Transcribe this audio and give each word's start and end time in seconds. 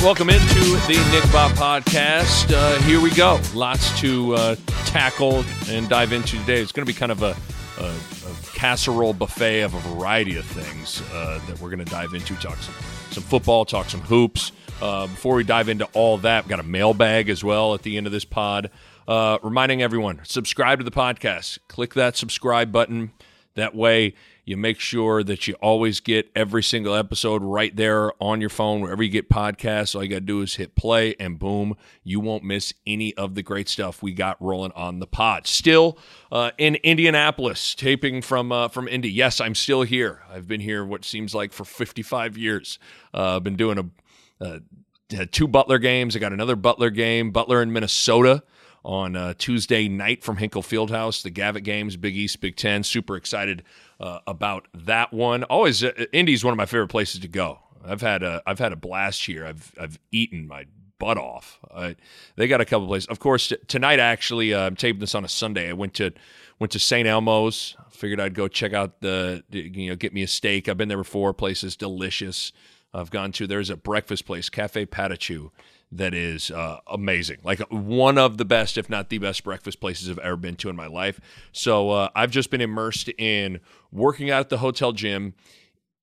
right, 0.00 0.04
welcome 0.04 0.30
into 0.30 0.60
the 0.86 1.10
Nick 1.10 1.24
Bahe 1.24 1.50
podcast. 1.52 2.52
Uh, 2.54 2.80
here 2.82 3.00
we 3.00 3.10
go. 3.10 3.40
Lots 3.54 3.98
to 4.00 4.34
uh, 4.34 4.56
tackle 4.86 5.44
and 5.68 5.88
dive 5.88 6.12
into 6.12 6.38
today. 6.38 6.60
It's 6.60 6.72
going 6.72 6.86
to 6.86 6.92
be 6.92 6.98
kind 6.98 7.12
of 7.12 7.22
a, 7.22 7.36
a, 7.78 7.84
a, 7.84 8.34
casserole 8.54 9.12
buffet 9.12 9.62
of 9.62 9.74
a 9.74 9.80
variety 9.94 10.36
of 10.36 10.44
things 10.44 11.02
uh, 11.12 11.40
that 11.46 11.60
we're 11.60 11.70
going 11.70 11.84
to 11.84 11.90
dive 11.90 12.12
into. 12.14 12.34
Talk 12.36 12.56
some, 12.58 12.74
some 13.10 13.22
football, 13.22 13.64
talk 13.64 13.88
some 13.88 14.00
hoops. 14.00 14.52
Uh, 14.80 15.06
before 15.06 15.34
we 15.34 15.44
dive 15.44 15.68
into 15.68 15.86
all 15.92 16.18
that, 16.18 16.44
we've 16.44 16.50
got 16.50 16.60
a 16.60 16.64
mailbag 16.64 17.28
as 17.28 17.42
well 17.44 17.74
at 17.74 17.82
the 17.82 17.96
end 17.96 18.06
of 18.06 18.12
this 18.12 18.24
pod. 18.24 18.70
Uh, 19.08 19.38
reminding 19.42 19.82
everyone, 19.82 20.20
subscribe 20.24 20.78
to 20.78 20.84
the 20.84 20.90
podcast. 20.90 21.58
Click 21.68 21.94
that 21.94 22.16
subscribe 22.16 22.72
button. 22.72 23.12
That 23.54 23.74
way, 23.74 24.14
you 24.50 24.56
make 24.56 24.80
sure 24.80 25.22
that 25.22 25.46
you 25.46 25.54
always 25.62 26.00
get 26.00 26.28
every 26.34 26.60
single 26.60 26.92
episode 26.92 27.40
right 27.40 27.74
there 27.76 28.12
on 28.20 28.40
your 28.40 28.50
phone, 28.50 28.80
wherever 28.80 29.00
you 29.00 29.08
get 29.08 29.30
podcasts. 29.30 29.94
All 29.94 30.02
you 30.02 30.10
got 30.10 30.16
to 30.16 30.20
do 30.22 30.42
is 30.42 30.56
hit 30.56 30.74
play, 30.74 31.14
and 31.20 31.38
boom, 31.38 31.76
you 32.02 32.18
won't 32.18 32.42
miss 32.42 32.74
any 32.84 33.14
of 33.14 33.36
the 33.36 33.44
great 33.44 33.68
stuff 33.68 34.02
we 34.02 34.12
got 34.12 34.42
rolling 34.42 34.72
on 34.72 34.98
the 34.98 35.06
pod. 35.06 35.46
Still 35.46 35.96
uh, 36.32 36.50
in 36.58 36.74
Indianapolis, 36.82 37.76
taping 37.76 38.22
from 38.22 38.50
uh, 38.50 38.66
from 38.66 38.88
Indy. 38.88 39.08
Yes, 39.08 39.40
I'm 39.40 39.54
still 39.54 39.82
here. 39.82 40.22
I've 40.28 40.48
been 40.48 40.60
here 40.60 40.84
what 40.84 41.04
seems 41.04 41.32
like 41.32 41.52
for 41.52 41.64
55 41.64 42.36
years. 42.36 42.80
Uh, 43.14 43.36
I've 43.36 43.44
been 43.44 43.54
doing 43.54 43.78
a 43.78 44.44
uh, 44.44 45.26
two 45.30 45.46
Butler 45.46 45.78
games. 45.78 46.16
I 46.16 46.18
got 46.18 46.32
another 46.32 46.56
Butler 46.56 46.90
game, 46.90 47.30
Butler 47.30 47.62
in 47.62 47.72
Minnesota 47.72 48.42
on 48.84 49.14
uh, 49.14 49.34
Tuesday 49.38 49.88
night 49.88 50.24
from 50.24 50.38
Hinkle 50.38 50.62
Fieldhouse. 50.62 51.22
The 51.22 51.30
Gavitt 51.30 51.62
games, 51.62 51.96
Big 51.96 52.16
East, 52.16 52.40
Big 52.40 52.56
Ten. 52.56 52.82
Super 52.82 53.14
excited 53.14 53.62
uh, 54.00 54.20
about 54.26 54.66
that 54.74 55.12
one. 55.12 55.44
Always, 55.44 55.84
uh, 55.84 55.92
Indy's 56.12 56.42
one 56.42 56.52
of 56.52 56.58
my 56.58 56.66
favorite 56.66 56.88
places 56.88 57.20
to 57.20 57.28
go. 57.28 57.60
I've 57.84 58.00
had 58.00 58.22
a 58.22 58.42
I've 58.46 58.58
had 58.58 58.72
a 58.72 58.76
blast 58.76 59.24
here. 59.26 59.46
I've 59.46 59.72
I've 59.80 59.98
eaten 60.10 60.48
my 60.48 60.66
butt 60.98 61.18
off. 61.18 61.58
Uh, 61.70 61.92
they 62.36 62.48
got 62.48 62.60
a 62.60 62.64
couple 62.64 62.86
places. 62.86 63.06
Of 63.06 63.20
course, 63.20 63.48
t- 63.48 63.56
tonight 63.68 63.98
actually, 63.98 64.52
uh, 64.52 64.66
I'm 64.66 64.76
taping 64.76 65.00
this 65.00 65.14
on 65.14 65.24
a 65.24 65.28
Sunday. 65.28 65.68
I 65.68 65.72
went 65.72 65.94
to 65.94 66.12
went 66.58 66.72
to 66.72 66.78
St. 66.78 67.06
Elmo's. 67.06 67.76
Figured 67.90 68.20
I'd 68.20 68.34
go 68.34 68.48
check 68.48 68.72
out 68.72 69.00
the, 69.00 69.44
you 69.50 69.90
know 69.90 69.96
get 69.96 70.14
me 70.14 70.22
a 70.22 70.28
steak. 70.28 70.68
I've 70.68 70.78
been 70.78 70.88
there 70.88 70.98
before. 70.98 71.32
Place 71.34 71.62
is 71.62 71.76
delicious. 71.76 72.52
I've 72.92 73.10
gone 73.10 73.32
to. 73.32 73.46
There's 73.46 73.70
a 73.70 73.76
breakfast 73.76 74.24
place, 74.26 74.48
Cafe 74.48 74.86
Patachou 74.86 75.50
that 75.92 76.14
is 76.14 76.50
uh, 76.50 76.78
amazing. 76.86 77.38
Like 77.42 77.60
one 77.70 78.16
of 78.16 78.38
the 78.38 78.44
best, 78.44 78.78
if 78.78 78.88
not 78.88 79.08
the 79.08 79.18
best, 79.18 79.42
breakfast 79.42 79.80
places 79.80 80.08
I've 80.08 80.18
ever 80.18 80.36
been 80.36 80.56
to 80.56 80.68
in 80.68 80.76
my 80.76 80.86
life. 80.86 81.20
So 81.52 81.90
uh, 81.90 82.08
I've 82.14 82.30
just 82.30 82.50
been 82.50 82.60
immersed 82.60 83.08
in 83.18 83.60
working 83.90 84.30
out 84.30 84.40
at 84.40 84.48
the 84.50 84.58
hotel 84.58 84.92
gym, 84.92 85.34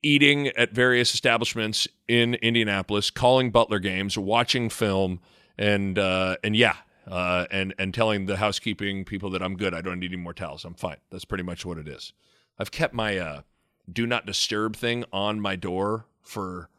eating 0.04 0.48
at 0.50 0.72
various 0.72 1.14
establishments 1.14 1.88
in 2.08 2.36
Indianapolis, 2.36 3.10
calling 3.10 3.50
Butler 3.50 3.80
games, 3.80 4.18
watching 4.18 4.70
film, 4.70 5.22
and 5.58 5.98
uh, 5.98 6.38
and 6.44 6.56
yeah. 6.56 6.76
Uh, 7.10 7.46
and 7.52 7.74
and 7.80 7.94
telling 7.94 8.26
the 8.26 8.36
housekeeping 8.36 9.06
people 9.06 9.30
that 9.30 9.42
I'm 9.42 9.56
good. 9.56 9.74
I 9.74 9.80
don't 9.80 9.98
need 9.98 10.12
any 10.12 10.22
more 10.22 10.34
towels. 10.34 10.66
I'm 10.66 10.74
fine. 10.74 10.98
That's 11.10 11.24
pretty 11.24 11.46
much 11.46 11.66
what 11.66 11.78
it 11.78 11.88
is. 11.88 12.12
I've 12.60 12.70
kept 12.70 12.94
my 12.94 13.18
uh, 13.18 13.42
do 13.90 14.06
not 14.06 14.26
disturb 14.26 14.76
thing 14.76 15.06
on 15.14 15.40
my 15.40 15.56
door 15.56 16.06
for 16.22 16.70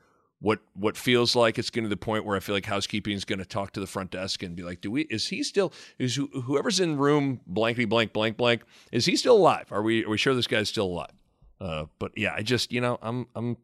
what 0.41 0.61
what 0.75 0.97
feels 0.97 1.35
like 1.35 1.59
it's 1.59 1.71
getting 1.71 1.89
to 1.89 1.89
the 1.89 1.97
point 1.97 2.25
where 2.25 2.37
I 2.37 2.41
feel 2.41 2.55
like 2.55 2.67
housekeeping 2.67 3.15
is 3.15 3.25
going 3.25 3.41
to 3.41 3.45
talk 3.45 3.73
to 3.73 3.81
the 3.81 3.87
front 3.87 4.13
desk 4.13 4.43
and 4.43 4.55
be 4.55 4.63
like, 4.63 4.81
"Do 4.81 4.91
we? 4.91 5.03
Is 5.03 5.29
he 5.29 5.43
still? 5.43 5.73
Is 5.99 6.17
whoever's 6.17 6.81
in 6.81 6.97
room 6.97 7.41
blankety 7.47 7.87
blank 7.87 8.13
blank 8.13 8.37
blank? 8.37 8.63
Is 8.93 9.07
he 9.07 9.17
still 9.17 9.37
alive? 9.37 9.67
Are 9.71 9.83
we 9.83 10.05
are 10.05 10.09
we 10.09 10.19
sure 10.19 10.35
this 10.35 10.47
guy's 10.47 10.69
still 10.69 10.87
alive?" 10.87 11.13
Uh, 11.61 11.87
but 11.99 12.13
yeah, 12.17 12.35
I 12.37 12.43
just 12.43 12.73
you 12.73 12.81
know 12.81 12.99
I'm 13.03 13.27
I'm 13.35 13.57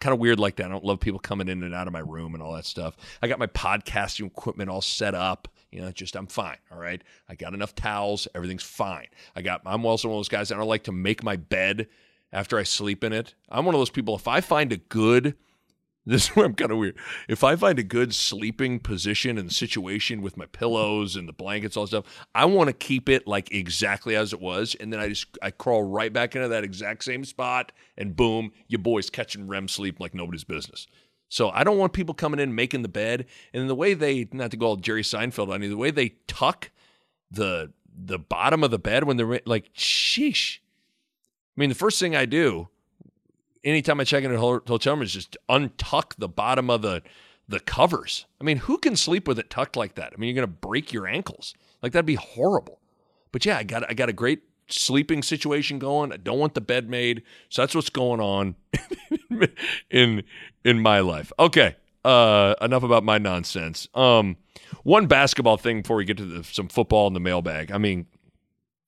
kind 0.00 0.14
of 0.14 0.20
weird 0.20 0.40
like 0.40 0.56
that. 0.56 0.66
I 0.66 0.68
don't 0.70 0.84
love 0.84 1.00
people 1.00 1.20
coming 1.20 1.48
in 1.48 1.62
and 1.62 1.74
out 1.74 1.86
of 1.86 1.92
my 1.92 2.00
room 2.00 2.34
and 2.34 2.42
all 2.42 2.54
that 2.54 2.64
stuff. 2.64 2.96
I 3.20 3.28
got 3.28 3.38
my 3.38 3.46
podcasting 3.46 4.26
equipment 4.26 4.70
all 4.70 4.80
set 4.80 5.14
up. 5.14 5.48
You 5.70 5.82
know, 5.82 5.90
just 5.90 6.16
I'm 6.16 6.26
fine. 6.26 6.56
All 6.70 6.78
right, 6.78 7.02
I 7.28 7.34
got 7.34 7.52
enough 7.52 7.74
towels. 7.74 8.26
Everything's 8.34 8.62
fine. 8.62 9.08
I 9.36 9.42
got. 9.42 9.60
I'm 9.66 9.84
also 9.84 10.08
one 10.08 10.16
of 10.16 10.18
those 10.20 10.28
guys 10.28 10.48
that 10.48 10.56
don't 10.56 10.68
like 10.68 10.84
to 10.84 10.92
make 10.92 11.22
my 11.22 11.36
bed 11.36 11.88
after 12.32 12.58
I 12.58 12.62
sleep 12.62 13.04
in 13.04 13.12
it. 13.12 13.34
I'm 13.50 13.66
one 13.66 13.74
of 13.74 13.80
those 13.80 13.90
people. 13.90 14.16
If 14.16 14.28
I 14.28 14.40
find 14.40 14.72
a 14.72 14.78
good 14.78 15.34
this 16.06 16.24
is 16.24 16.36
where 16.36 16.44
I'm 16.44 16.54
kind 16.54 16.72
of 16.72 16.78
weird. 16.78 16.96
If 17.28 17.44
I 17.44 17.54
find 17.54 17.78
a 17.78 17.84
good 17.84 18.12
sleeping 18.12 18.80
position 18.80 19.38
and 19.38 19.52
situation 19.52 20.20
with 20.20 20.36
my 20.36 20.46
pillows 20.46 21.14
and 21.14 21.28
the 21.28 21.32
blankets, 21.32 21.76
all 21.76 21.86
stuff, 21.86 22.04
I 22.34 22.44
want 22.46 22.68
to 22.68 22.72
keep 22.72 23.08
it 23.08 23.28
like 23.28 23.52
exactly 23.52 24.16
as 24.16 24.32
it 24.32 24.40
was, 24.40 24.74
and 24.74 24.92
then 24.92 24.98
I 24.98 25.08
just 25.10 25.26
I 25.40 25.52
crawl 25.52 25.84
right 25.84 26.12
back 26.12 26.34
into 26.34 26.48
that 26.48 26.64
exact 26.64 27.04
same 27.04 27.24
spot, 27.24 27.70
and 27.96 28.16
boom, 28.16 28.52
your 28.66 28.80
boy's 28.80 29.10
catching 29.10 29.46
REM 29.46 29.68
sleep 29.68 30.00
like 30.00 30.12
nobody's 30.12 30.44
business. 30.44 30.88
So 31.28 31.50
I 31.50 31.62
don't 31.62 31.78
want 31.78 31.92
people 31.92 32.14
coming 32.14 32.40
in 32.40 32.54
making 32.54 32.82
the 32.82 32.88
bed, 32.88 33.26
and 33.54 33.70
the 33.70 33.74
way 33.74 33.94
they 33.94 34.28
not 34.32 34.50
to 34.50 34.56
go 34.56 34.66
all 34.66 34.76
Jerry 34.76 35.02
Seinfeld 35.02 35.52
on 35.52 35.62
you, 35.62 35.68
the 35.68 35.76
way 35.76 35.92
they 35.92 36.16
tuck 36.26 36.70
the 37.30 37.72
the 37.94 38.18
bottom 38.18 38.64
of 38.64 38.70
the 38.72 38.78
bed 38.78 39.04
when 39.04 39.16
they're 39.16 39.40
like, 39.46 39.72
sheesh. 39.74 40.58
I 41.56 41.60
mean, 41.60 41.68
the 41.68 41.74
first 41.74 42.00
thing 42.00 42.16
I 42.16 42.24
do 42.24 42.68
anytime 43.64 44.00
I 44.00 44.04
check 44.04 44.24
in 44.24 44.34
a 44.34 44.38
hotel 44.38 44.78
room 44.94 45.02
is 45.02 45.12
just 45.12 45.36
untuck 45.48 46.14
the 46.18 46.28
bottom 46.28 46.70
of 46.70 46.82
the 46.82 47.02
the 47.48 47.60
covers. 47.60 48.26
I 48.40 48.44
mean, 48.44 48.58
who 48.58 48.78
can 48.78 48.96
sleep 48.96 49.28
with 49.28 49.38
it 49.38 49.50
tucked 49.50 49.76
like 49.76 49.96
that? 49.96 50.12
I 50.14 50.16
mean, 50.18 50.28
you're 50.28 50.46
going 50.46 50.52
to 50.52 50.66
break 50.68 50.92
your 50.92 51.06
ankles. 51.06 51.54
Like 51.82 51.92
that'd 51.92 52.06
be 52.06 52.14
horrible. 52.14 52.80
But 53.32 53.44
yeah, 53.44 53.58
I 53.58 53.64
got 53.64 53.88
I 53.88 53.94
got 53.94 54.08
a 54.08 54.12
great 54.12 54.42
sleeping 54.68 55.22
situation 55.22 55.78
going. 55.78 56.12
I 56.12 56.16
don't 56.16 56.38
want 56.38 56.54
the 56.54 56.60
bed 56.60 56.88
made. 56.88 57.22
So 57.48 57.62
that's 57.62 57.74
what's 57.74 57.90
going 57.90 58.20
on 58.20 58.54
in 59.90 60.22
in 60.64 60.80
my 60.80 61.00
life. 61.00 61.32
Okay. 61.38 61.76
Uh 62.04 62.54
enough 62.60 62.82
about 62.82 63.04
my 63.04 63.18
nonsense. 63.18 63.88
Um 63.94 64.36
one 64.84 65.06
basketball 65.06 65.56
thing 65.56 65.82
before 65.82 65.96
we 65.96 66.04
get 66.04 66.16
to 66.18 66.24
the, 66.24 66.44
some 66.44 66.68
football 66.68 67.06
in 67.06 67.14
the 67.14 67.20
mailbag. 67.20 67.70
I 67.70 67.78
mean, 67.78 68.06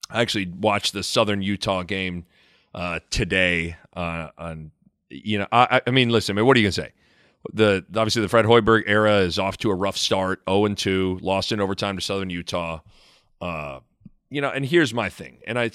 I 0.09 0.21
actually 0.21 0.47
watched 0.47 0.93
the 0.93 1.03
Southern 1.03 1.41
Utah 1.41 1.83
game 1.83 2.25
uh, 2.75 2.99
today. 3.09 3.77
Uh, 3.95 4.29
on 4.37 4.71
you 5.09 5.39
know, 5.39 5.47
I, 5.51 5.81
I 5.87 5.91
mean, 5.91 6.09
listen, 6.09 6.35
I 6.35 6.41
mean, 6.41 6.45
what 6.45 6.57
are 6.57 6.59
you 6.59 6.65
gonna 6.65 6.73
say? 6.73 6.91
The 7.53 7.85
obviously 7.95 8.21
the 8.21 8.29
Fred 8.29 8.45
Hoiberg 8.45 8.83
era 8.85 9.17
is 9.19 9.39
off 9.39 9.57
to 9.59 9.71
a 9.71 9.75
rough 9.75 9.97
start, 9.97 10.39
zero 10.47 10.59
oh 10.59 10.65
and 10.65 10.77
two, 10.77 11.17
lost 11.21 11.51
in 11.51 11.59
overtime 11.59 11.95
to 11.95 12.01
Southern 12.01 12.29
Utah. 12.29 12.81
Uh, 13.39 13.79
you 14.29 14.41
know, 14.41 14.49
and 14.49 14.65
here's 14.65 14.93
my 14.93 15.09
thing, 15.09 15.39
and 15.47 15.57
I 15.57 15.71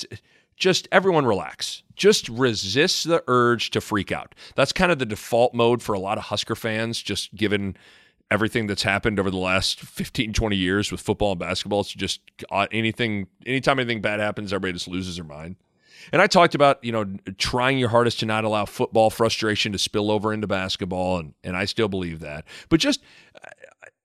just 0.56 0.86
everyone 0.92 1.26
relax. 1.26 1.82
Just 1.96 2.28
resist 2.28 3.06
the 3.08 3.22
urge 3.28 3.70
to 3.70 3.80
freak 3.80 4.12
out. 4.12 4.34
That's 4.54 4.72
kind 4.72 4.90
of 4.92 4.98
the 4.98 5.06
default 5.06 5.54
mode 5.54 5.82
for 5.82 5.94
a 5.94 5.98
lot 5.98 6.18
of 6.18 6.24
Husker 6.24 6.56
fans, 6.56 7.00
just 7.02 7.34
given 7.34 7.76
everything 8.30 8.66
that's 8.66 8.82
happened 8.82 9.18
over 9.18 9.30
the 9.30 9.36
last 9.36 9.80
15, 9.80 10.32
20 10.32 10.56
years 10.56 10.92
with 10.92 11.00
football 11.00 11.32
and 11.32 11.40
basketball. 11.40 11.80
It's 11.80 11.92
just 11.92 12.20
uh, 12.50 12.66
anything, 12.72 13.26
anytime 13.44 13.78
anything 13.78 14.00
bad 14.00 14.20
happens, 14.20 14.52
everybody 14.52 14.72
just 14.72 14.88
loses 14.88 15.16
their 15.16 15.24
mind. 15.24 15.56
And 16.12 16.20
I 16.22 16.26
talked 16.26 16.54
about, 16.54 16.82
you 16.84 16.92
know, 16.92 17.04
trying 17.38 17.78
your 17.78 17.88
hardest 17.88 18.20
to 18.20 18.26
not 18.26 18.44
allow 18.44 18.64
football 18.64 19.10
frustration 19.10 19.72
to 19.72 19.78
spill 19.78 20.10
over 20.10 20.32
into 20.32 20.46
basketball, 20.46 21.18
and, 21.18 21.34
and 21.44 21.56
I 21.56 21.64
still 21.64 21.88
believe 21.88 22.20
that. 22.20 22.44
But 22.68 22.80
just, 22.80 23.00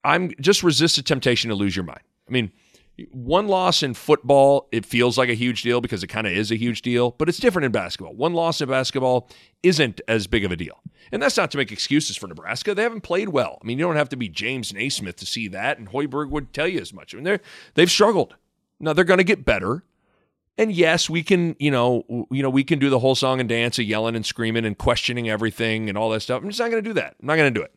I'm 0.03 0.31
just 0.39 0.63
resist 0.63 0.97
the 0.97 1.03
temptation 1.03 1.49
to 1.49 1.55
lose 1.55 1.75
your 1.75 1.85
mind. 1.85 2.01
I 2.27 2.31
mean, 2.31 2.51
one 3.11 3.47
loss 3.47 3.83
in 3.83 3.93
football, 3.93 4.69
it 4.71 4.85
feels 4.85 5.17
like 5.17 5.27
a 5.27 5.33
huge 5.33 5.63
deal 5.63 5.81
because 5.81 6.01
it 6.01 6.07
kind 6.07 6.25
of 6.25 6.33
is 6.33 6.51
a 6.51 6.55
huge 6.55 6.81
deal, 6.81 7.11
but 7.11 7.27
it's 7.27 7.39
different 7.39 7.65
in 7.65 7.71
basketball. 7.71 8.13
One 8.13 8.33
loss 8.33 8.61
in 8.61 8.69
basketball 8.69 9.29
isn't 9.63 9.99
as 10.07 10.27
big 10.27 10.45
of 10.45 10.51
a 10.51 10.55
deal. 10.55 10.79
And 11.11 11.21
that's 11.21 11.35
not 11.35 11.51
to 11.51 11.57
make 11.57 11.71
excuses 11.71 12.15
for 12.15 12.27
Nebraska. 12.27 12.73
They 12.73 12.83
haven't 12.83 13.01
played 13.01 13.29
well. 13.29 13.59
I 13.61 13.67
mean, 13.67 13.77
you 13.77 13.85
don't 13.85 13.97
have 13.97 14.09
to 14.09 14.17
be 14.17 14.29
James 14.29 14.73
Naismith 14.73 15.17
to 15.17 15.25
see 15.25 15.47
that, 15.49 15.77
and 15.77 15.89
Hoiberg 15.89 16.29
would 16.29 16.53
tell 16.53 16.67
you 16.67 16.79
as 16.79 16.93
much. 16.93 17.13
I 17.13 17.17
mean, 17.17 17.25
they're, 17.25 17.41
they've 17.73 17.91
struggled. 17.91 18.35
Now, 18.79 18.93
they're 18.93 19.03
going 19.03 19.17
to 19.17 19.23
get 19.23 19.45
better. 19.45 19.83
And 20.57 20.71
yes, 20.71 21.09
we 21.09 21.21
can, 21.21 21.55
you 21.59 21.69
know, 21.69 22.27
you 22.31 22.41
know, 22.41 22.49
we 22.49 22.63
can 22.63 22.79
do 22.79 22.89
the 22.89 22.99
whole 22.99 23.15
song 23.15 23.39
and 23.39 23.49
dance 23.49 23.77
of 23.77 23.85
yelling 23.85 24.15
and 24.15 24.25
screaming 24.25 24.65
and 24.65 24.77
questioning 24.77 25.29
everything 25.29 25.89
and 25.89 25.97
all 25.97 26.09
that 26.11 26.21
stuff. 26.21 26.41
I'm 26.41 26.49
just 26.49 26.59
not 26.59 26.71
going 26.71 26.81
to 26.83 26.89
do 26.89 26.93
that. 26.93 27.15
I'm 27.19 27.27
not 27.27 27.35
going 27.35 27.53
to 27.53 27.59
do 27.59 27.63
it. 27.63 27.73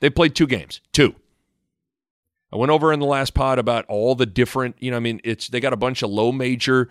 They 0.00 0.10
played 0.10 0.34
two 0.34 0.46
games, 0.46 0.80
two. 0.92 1.14
I 2.52 2.56
went 2.56 2.72
over 2.72 2.92
in 2.92 2.98
the 2.98 3.06
last 3.06 3.32
pod 3.34 3.60
about 3.60 3.84
all 3.86 4.16
the 4.16 4.26
different, 4.26 4.74
you 4.80 4.90
know, 4.90 4.96
I 4.96 5.00
mean, 5.00 5.20
it's 5.22 5.48
they 5.48 5.60
got 5.60 5.72
a 5.72 5.76
bunch 5.76 6.02
of 6.02 6.10
low 6.10 6.32
major 6.32 6.88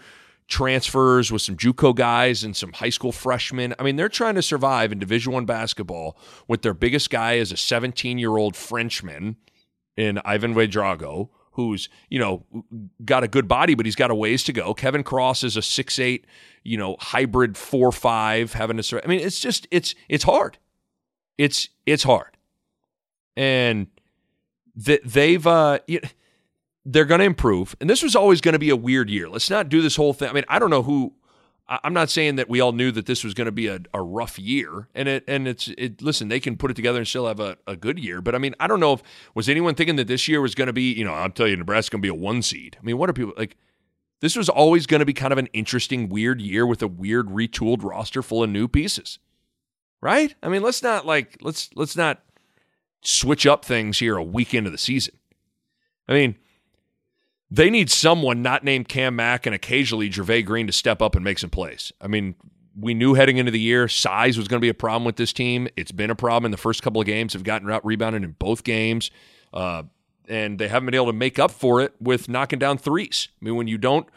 transfers 0.47 1.31
with 1.31 1.41
some 1.41 1.57
JUCO 1.57 1.95
guys 1.95 2.43
and 2.43 2.55
some 2.55 2.71
high 2.73 2.89
school 2.89 3.11
freshmen. 3.11 3.75
I 3.77 3.83
mean, 3.83 3.97
they're 3.97 4.09
trying 4.09 4.35
to 4.35 4.41
survive 4.41 4.91
in 4.91 4.99
Division 4.99 5.33
One 5.33 5.45
basketball 5.45 6.17
with 6.47 6.61
their 6.61 6.73
biggest 6.73 7.09
guy 7.09 7.37
as 7.37 7.51
a 7.51 7.57
17 7.57 8.17
year 8.17 8.37
old 8.37 8.55
Frenchman 8.55 9.35
in 9.97 10.19
Ivan 10.23 10.55
Ouedraogo 10.55 11.29
who's 11.59 11.89
you 12.09 12.19
know 12.19 12.45
got 13.03 13.23
a 13.23 13.27
good 13.27 13.47
body, 13.47 13.75
but 13.75 13.85
he's 13.85 13.95
got 13.95 14.11
a 14.11 14.15
ways 14.15 14.43
to 14.45 14.53
go. 14.53 14.73
Kevin 14.73 15.03
Cross 15.03 15.43
is 15.43 15.57
a 15.57 15.61
six 15.61 15.99
eight, 15.99 16.25
you 16.63 16.77
know, 16.77 16.95
hybrid 16.99 17.57
four 17.57 17.91
five, 17.91 18.53
having 18.53 18.77
to. 18.77 19.03
I 19.03 19.07
mean, 19.07 19.19
it's 19.19 19.39
just 19.39 19.67
it's 19.71 19.95
it's 20.07 20.23
hard. 20.23 20.57
It's 21.37 21.69
it's 21.85 22.03
hard, 22.03 22.37
and 23.35 23.87
that 24.75 25.01
they've 25.05 25.45
uh. 25.45 25.79
They're 26.85 27.05
going 27.05 27.19
to 27.19 27.25
improve, 27.25 27.75
and 27.79 27.87
this 27.87 28.01
was 28.01 28.15
always 28.15 28.41
going 28.41 28.53
to 28.53 28.59
be 28.59 28.71
a 28.71 28.75
weird 28.75 29.11
year. 29.11 29.29
Let's 29.29 29.49
not 29.49 29.69
do 29.69 29.81
this 29.81 29.95
whole 29.95 30.13
thing. 30.13 30.29
I 30.29 30.33
mean, 30.33 30.45
I 30.47 30.57
don't 30.57 30.71
know 30.71 30.81
who 30.81 31.13
I'm 31.69 31.93
not 31.93 32.09
saying 32.09 32.37
that 32.37 32.49
we 32.49 32.59
all 32.59 32.71
knew 32.71 32.91
that 32.91 33.05
this 33.05 33.23
was 33.23 33.35
going 33.35 33.45
to 33.45 33.51
be 33.51 33.67
a, 33.67 33.79
a 33.93 34.01
rough 34.01 34.39
year, 34.39 34.87
and 34.95 35.07
it 35.07 35.23
and 35.27 35.47
it's 35.47 35.67
it. 35.77 36.01
Listen, 36.01 36.27
they 36.27 36.39
can 36.39 36.57
put 36.57 36.71
it 36.71 36.73
together 36.73 36.97
and 36.97 37.07
still 37.07 37.27
have 37.27 37.39
a, 37.39 37.57
a 37.67 37.75
good 37.75 37.99
year. 37.99 38.21
But 38.21 38.33
I 38.33 38.39
mean, 38.39 38.55
I 38.59 38.65
don't 38.65 38.79
know 38.79 38.93
if 38.93 39.03
was 39.35 39.47
anyone 39.47 39.75
thinking 39.75 39.95
that 39.97 40.07
this 40.07 40.27
year 40.27 40.41
was 40.41 40.55
going 40.55 40.65
to 40.65 40.73
be, 40.73 40.91
you 40.91 41.05
know, 41.05 41.13
I'm 41.13 41.31
telling 41.31 41.51
you, 41.51 41.57
Nebraska's 41.57 41.89
going 41.89 42.01
to 42.01 42.05
be 42.05 42.09
a 42.09 42.13
one 42.13 42.41
seed. 42.41 42.77
I 42.79 42.83
mean, 42.83 42.97
what 42.97 43.09
are 43.09 43.13
people 43.13 43.33
like? 43.37 43.55
This 44.19 44.35
was 44.35 44.49
always 44.49 44.87
going 44.87 44.99
to 44.99 45.05
be 45.05 45.13
kind 45.13 45.31
of 45.31 45.37
an 45.37 45.47
interesting, 45.53 46.09
weird 46.09 46.41
year 46.41 46.65
with 46.65 46.81
a 46.81 46.87
weird 46.87 47.27
retooled 47.27 47.83
roster 47.83 48.23
full 48.23 48.43
of 48.43 48.49
new 48.49 48.67
pieces, 48.67 49.19
right? 50.01 50.33
I 50.41 50.49
mean, 50.49 50.63
let's 50.63 50.81
not 50.81 51.05
like 51.05 51.37
let's 51.41 51.69
let's 51.75 51.95
not 51.95 52.23
switch 53.01 53.45
up 53.45 53.63
things 53.63 53.99
here 53.99 54.17
a 54.17 54.23
week 54.23 54.55
into 54.55 54.71
the 54.71 54.77
season. 54.79 55.15
I 56.07 56.13
mean, 56.13 56.35
they 57.51 57.69
need 57.69 57.89
someone 57.89 58.41
not 58.41 58.63
named 58.63 58.87
Cam 58.89 59.15
Mack 59.15 59.45
and 59.45 59.55
occasionally 59.55 60.09
Jervay 60.09 60.45
Green 60.45 60.67
to 60.67 60.73
step 60.73 61.01
up 61.01 61.15
and 61.15 61.23
make 61.23 61.39
some 61.39 61.49
plays. 61.49 61.91
I 61.99 62.07
mean, 62.07 62.35
we 62.79 62.93
knew 62.93 63.15
heading 63.15 63.37
into 63.37 63.51
the 63.51 63.59
year 63.59 63.87
size 63.87 64.37
was 64.37 64.47
going 64.47 64.59
to 64.59 64.65
be 64.65 64.69
a 64.69 64.73
problem 64.73 65.03
with 65.03 65.15
this 65.15 65.33
team. 65.33 65.67
It's 65.75 65.91
been 65.91 66.09
a 66.09 66.15
problem 66.15 66.45
in 66.45 66.51
the 66.51 66.57
first 66.57 66.83
couple 66.83 67.01
of 67.01 67.07
games. 67.07 67.33
Have 67.33 67.43
gotten 67.43 67.69
out 67.69 67.85
rebounded 67.85 68.23
in 68.23 68.35
both 68.37 68.63
games, 68.63 69.09
uh, 69.53 69.83
and 70.27 70.59
they 70.59 70.67
haven't 70.67 70.85
been 70.85 70.95
able 70.95 71.07
to 71.07 71.13
make 71.13 71.39
up 71.39 71.51
for 71.51 71.81
it 71.81 71.93
with 71.99 72.29
knocking 72.29 72.59
down 72.59 72.77
threes. 72.77 73.29
I 73.41 73.45
mean, 73.45 73.55
when 73.55 73.67
you 73.67 73.77
don't, 73.79 74.07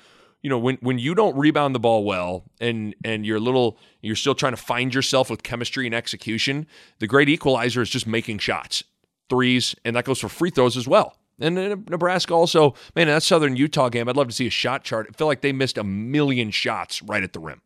you 0.43 0.51
know, 0.51 0.59
when 0.59 0.77
when 0.77 0.99
you 0.99 1.15
don't 1.15 1.37
rebound 1.37 1.75
the 1.75 1.81
ball 1.81 2.05
well, 2.05 2.45
and 2.61 2.95
and 3.03 3.25
you're 3.25 3.41
little, 3.41 3.79
you're 4.03 4.17
still 4.17 4.35
trying 4.35 4.53
to 4.53 4.63
find 4.63 4.95
yourself 4.95 5.31
with 5.31 5.43
chemistry 5.43 5.87
and 5.87 5.95
execution. 5.95 6.67
The 6.99 7.07
great 7.07 7.31
equalizer 7.31 7.81
is 7.81 7.89
just 7.89 8.07
making 8.07 8.39
shots, 8.39 8.85
threes, 9.31 9.75
and 9.85 9.97
that 9.97 10.05
goes 10.05 10.21
for 10.21 10.29
free 10.29 10.51
throws 10.51 10.77
as 10.77 10.87
well. 10.87 11.17
And 11.41 11.59
uh, 11.59 11.77
Nebraska 11.89 12.35
also, 12.35 12.75
man, 12.95 13.09
that 13.09 13.23
Southern 13.23 13.57
Utah 13.57 13.89
game, 13.89 14.09
I'd 14.09 14.17
love 14.17 14.29
to 14.29 14.35
see 14.35 14.47
a 14.47 14.51
shot 14.51 14.85
chart. 14.85 15.09
It 15.09 15.17
felt 15.17 15.29
like 15.29 15.41
they 15.41 15.53
missed 15.53 15.79
a 15.79 15.85
million 15.85 16.51
shots 16.51 17.03
right 17.03 17.23
at 17.23 17.33
the 17.33 17.41
rim. 17.41 17.63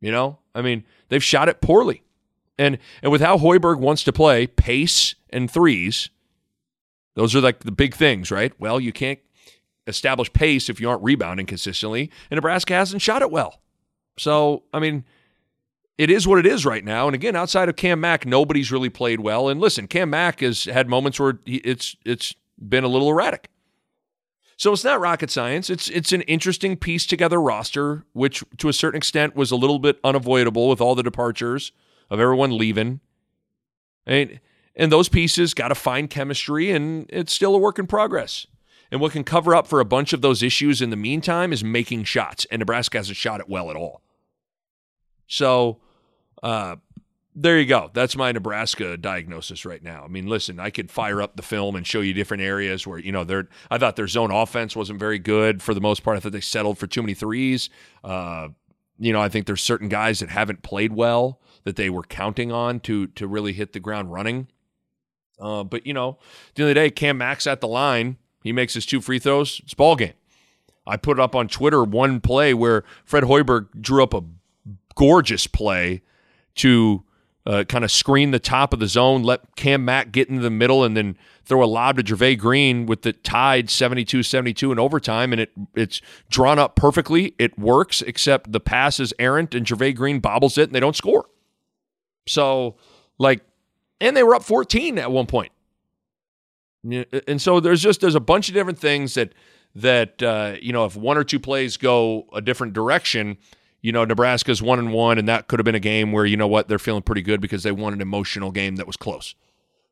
You 0.00 0.10
know, 0.10 0.38
I 0.54 0.62
mean, 0.62 0.84
they've 1.08 1.22
shot 1.22 1.48
it 1.48 1.60
poorly. 1.60 2.02
And 2.58 2.78
and 3.02 3.12
with 3.12 3.20
how 3.20 3.38
Hoiberg 3.38 3.78
wants 3.78 4.04
to 4.04 4.12
play, 4.12 4.46
pace 4.46 5.14
and 5.30 5.50
threes, 5.50 6.10
those 7.14 7.34
are 7.34 7.40
like 7.40 7.60
the 7.60 7.72
big 7.72 7.94
things, 7.94 8.30
right? 8.30 8.52
Well, 8.58 8.80
you 8.80 8.92
can't 8.92 9.18
establish 9.86 10.32
pace 10.32 10.68
if 10.68 10.80
you 10.80 10.88
aren't 10.88 11.02
rebounding 11.02 11.46
consistently, 11.46 12.10
and 12.30 12.36
Nebraska 12.36 12.74
hasn't 12.74 13.02
shot 13.02 13.22
it 13.22 13.30
well. 13.30 13.60
So, 14.18 14.64
I 14.72 14.80
mean, 14.80 15.04
it 15.96 16.10
is 16.10 16.26
what 16.26 16.38
it 16.38 16.46
is 16.46 16.64
right 16.64 16.84
now. 16.84 17.06
And 17.06 17.14
again, 17.14 17.36
outside 17.36 17.68
of 17.68 17.76
Cam 17.76 18.00
Mack, 18.00 18.24
nobody's 18.24 18.72
really 18.72 18.88
played 18.88 19.20
well. 19.20 19.48
And 19.48 19.60
listen, 19.60 19.86
Cam 19.86 20.10
Mack 20.10 20.40
has 20.40 20.64
had 20.64 20.88
moments 20.88 21.20
where 21.20 21.38
he, 21.44 21.56
it's 21.56 21.96
it's 22.04 22.34
been 22.66 22.84
a 22.84 22.88
little 22.88 23.10
erratic. 23.10 23.50
So 24.56 24.72
it's 24.72 24.84
not 24.84 25.00
rocket 25.00 25.30
science. 25.30 25.70
It's 25.70 25.88
it's 25.88 26.12
an 26.12 26.20
interesting 26.22 26.76
piece 26.76 27.06
together 27.06 27.40
roster, 27.40 28.04
which 28.12 28.44
to 28.58 28.68
a 28.68 28.74
certain 28.74 28.98
extent 28.98 29.34
was 29.34 29.50
a 29.50 29.56
little 29.56 29.78
bit 29.78 29.98
unavoidable 30.04 30.68
with 30.68 30.82
all 30.82 30.94
the 30.94 31.02
departures 31.02 31.72
of 32.10 32.20
everyone 32.20 32.56
leaving. 32.58 33.00
And 34.06 34.38
and 34.76 34.92
those 34.92 35.08
pieces 35.08 35.54
got 35.54 35.68
to 35.68 35.74
find 35.74 36.10
chemistry, 36.10 36.70
and 36.70 37.06
it's 37.08 37.32
still 37.32 37.54
a 37.54 37.58
work 37.58 37.78
in 37.78 37.86
progress. 37.86 38.46
And 38.90 39.00
what 39.00 39.12
can 39.12 39.24
cover 39.24 39.54
up 39.54 39.66
for 39.66 39.80
a 39.80 39.84
bunch 39.84 40.12
of 40.12 40.20
those 40.20 40.42
issues 40.42 40.82
in 40.82 40.90
the 40.90 40.96
meantime 40.96 41.52
is 41.52 41.62
making 41.62 42.04
shots, 42.04 42.46
and 42.50 42.60
Nebraska 42.60 42.98
hasn't 42.98 43.16
shot 43.16 43.40
it 43.40 43.48
well 43.48 43.70
at 43.70 43.76
all. 43.76 44.02
So, 45.26 45.78
uh, 46.42 46.76
there 47.34 47.58
you 47.58 47.66
go. 47.66 47.90
That's 47.92 48.16
my 48.16 48.32
Nebraska 48.32 48.96
diagnosis 48.96 49.64
right 49.64 49.82
now. 49.82 50.02
I 50.04 50.08
mean, 50.08 50.26
listen, 50.26 50.58
I 50.58 50.70
could 50.70 50.90
fire 50.90 51.22
up 51.22 51.36
the 51.36 51.42
film 51.42 51.76
and 51.76 51.86
show 51.86 52.00
you 52.00 52.12
different 52.12 52.42
areas 52.42 52.86
where 52.86 52.98
you 52.98 53.12
know 53.12 53.24
they're. 53.24 53.48
I 53.70 53.78
thought 53.78 53.96
their 53.96 54.08
zone 54.08 54.30
offense 54.30 54.74
wasn't 54.74 54.98
very 54.98 55.18
good 55.18 55.62
for 55.62 55.74
the 55.74 55.80
most 55.80 56.02
part. 56.02 56.16
I 56.16 56.20
thought 56.20 56.32
they 56.32 56.40
settled 56.40 56.78
for 56.78 56.86
too 56.86 57.02
many 57.02 57.14
threes. 57.14 57.70
Uh, 58.02 58.48
you 58.98 59.12
know, 59.12 59.20
I 59.20 59.28
think 59.28 59.46
there's 59.46 59.62
certain 59.62 59.88
guys 59.88 60.20
that 60.20 60.28
haven't 60.28 60.62
played 60.62 60.92
well 60.92 61.40
that 61.64 61.76
they 61.76 61.88
were 61.88 62.02
counting 62.02 62.50
on 62.52 62.80
to 62.80 63.06
to 63.08 63.26
really 63.26 63.52
hit 63.52 63.72
the 63.72 63.80
ground 63.80 64.12
running. 64.12 64.48
Uh, 65.38 65.64
but 65.64 65.86
you 65.86 65.94
know, 65.94 66.18
the 66.54 66.64
other 66.64 66.74
day, 66.74 66.90
Cam 66.90 67.18
Mack's 67.18 67.46
at 67.46 67.60
the 67.60 67.68
line, 67.68 68.16
he 68.42 68.52
makes 68.52 68.74
his 68.74 68.86
two 68.86 69.00
free 69.00 69.18
throws. 69.18 69.60
It's 69.64 69.74
ball 69.74 69.96
game. 69.96 70.12
I 70.86 70.96
put 70.96 71.20
up 71.20 71.36
on 71.36 71.46
Twitter 71.46 71.84
one 71.84 72.20
play 72.20 72.54
where 72.54 72.84
Fred 73.04 73.24
Hoiberg 73.24 73.68
drew 73.80 74.02
up 74.02 74.14
a 74.14 74.24
gorgeous 74.96 75.46
play 75.46 76.02
to 76.56 77.04
uh, 77.46 77.64
kind 77.64 77.84
of 77.84 77.90
screen 77.90 78.30
the 78.30 78.38
top 78.38 78.72
of 78.72 78.80
the 78.80 78.86
zone, 78.86 79.22
let 79.22 79.56
Cam 79.56 79.84
Mack 79.84 80.12
get 80.12 80.28
into 80.28 80.42
the 80.42 80.50
middle, 80.50 80.84
and 80.84 80.96
then 80.96 81.16
throw 81.44 81.62
a 81.62 81.66
lob 81.66 81.96
to 81.96 82.02
Jervay 82.02 82.38
Green 82.38 82.86
with 82.86 83.02
the 83.02 83.12
tied 83.12 83.68
72-72 83.68 84.70
in 84.70 84.78
overtime, 84.78 85.32
and 85.32 85.40
it 85.40 85.50
it's 85.74 86.00
drawn 86.28 86.58
up 86.58 86.76
perfectly. 86.76 87.34
It 87.38 87.58
works, 87.58 88.02
except 88.02 88.52
the 88.52 88.60
pass 88.60 89.00
is 89.00 89.14
errant, 89.18 89.54
and 89.54 89.66
Jervay 89.66 89.94
Green 89.94 90.20
bobbles 90.20 90.58
it, 90.58 90.64
and 90.68 90.74
they 90.74 90.80
don't 90.80 90.96
score. 90.96 91.26
So, 92.26 92.76
like, 93.18 93.40
and 94.00 94.16
they 94.16 94.22
were 94.22 94.34
up 94.34 94.44
14 94.44 94.98
at 94.98 95.10
one 95.10 95.26
point. 95.26 95.52
And 97.26 97.42
so 97.42 97.60
there's 97.60 97.82
just 97.82 98.00
there's 98.00 98.14
a 98.14 98.20
bunch 98.20 98.48
of 98.48 98.54
different 98.54 98.78
things 98.78 99.14
that 99.14 99.34
that 99.74 100.22
uh, 100.22 100.56
you 100.62 100.72
know 100.72 100.86
if 100.86 100.96
one 100.96 101.18
or 101.18 101.24
two 101.24 101.38
plays 101.38 101.76
go 101.76 102.26
a 102.34 102.40
different 102.42 102.74
direction– 102.74 103.38
you 103.82 103.92
know, 103.92 104.04
Nebraska's 104.04 104.62
one 104.62 104.78
and 104.78 104.92
one, 104.92 105.18
and 105.18 105.28
that 105.28 105.48
could 105.48 105.58
have 105.58 105.64
been 105.64 105.74
a 105.74 105.80
game 105.80 106.12
where 106.12 106.26
you 106.26 106.36
know 106.36 106.48
what 106.48 106.68
they're 106.68 106.78
feeling 106.78 107.02
pretty 107.02 107.22
good 107.22 107.40
because 107.40 107.62
they 107.62 107.72
won 107.72 107.92
an 107.92 108.00
emotional 108.00 108.50
game 108.50 108.76
that 108.76 108.86
was 108.86 108.96
close. 108.96 109.34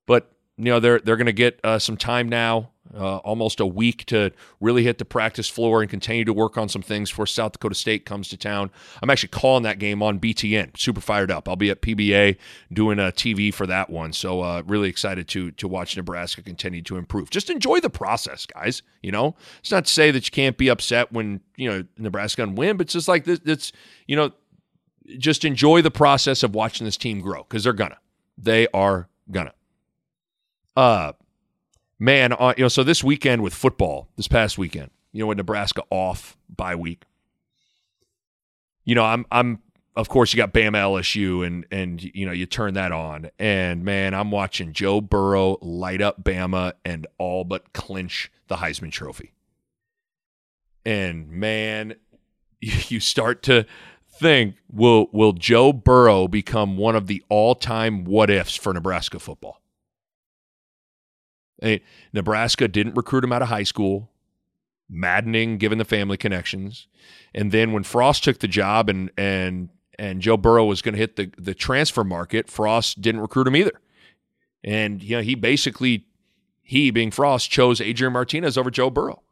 But 0.06 0.30
you 0.56 0.66
know 0.66 0.80
they're 0.80 0.98
they're 0.98 1.16
going 1.16 1.26
to 1.26 1.32
get 1.32 1.60
uh, 1.64 1.78
some 1.78 1.96
time 1.96 2.28
now, 2.28 2.70
uh, 2.94 3.18
almost 3.18 3.60
a 3.60 3.66
week 3.66 4.04
to 4.06 4.32
really 4.60 4.84
hit 4.84 4.98
the 4.98 5.04
practice 5.04 5.48
floor 5.48 5.80
and 5.80 5.90
continue 5.90 6.24
to 6.24 6.32
work 6.32 6.56
on 6.56 6.68
some 6.68 6.82
things 6.82 7.10
before 7.10 7.26
South 7.26 7.52
Dakota 7.52 7.74
State 7.74 8.06
comes 8.06 8.28
to 8.28 8.36
town. 8.36 8.70
I'm 9.02 9.10
actually 9.10 9.30
calling 9.30 9.62
that 9.64 9.78
game 9.78 10.02
on 10.02 10.18
BTN. 10.18 10.76
Super 10.78 11.00
fired 11.00 11.30
up. 11.30 11.48
I'll 11.48 11.56
be 11.56 11.70
at 11.70 11.82
PBA 11.82 12.36
doing 12.72 12.98
a 12.98 13.12
TV 13.12 13.52
for 13.52 13.66
that 13.66 13.90
one, 13.90 14.12
so 14.12 14.40
uh, 14.42 14.62
really 14.66 14.88
excited 14.88 15.28
to 15.28 15.50
to 15.52 15.68
watch 15.68 15.96
Nebraska 15.96 16.42
continue 16.42 16.82
to 16.82 16.96
improve. 16.96 17.30
Just 17.30 17.50
enjoy 17.50 17.80
the 17.80 17.90
process, 17.90 18.46
guys. 18.46 18.82
You 19.02 19.12
know, 19.12 19.36
it's 19.60 19.70
not 19.70 19.86
to 19.86 19.92
say 19.92 20.10
that 20.10 20.26
you 20.26 20.30
can't 20.30 20.56
be 20.56 20.68
upset 20.68 21.12
when 21.12 21.40
you 21.56 21.70
know 21.70 21.84
Nebraska 21.98 22.42
can 22.42 22.54
win, 22.54 22.76
but 22.76 22.86
it's 22.86 22.94
just 22.94 23.08
like 23.08 23.24
this. 23.24 23.40
It's 23.44 23.72
you 24.06 24.16
know, 24.16 24.32
just 25.18 25.44
enjoy 25.44 25.82
the 25.82 25.90
process 25.90 26.42
of 26.42 26.54
watching 26.54 26.84
this 26.84 26.96
team 26.96 27.20
grow 27.20 27.42
because 27.42 27.64
they're 27.64 27.72
gonna. 27.72 27.98
They 28.36 28.68
are 28.72 29.08
gonna. 29.30 29.54
Uh, 30.76 31.12
man, 31.98 32.32
uh, 32.32 32.54
you 32.56 32.64
know, 32.64 32.68
so 32.68 32.82
this 32.82 33.02
weekend 33.02 33.42
with 33.42 33.54
football, 33.54 34.08
this 34.16 34.28
past 34.28 34.58
weekend, 34.58 34.90
you 35.12 35.20
know, 35.20 35.26
with 35.26 35.38
Nebraska 35.38 35.82
off 35.90 36.36
bye 36.48 36.74
week, 36.74 37.04
you 38.84 38.94
know, 38.94 39.04
I'm, 39.04 39.26
I'm, 39.30 39.60
of 39.96 40.08
course, 40.08 40.32
you 40.32 40.36
got 40.36 40.54
Bama 40.54 40.76
LSU, 40.76 41.44
and 41.44 41.66
and 41.72 42.00
you 42.14 42.24
know, 42.24 42.30
you 42.30 42.46
turn 42.46 42.74
that 42.74 42.92
on, 42.92 43.30
and 43.36 43.84
man, 43.84 44.14
I'm 44.14 44.30
watching 44.30 44.72
Joe 44.72 45.00
Burrow 45.00 45.58
light 45.60 46.00
up 46.00 46.22
Bama 46.22 46.74
and 46.84 47.06
all 47.18 47.42
but 47.42 47.72
clinch 47.72 48.30
the 48.46 48.56
Heisman 48.56 48.92
Trophy. 48.92 49.32
And 50.86 51.28
man, 51.28 51.96
you 52.60 53.00
start 53.00 53.42
to 53.44 53.66
think, 54.08 54.54
will 54.70 55.08
will 55.12 55.32
Joe 55.32 55.72
Burrow 55.72 56.28
become 56.28 56.76
one 56.76 56.94
of 56.94 57.08
the 57.08 57.24
all 57.28 57.56
time 57.56 58.04
what 58.04 58.30
ifs 58.30 58.54
for 58.54 58.72
Nebraska 58.72 59.18
football? 59.18 59.60
Nebraska 62.12 62.68
didn't 62.68 62.94
recruit 62.94 63.24
him 63.24 63.32
out 63.32 63.42
of 63.42 63.48
high 63.48 63.64
school. 63.64 64.10
Maddening 64.90 65.58
given 65.58 65.76
the 65.76 65.84
family 65.84 66.16
connections. 66.16 66.86
And 67.34 67.52
then 67.52 67.72
when 67.72 67.82
Frost 67.82 68.24
took 68.24 68.38
the 68.38 68.48
job 68.48 68.88
and 68.88 69.10
and 69.18 69.68
and 69.98 70.22
Joe 70.22 70.38
Burrow 70.38 70.64
was 70.64 70.80
going 70.80 70.94
to 70.94 70.98
hit 70.98 71.16
the 71.16 71.30
the 71.36 71.54
transfer 71.54 72.04
market, 72.04 72.48
Frost 72.48 73.02
didn't 73.02 73.20
recruit 73.20 73.46
him 73.46 73.56
either. 73.56 73.80
And 74.64 75.02
you 75.02 75.16
know, 75.16 75.22
he 75.22 75.34
basically 75.34 76.06
he 76.62 76.90
being 76.90 77.10
Frost 77.10 77.50
chose 77.50 77.82
Adrian 77.82 78.14
Martinez 78.14 78.56
over 78.56 78.70
Joe 78.70 78.88
Burrow. 78.88 79.22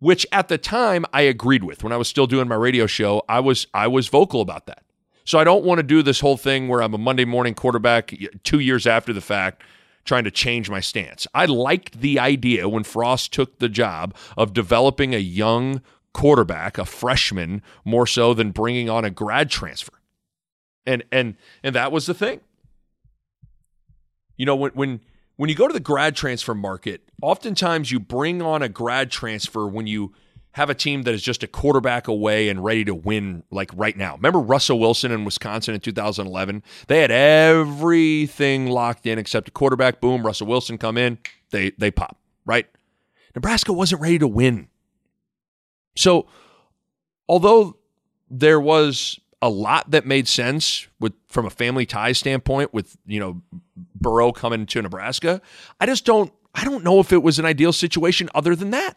Which 0.00 0.26
at 0.32 0.48
the 0.48 0.58
time 0.58 1.06
I 1.14 1.22
agreed 1.22 1.64
with. 1.64 1.82
When 1.82 1.92
I 1.92 1.96
was 1.96 2.08
still 2.08 2.26
doing 2.26 2.48
my 2.48 2.56
radio 2.56 2.86
show, 2.86 3.22
I 3.30 3.40
was 3.40 3.66
I 3.72 3.86
was 3.86 4.08
vocal 4.08 4.42
about 4.42 4.66
that. 4.66 4.82
So 5.24 5.38
I 5.38 5.44
don't 5.44 5.64
want 5.64 5.78
to 5.78 5.82
do 5.84 6.02
this 6.02 6.20
whole 6.20 6.36
thing 6.36 6.68
where 6.68 6.82
I'm 6.82 6.92
a 6.92 6.98
Monday 6.98 7.24
morning 7.24 7.54
quarterback 7.54 8.12
2 8.42 8.58
years 8.58 8.86
after 8.86 9.12
the 9.12 9.20
fact 9.20 9.62
trying 10.04 10.24
to 10.24 10.30
change 10.30 10.68
my 10.68 10.80
stance. 10.80 11.26
I 11.34 11.46
liked 11.46 12.00
the 12.00 12.18
idea 12.18 12.68
when 12.68 12.84
Frost 12.84 13.32
took 13.32 13.58
the 13.58 13.68
job 13.68 14.14
of 14.36 14.52
developing 14.52 15.14
a 15.14 15.18
young 15.18 15.82
quarterback, 16.12 16.78
a 16.78 16.84
freshman, 16.84 17.62
more 17.84 18.06
so 18.06 18.34
than 18.34 18.50
bringing 18.50 18.90
on 18.90 19.04
a 19.04 19.10
grad 19.10 19.50
transfer. 19.50 19.94
And 20.84 21.04
and 21.12 21.36
and 21.62 21.74
that 21.74 21.92
was 21.92 22.06
the 22.06 22.14
thing. 22.14 22.40
You 24.36 24.46
know, 24.46 24.56
when 24.56 24.72
when 24.72 25.00
when 25.36 25.48
you 25.48 25.54
go 25.56 25.68
to 25.68 25.74
the 25.74 25.80
grad 25.80 26.16
transfer 26.16 26.54
market, 26.54 27.02
oftentimes 27.22 27.90
you 27.90 28.00
bring 28.00 28.42
on 28.42 28.62
a 28.62 28.68
grad 28.68 29.10
transfer 29.10 29.66
when 29.66 29.86
you 29.86 30.12
have 30.52 30.70
a 30.70 30.74
team 30.74 31.02
that 31.02 31.14
is 31.14 31.22
just 31.22 31.42
a 31.42 31.46
quarterback 31.46 32.08
away 32.08 32.48
and 32.48 32.62
ready 32.62 32.84
to 32.84 32.94
win 32.94 33.42
like 33.50 33.70
right 33.74 33.96
now. 33.96 34.16
Remember 34.16 34.38
Russell 34.38 34.78
Wilson 34.78 35.10
in 35.10 35.24
Wisconsin 35.24 35.74
in 35.74 35.80
2011? 35.80 36.62
They 36.88 37.00
had 37.00 37.10
everything 37.10 38.66
locked 38.66 39.06
in 39.06 39.18
except 39.18 39.48
a 39.48 39.50
quarterback. 39.50 40.00
Boom, 40.00 40.24
Russell 40.24 40.46
Wilson 40.46 40.78
come 40.78 40.98
in, 40.98 41.18
they 41.50 41.70
they 41.78 41.90
pop, 41.90 42.18
right? 42.44 42.66
Nebraska 43.34 43.72
wasn't 43.72 44.02
ready 44.02 44.18
to 44.18 44.28
win. 44.28 44.68
So, 45.96 46.26
although 47.28 47.76
there 48.30 48.60
was 48.60 49.18
a 49.42 49.48
lot 49.48 49.90
that 49.90 50.06
made 50.06 50.28
sense 50.28 50.86
with 51.00 51.12
from 51.28 51.44
a 51.44 51.50
family 51.50 51.84
tie 51.84 52.12
standpoint 52.12 52.72
with 52.72 52.96
you 53.04 53.18
know 53.18 53.42
Burrow 54.00 54.32
coming 54.32 54.66
to 54.66 54.80
Nebraska. 54.80 55.42
I 55.80 55.86
just 55.86 56.04
don't 56.04 56.32
I 56.54 56.64
don't 56.64 56.84
know 56.84 57.00
if 57.00 57.12
it 57.12 57.22
was 57.22 57.38
an 57.38 57.44
ideal 57.44 57.72
situation 57.72 58.28
other 58.34 58.54
than 58.54 58.70
that. 58.70 58.96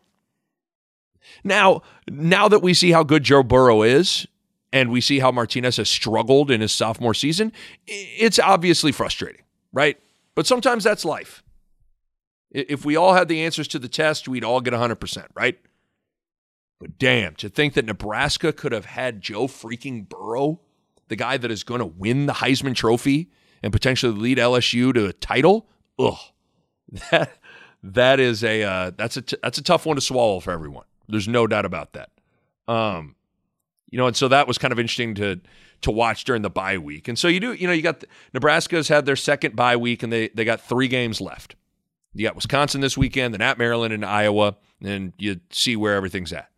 Now, 1.44 1.82
now 2.10 2.48
that 2.48 2.62
we 2.62 2.74
see 2.74 2.92
how 2.92 3.04
good 3.04 3.24
Joe 3.24 3.44
Burrow 3.44 3.82
is 3.84 4.28
and 4.72 4.92
we 4.92 5.02
see 5.02 5.20
how 5.20 5.32
Martinez 5.32 5.78
has 5.78 5.90
struggled 5.90 6.52
in 6.52 6.62
his 6.62 6.72
sophomore 6.72 7.14
season, 7.14 7.52
it's 7.88 8.40
obviously 8.40 8.92
frustrating, 8.92 9.44
right? 9.72 9.98
But 10.36 10.48
sometimes 10.48 10.84
that's 10.84 11.06
life. 11.06 11.44
If 12.52 12.86
we 12.86 12.96
all 12.96 13.14
had 13.14 13.28
the 13.28 13.44
answers 13.44 13.68
to 13.70 13.80
the 13.80 13.90
test, 13.90 14.28
we'd 14.28 14.44
all 14.44 14.62
get 14.62 14.74
100%, 14.74 15.28
right? 15.36 15.60
But 16.80 16.98
damn, 16.98 17.36
to 17.36 17.50
think 17.50 17.74
that 17.74 17.86
Nebraska 17.86 18.54
could 18.54 18.72
have 18.72 18.86
had 18.86 19.22
Joe 19.22 19.48
freaking 19.48 20.08
Burrow, 20.08 20.60
the 21.08 21.16
guy 21.16 21.38
that 21.38 21.52
is 21.52 21.64
going 21.64 21.80
to 21.80 21.86
win 21.86 22.26
the 22.26 22.34
Heisman 22.34 22.76
Trophy 22.76 23.30
and 23.64 23.72
potentially 23.72 24.14
lead 24.14 24.38
LSU 24.38 24.94
to 24.94 25.08
a 25.08 25.14
title, 25.14 25.68
ugh, 25.98 26.18
that 27.12 27.38
that 27.82 28.20
is 28.20 28.44
a 28.44 28.64
uh, 28.64 28.92
that's 28.96 29.18
a 29.18 29.22
t- 29.22 29.38
that's 29.42 29.58
a 29.58 29.64
tough 29.64 29.86
one 29.86 29.96
to 29.96 30.02
swallow 30.02 30.40
for 30.40 30.52
everyone. 30.52 30.86
There's 31.08 31.28
no 31.28 31.48
doubt 31.48 31.66
about 31.66 31.94
that. 31.94 32.10
Um, 32.68 33.16
you 33.90 33.98
know, 33.98 34.08
and 34.08 34.16
so 34.16 34.28
that 34.28 34.48
was 34.48 34.58
kind 34.58 34.72
of 34.72 34.80
interesting 34.80 35.16
to 35.16 35.40
to 35.82 35.92
watch 35.92 36.24
during 36.24 36.42
the 36.42 36.50
bye 36.50 36.78
week. 36.78 37.08
And 37.08 37.18
so 37.18 37.28
you 37.28 37.40
do, 37.40 37.54
you 37.54 37.68
know, 37.68 37.74
you 37.74 37.82
got 37.82 38.00
the, 38.00 38.08
Nebraska's 38.34 38.88
had 38.88 39.06
their 39.06 39.16
second 39.16 39.56
bye 39.56 39.76
week, 39.76 40.04
and 40.04 40.12
they 40.12 40.30
they 40.30 40.46
got 40.46 40.62
three 40.62 40.88
games 40.88 41.22
left. 41.22 41.56
You 42.14 42.26
got 42.26 42.36
Wisconsin 42.36 42.82
this 42.82 42.98
weekend, 42.98 43.34
then 43.34 43.42
at 43.42 43.58
Maryland 43.58 43.94
and 43.94 44.06
Iowa, 44.06 44.56
and 44.82 45.14
you 45.18 45.42
see 45.52 45.76
where 45.76 45.96
everything's 45.96 46.32
at. 46.32 46.50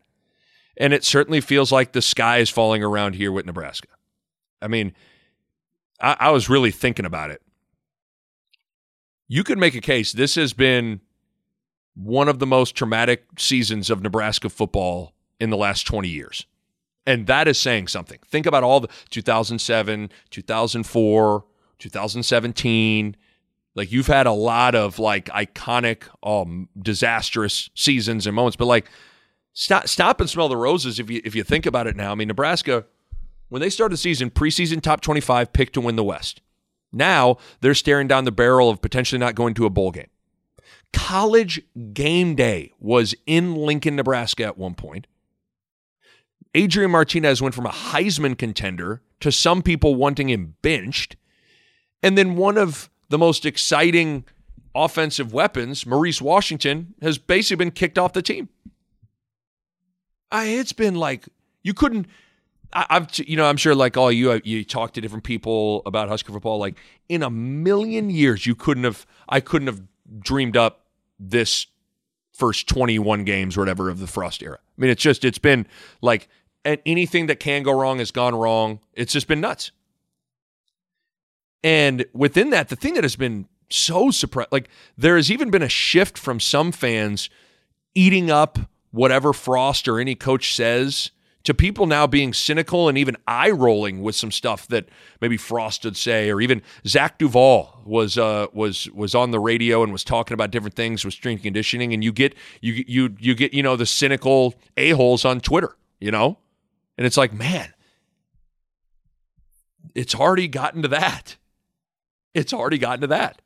And 0.77 0.93
it 0.93 1.03
certainly 1.03 1.41
feels 1.41 1.71
like 1.71 1.91
the 1.91 2.01
sky 2.01 2.37
is 2.37 2.49
falling 2.49 2.83
around 2.83 3.15
here 3.15 3.31
with 3.31 3.47
Nebraska. 3.47 3.87
I 4.61 4.67
mean, 4.67 4.93
I, 5.99 6.15
I 6.19 6.29
was 6.29 6.47
really 6.47 6.69
thinking 6.69 7.05
about 7.05 7.31
it. 7.31 7.41
You 9.27 9.43
could 9.43 9.57
make 9.57 9.75
a 9.75 9.81
case 9.81 10.13
this 10.13 10.35
has 10.35 10.53
been 10.53 11.01
one 11.97 12.29
of 12.29 12.39
the 12.39 12.45
most 12.45 12.75
traumatic 12.75 13.25
seasons 13.37 13.89
of 13.89 14.03
Nebraska 14.03 14.49
football 14.49 15.13
in 15.39 15.49
the 15.49 15.57
last 15.57 15.87
20 15.87 16.07
years. 16.07 16.45
And 17.05 17.25
that 17.27 17.47
is 17.47 17.57
saying 17.57 17.87
something. 17.87 18.19
Think 18.25 18.45
about 18.45 18.63
all 18.63 18.81
the 18.81 18.89
2007, 19.09 20.11
2004, 20.29 21.45
2017. 21.79 23.15
Like 23.75 23.91
you've 23.91 24.07
had 24.07 24.27
a 24.27 24.31
lot 24.31 24.75
of 24.75 24.99
like 24.99 25.25
iconic, 25.27 26.03
um, 26.21 26.69
disastrous 26.79 27.69
seasons 27.73 28.27
and 28.27 28.35
moments, 28.35 28.57
but 28.57 28.65
like 28.65 28.89
stop, 29.53 29.87
stop 29.87 30.19
and 30.19 30.29
smell 30.29 30.49
the 30.49 30.57
roses 30.57 30.99
if 30.99 31.09
you 31.09 31.21
if 31.23 31.33
you 31.33 31.43
think 31.43 31.65
about 31.65 31.87
it 31.87 31.95
now. 31.95 32.11
I 32.11 32.15
mean, 32.15 32.27
Nebraska, 32.27 32.85
when 33.49 33.61
they 33.61 33.69
started 33.69 33.93
the 33.93 33.97
season, 33.97 34.29
preseason 34.29 34.81
top 34.81 35.01
25 35.01 35.53
picked 35.53 35.73
to 35.73 35.81
win 35.81 35.95
the 35.95 36.03
West. 36.03 36.41
Now 36.91 37.37
they're 37.61 37.73
staring 37.73 38.07
down 38.07 38.25
the 38.25 38.31
barrel 38.31 38.69
of 38.69 38.81
potentially 38.81 39.19
not 39.19 39.35
going 39.35 39.53
to 39.55 39.65
a 39.65 39.69
bowl 39.69 39.91
game. 39.91 40.09
College 40.93 41.61
game 41.93 42.35
day 42.35 42.73
was 42.79 43.15
in 43.25 43.55
Lincoln, 43.55 43.95
Nebraska 43.95 44.43
at 44.43 44.57
one 44.57 44.73
point. 44.73 45.07
Adrian 46.53 46.91
Martinez 46.91 47.41
went 47.41 47.53
from 47.53 47.65
a 47.65 47.71
Heisman 47.71 48.37
contender 48.37 49.01
to 49.19 49.31
some 49.31 49.61
people 49.61 49.95
wanting 49.95 50.29
him 50.29 50.55
benched. 50.61 51.15
And 52.01 52.17
then 52.17 52.35
one 52.35 52.57
of 52.57 52.89
the 53.09 53.17
most 53.17 53.45
exciting 53.45 54.25
offensive 54.73 55.33
weapons, 55.33 55.85
Maurice 55.85 56.21
Washington, 56.21 56.93
has 57.01 57.17
basically 57.17 57.63
been 57.65 57.71
kicked 57.71 57.97
off 57.97 58.13
the 58.13 58.21
team. 58.21 58.49
I, 60.31 60.45
it's 60.47 60.73
been 60.73 60.95
like 60.95 61.27
you 61.63 61.73
couldn't. 61.73 62.07
I, 62.73 62.85
have 62.89 63.09
you 63.19 63.37
know 63.37 63.45
I'm 63.45 63.57
sure 63.57 63.73
like 63.73 63.95
all 63.95 64.11
you 64.11 64.31
uh, 64.31 64.39
you 64.43 64.65
talk 64.65 64.93
to 64.93 65.01
different 65.01 65.23
people 65.23 65.81
about 65.85 66.09
Husker 66.09 66.33
football. 66.33 66.59
Like 66.59 66.77
in 67.07 67.23
a 67.23 67.29
million 67.29 68.09
years, 68.09 68.45
you 68.45 68.55
couldn't 68.55 68.83
have. 68.83 69.05
I 69.29 69.39
couldn't 69.39 69.67
have 69.67 69.81
dreamed 70.19 70.57
up 70.57 70.85
this 71.19 71.67
first 72.33 72.67
21 72.67 73.23
games 73.23 73.57
or 73.57 73.61
whatever 73.61 73.89
of 73.89 73.99
the 73.99 74.07
Frost 74.07 74.43
era. 74.43 74.59
I 74.61 74.81
mean, 74.81 74.91
it's 74.91 75.01
just, 75.01 75.25
it's 75.25 75.39
been 75.39 75.65
like 76.01 76.29
anything 76.63 77.27
that 77.27 77.39
can 77.39 77.63
go 77.63 77.71
wrong 77.71 77.99
has 77.99 78.11
gone 78.11 78.35
wrong. 78.35 78.79
It's 78.93 79.13
just 79.13 79.27
been 79.27 79.41
nuts. 79.41 79.71
And 81.63 82.05
within 82.13 82.51
that, 82.51 82.69
the 82.69 82.75
thing 82.75 82.93
that 82.93 83.03
has 83.03 83.15
been 83.15 83.47
so 83.69 84.11
surprised, 84.11 84.51
like 84.51 84.69
there 84.97 85.15
has 85.15 85.31
even 85.31 85.49
been 85.49 85.63
a 85.63 85.69
shift 85.69 86.17
from 86.17 86.39
some 86.39 86.71
fans 86.71 87.29
eating 87.95 88.29
up 88.29 88.59
whatever 88.91 89.33
Frost 89.33 89.87
or 89.87 89.99
any 89.99 90.15
coach 90.15 90.53
says 90.55 91.11
to 91.47 91.53
people 91.53 91.87
now 91.87 92.05
being 92.05 92.33
cynical 92.33 92.89
and 92.89 92.97
even 92.97 93.15
eye 93.25 93.49
rolling 93.49 94.01
with 94.01 94.17
some 94.17 94.31
stuff 94.31 94.67
that 94.67 94.89
maybe 95.21 95.37
Frost 95.37 95.85
would 95.85 95.95
say, 95.95 96.29
or 96.29 96.41
even 96.41 96.61
Zach 96.85 97.17
Duval 97.17 97.83
was 97.85 98.17
uh, 98.17 98.47
was 98.51 98.89
was 98.91 99.15
on 99.15 99.31
the 99.31 99.39
radio 99.39 99.81
and 99.81 99.93
was 99.93 100.03
talking 100.03 100.33
about 100.33 100.51
different 100.51 100.75
things 100.75 101.05
with 101.05 101.13
strength 101.13 101.43
conditioning, 101.43 101.93
and 101.93 102.03
you 102.03 102.11
get 102.11 102.35
you 102.59 102.83
you 102.85 103.15
you 103.17 103.33
get 103.33 103.53
you 103.53 103.63
know 103.63 103.77
the 103.77 103.85
cynical 103.85 104.55
a 104.75 104.89
holes 104.89 105.23
on 105.23 105.39
Twitter, 105.39 105.77
you 106.01 106.11
know, 106.11 106.37
and 106.97 107.07
it's 107.07 107.15
like 107.15 107.31
man, 107.31 107.73
it's 109.95 110.13
already 110.13 110.49
gotten 110.49 110.81
to 110.81 110.89
that. 110.89 111.37
It's 112.33 112.51
already 112.51 112.77
gotten 112.77 112.99
to 112.99 113.07
that. 113.07 113.41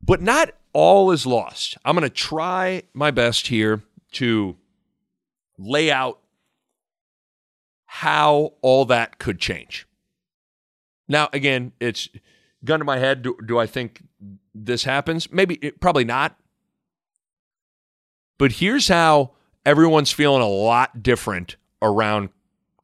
But 0.00 0.22
not 0.22 0.50
all 0.72 1.10
is 1.10 1.26
lost. 1.26 1.76
I'm 1.84 1.96
going 1.96 2.08
to 2.08 2.14
try 2.14 2.84
my 2.94 3.10
best 3.10 3.48
here 3.48 3.82
to 4.12 4.56
lay 5.58 5.90
out 5.90 6.20
how 7.96 8.52
all 8.60 8.84
that 8.84 9.18
could 9.18 9.38
change. 9.38 9.86
Now, 11.08 11.30
again, 11.32 11.72
it's 11.80 12.10
gun 12.62 12.80
to 12.80 12.84
my 12.84 12.98
head. 12.98 13.22
Do, 13.22 13.38
do 13.46 13.58
I 13.58 13.66
think 13.66 14.02
this 14.54 14.84
happens? 14.84 15.32
Maybe, 15.32 15.56
probably 15.80 16.04
not. 16.04 16.36
But 18.36 18.52
here's 18.52 18.88
how 18.88 19.32
everyone's 19.64 20.12
feeling 20.12 20.42
a 20.42 20.46
lot 20.46 21.02
different 21.02 21.56
around 21.80 22.28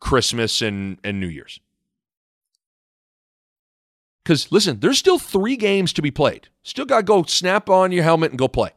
Christmas 0.01 0.63
and, 0.63 0.97
and 1.05 1.21
New 1.21 1.27
Year's. 1.27 1.61
Because 4.25 4.51
listen, 4.51 4.81
there's 4.81 4.99
still 4.99 5.19
three 5.19 5.57
games 5.57 5.93
to 5.93 6.01
be 6.01 6.11
played. 6.11 6.49
Still 6.63 6.87
got 6.87 6.97
to 6.99 7.03
go 7.03 7.23
snap 7.25 7.69
on 7.69 7.93
your 7.93 8.05
helmet 8.05 8.31
and 8.31 8.39
go 8.39 8.49
play. 8.49 8.71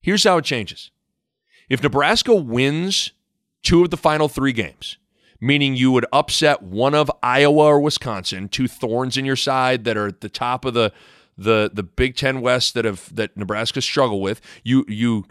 Here's 0.00 0.24
how 0.24 0.38
it 0.38 0.46
changes 0.46 0.90
if 1.68 1.82
Nebraska 1.82 2.34
wins 2.34 3.12
two 3.62 3.82
of 3.82 3.90
the 3.90 3.98
final 3.98 4.28
three 4.28 4.54
games, 4.54 4.96
meaning 5.40 5.76
you 5.76 5.90
would 5.92 6.06
upset 6.12 6.62
one 6.62 6.94
of 6.94 7.10
Iowa 7.22 7.64
or 7.64 7.80
Wisconsin, 7.80 8.48
two 8.48 8.68
thorns 8.68 9.16
in 9.16 9.24
your 9.24 9.36
side 9.36 9.84
that 9.84 9.96
are 9.96 10.08
at 10.08 10.20
the 10.20 10.28
top 10.28 10.64
of 10.64 10.74
the 10.74 10.92
the 11.36 11.70
the 11.72 11.84
Big 11.84 12.16
Ten 12.16 12.40
West 12.40 12.74
that 12.74 12.84
have 12.84 13.14
that 13.14 13.36
Nebraska 13.36 13.80
struggle 13.80 14.20
with. 14.20 14.40
You 14.64 14.84
you 14.88 15.24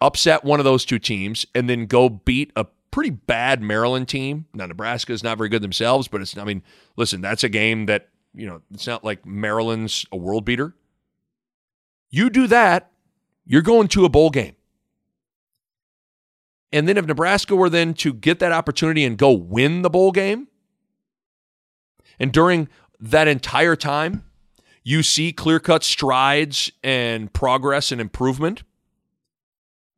upset 0.00 0.44
one 0.44 0.60
of 0.60 0.64
those 0.64 0.84
two 0.84 0.98
teams 0.98 1.46
and 1.54 1.68
then 1.68 1.86
go 1.86 2.08
beat 2.08 2.52
a 2.56 2.66
pretty 2.90 3.10
bad 3.10 3.62
Maryland 3.62 4.08
team. 4.08 4.46
Now 4.52 4.66
Nebraska 4.66 5.12
is 5.12 5.22
not 5.22 5.38
very 5.38 5.48
good 5.48 5.62
themselves, 5.62 6.08
but 6.08 6.20
it's 6.20 6.36
I 6.36 6.44
mean, 6.44 6.62
listen, 6.96 7.20
that's 7.20 7.44
a 7.44 7.48
game 7.48 7.86
that 7.86 8.08
you 8.34 8.46
know 8.46 8.60
it's 8.72 8.86
not 8.86 9.04
like 9.04 9.24
Maryland's 9.24 10.04
a 10.12 10.16
world 10.16 10.44
beater. 10.44 10.74
You 12.10 12.30
do 12.30 12.46
that, 12.46 12.90
you're 13.46 13.62
going 13.62 13.88
to 13.88 14.04
a 14.04 14.08
bowl 14.08 14.30
game. 14.30 14.56
And 16.72 16.86
then 16.86 16.96
if 16.98 17.06
Nebraska 17.06 17.56
were 17.56 17.70
then 17.70 17.94
to 17.94 18.12
get 18.12 18.38
that 18.40 18.52
opportunity 18.52 19.04
and 19.04 19.16
go 19.16 19.32
win 19.32 19.82
the 19.82 19.90
bowl 19.90 20.12
game, 20.12 20.48
and 22.18 22.32
during 22.32 22.68
that 23.00 23.28
entire 23.28 23.76
time, 23.76 24.24
you 24.82 25.02
see 25.02 25.32
clear 25.32 25.60
cut 25.60 25.82
strides 25.82 26.70
and 26.82 27.32
progress 27.32 27.92
and 27.92 28.00
improvement, 28.00 28.62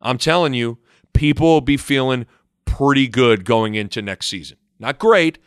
I'm 0.01 0.19
telling 0.19 0.55
you, 0.55 0.79
people 1.13 1.47
will 1.47 1.61
be 1.61 1.77
feeling 1.77 2.27
pretty 2.65 3.09
good 3.09 3.45
going 3.45 3.75
into 3.75 4.01
next 4.01 4.27
season. 4.27 4.57
Not 4.79 4.99
great, 4.99 5.39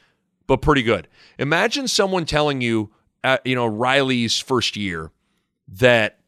but 0.46 0.62
pretty 0.62 0.84
good. 0.84 1.08
Imagine 1.40 1.88
someone 1.88 2.26
telling 2.26 2.62
you, 2.62 2.92
at, 3.24 3.46
you 3.46 3.56
know, 3.56 3.66
Riley's 3.66 4.40
first 4.40 4.76
year 4.76 5.12
that, 5.68 6.20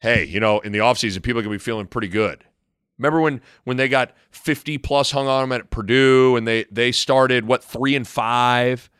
hey, 0.00 0.24
you 0.24 0.40
know, 0.40 0.60
in 0.60 0.72
the 0.72 0.78
offseason, 0.78 1.22
people 1.22 1.40
are 1.40 1.42
going 1.42 1.52
to 1.52 1.62
be 1.62 1.64
feeling 1.64 1.86
pretty 1.86 2.08
good. 2.08 2.44
Remember 2.98 3.20
when 3.20 3.40
when 3.64 3.76
they 3.76 3.88
got 3.88 4.12
50 4.30 4.78
plus 4.78 5.10
hung 5.10 5.28
on 5.28 5.42
them 5.48 5.52
at 5.60 5.70
Purdue 5.70 6.36
and 6.36 6.46
they 6.46 6.64
they 6.70 6.92
started 6.92 7.46
what 7.46 7.62
3 7.62 7.94
and 7.94 8.08
5? 8.08 8.90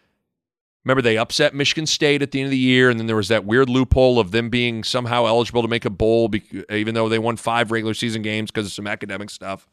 Remember 0.85 1.03
they 1.03 1.19
upset 1.19 1.55
Michigan 1.55 1.87
State 1.87 2.23
at 2.23 2.31
the 2.31 2.41
end 2.41 2.47
of 2.47 2.51
the 2.53 2.59
year 2.59 2.91
and 2.91 2.99
then 3.01 3.07
there 3.07 3.17
was 3.17 3.29
that 3.29 3.45
weird 3.45 3.69
loophole 3.69 4.21
of 4.21 4.31
them 4.31 4.51
being 4.51 4.85
somehow 4.85 5.27
eligible 5.27 5.63
to 5.63 5.69
make 5.69 5.85
a 5.85 5.91
bowl 5.91 6.31
even 6.71 6.95
though 6.95 7.09
they 7.09 7.19
won 7.19 7.37
5 7.37 7.71
regular 7.71 7.95
season 7.95 8.23
games 8.23 8.51
because 8.51 8.67
of 8.67 8.73
some 8.73 8.87
academic 8.87 9.31
stuff. 9.31 9.67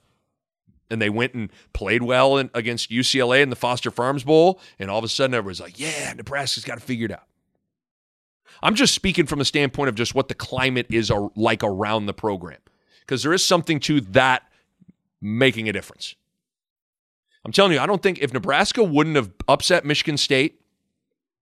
And 0.89 1.01
they 1.01 1.09
went 1.09 1.33
and 1.33 1.51
played 1.73 2.03
well 2.03 2.37
in, 2.37 2.49
against 2.53 2.91
UCLA 2.91 3.41
in 3.41 3.49
the 3.49 3.55
Foster 3.55 3.91
Farms 3.91 4.23
Bowl 4.23 4.59
and 4.79 4.89
all 4.89 4.99
of 4.99 5.03
a 5.03 5.09
sudden 5.09 5.33
everyone's 5.33 5.59
like, 5.59 5.79
"Yeah, 5.79 6.13
Nebraska's 6.13 6.63
got 6.63 6.87
it 6.89 7.11
out." 7.11 7.27
I'm 8.61 8.75
just 8.75 8.93
speaking 8.93 9.25
from 9.25 9.39
the 9.39 9.45
standpoint 9.45 9.89
of 9.89 9.95
just 9.95 10.13
what 10.13 10.27
the 10.27 10.35
climate 10.35 10.87
is 10.89 11.11
like 11.35 11.63
around 11.63 12.05
the 12.05 12.13
program 12.13 12.59
because 13.05 13.23
there 13.23 13.33
is 13.33 13.43
something 13.43 13.79
to 13.81 14.01
that 14.01 14.43
making 15.21 15.69
a 15.69 15.73
difference. 15.73 16.15
I'm 17.45 17.51
telling 17.51 17.73
you, 17.73 17.79
I 17.79 17.85
don't 17.85 18.01
think 18.01 18.19
if 18.19 18.33
Nebraska 18.33 18.83
wouldn't 18.83 19.15
have 19.15 19.31
upset 19.47 19.85
Michigan 19.85 20.17
State, 20.17 20.61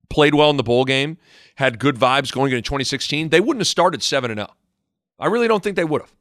played 0.10 0.34
well 0.36 0.50
in 0.50 0.58
the 0.58 0.64
bowl 0.64 0.84
game, 0.84 1.18
had 1.56 1.80
good 1.80 1.96
vibes 1.96 2.32
going 2.32 2.52
into 2.52 2.62
2016, 2.62 3.30
they 3.30 3.40
wouldn't 3.40 3.62
have 3.62 3.68
started 3.68 4.02
7 4.02 4.34
0. 4.34 4.48
I 5.20 5.28
really 5.28 5.48
don't 5.48 5.64
think 5.64 5.76
they 5.76 5.84
would 5.84 6.02
have. 6.02 6.14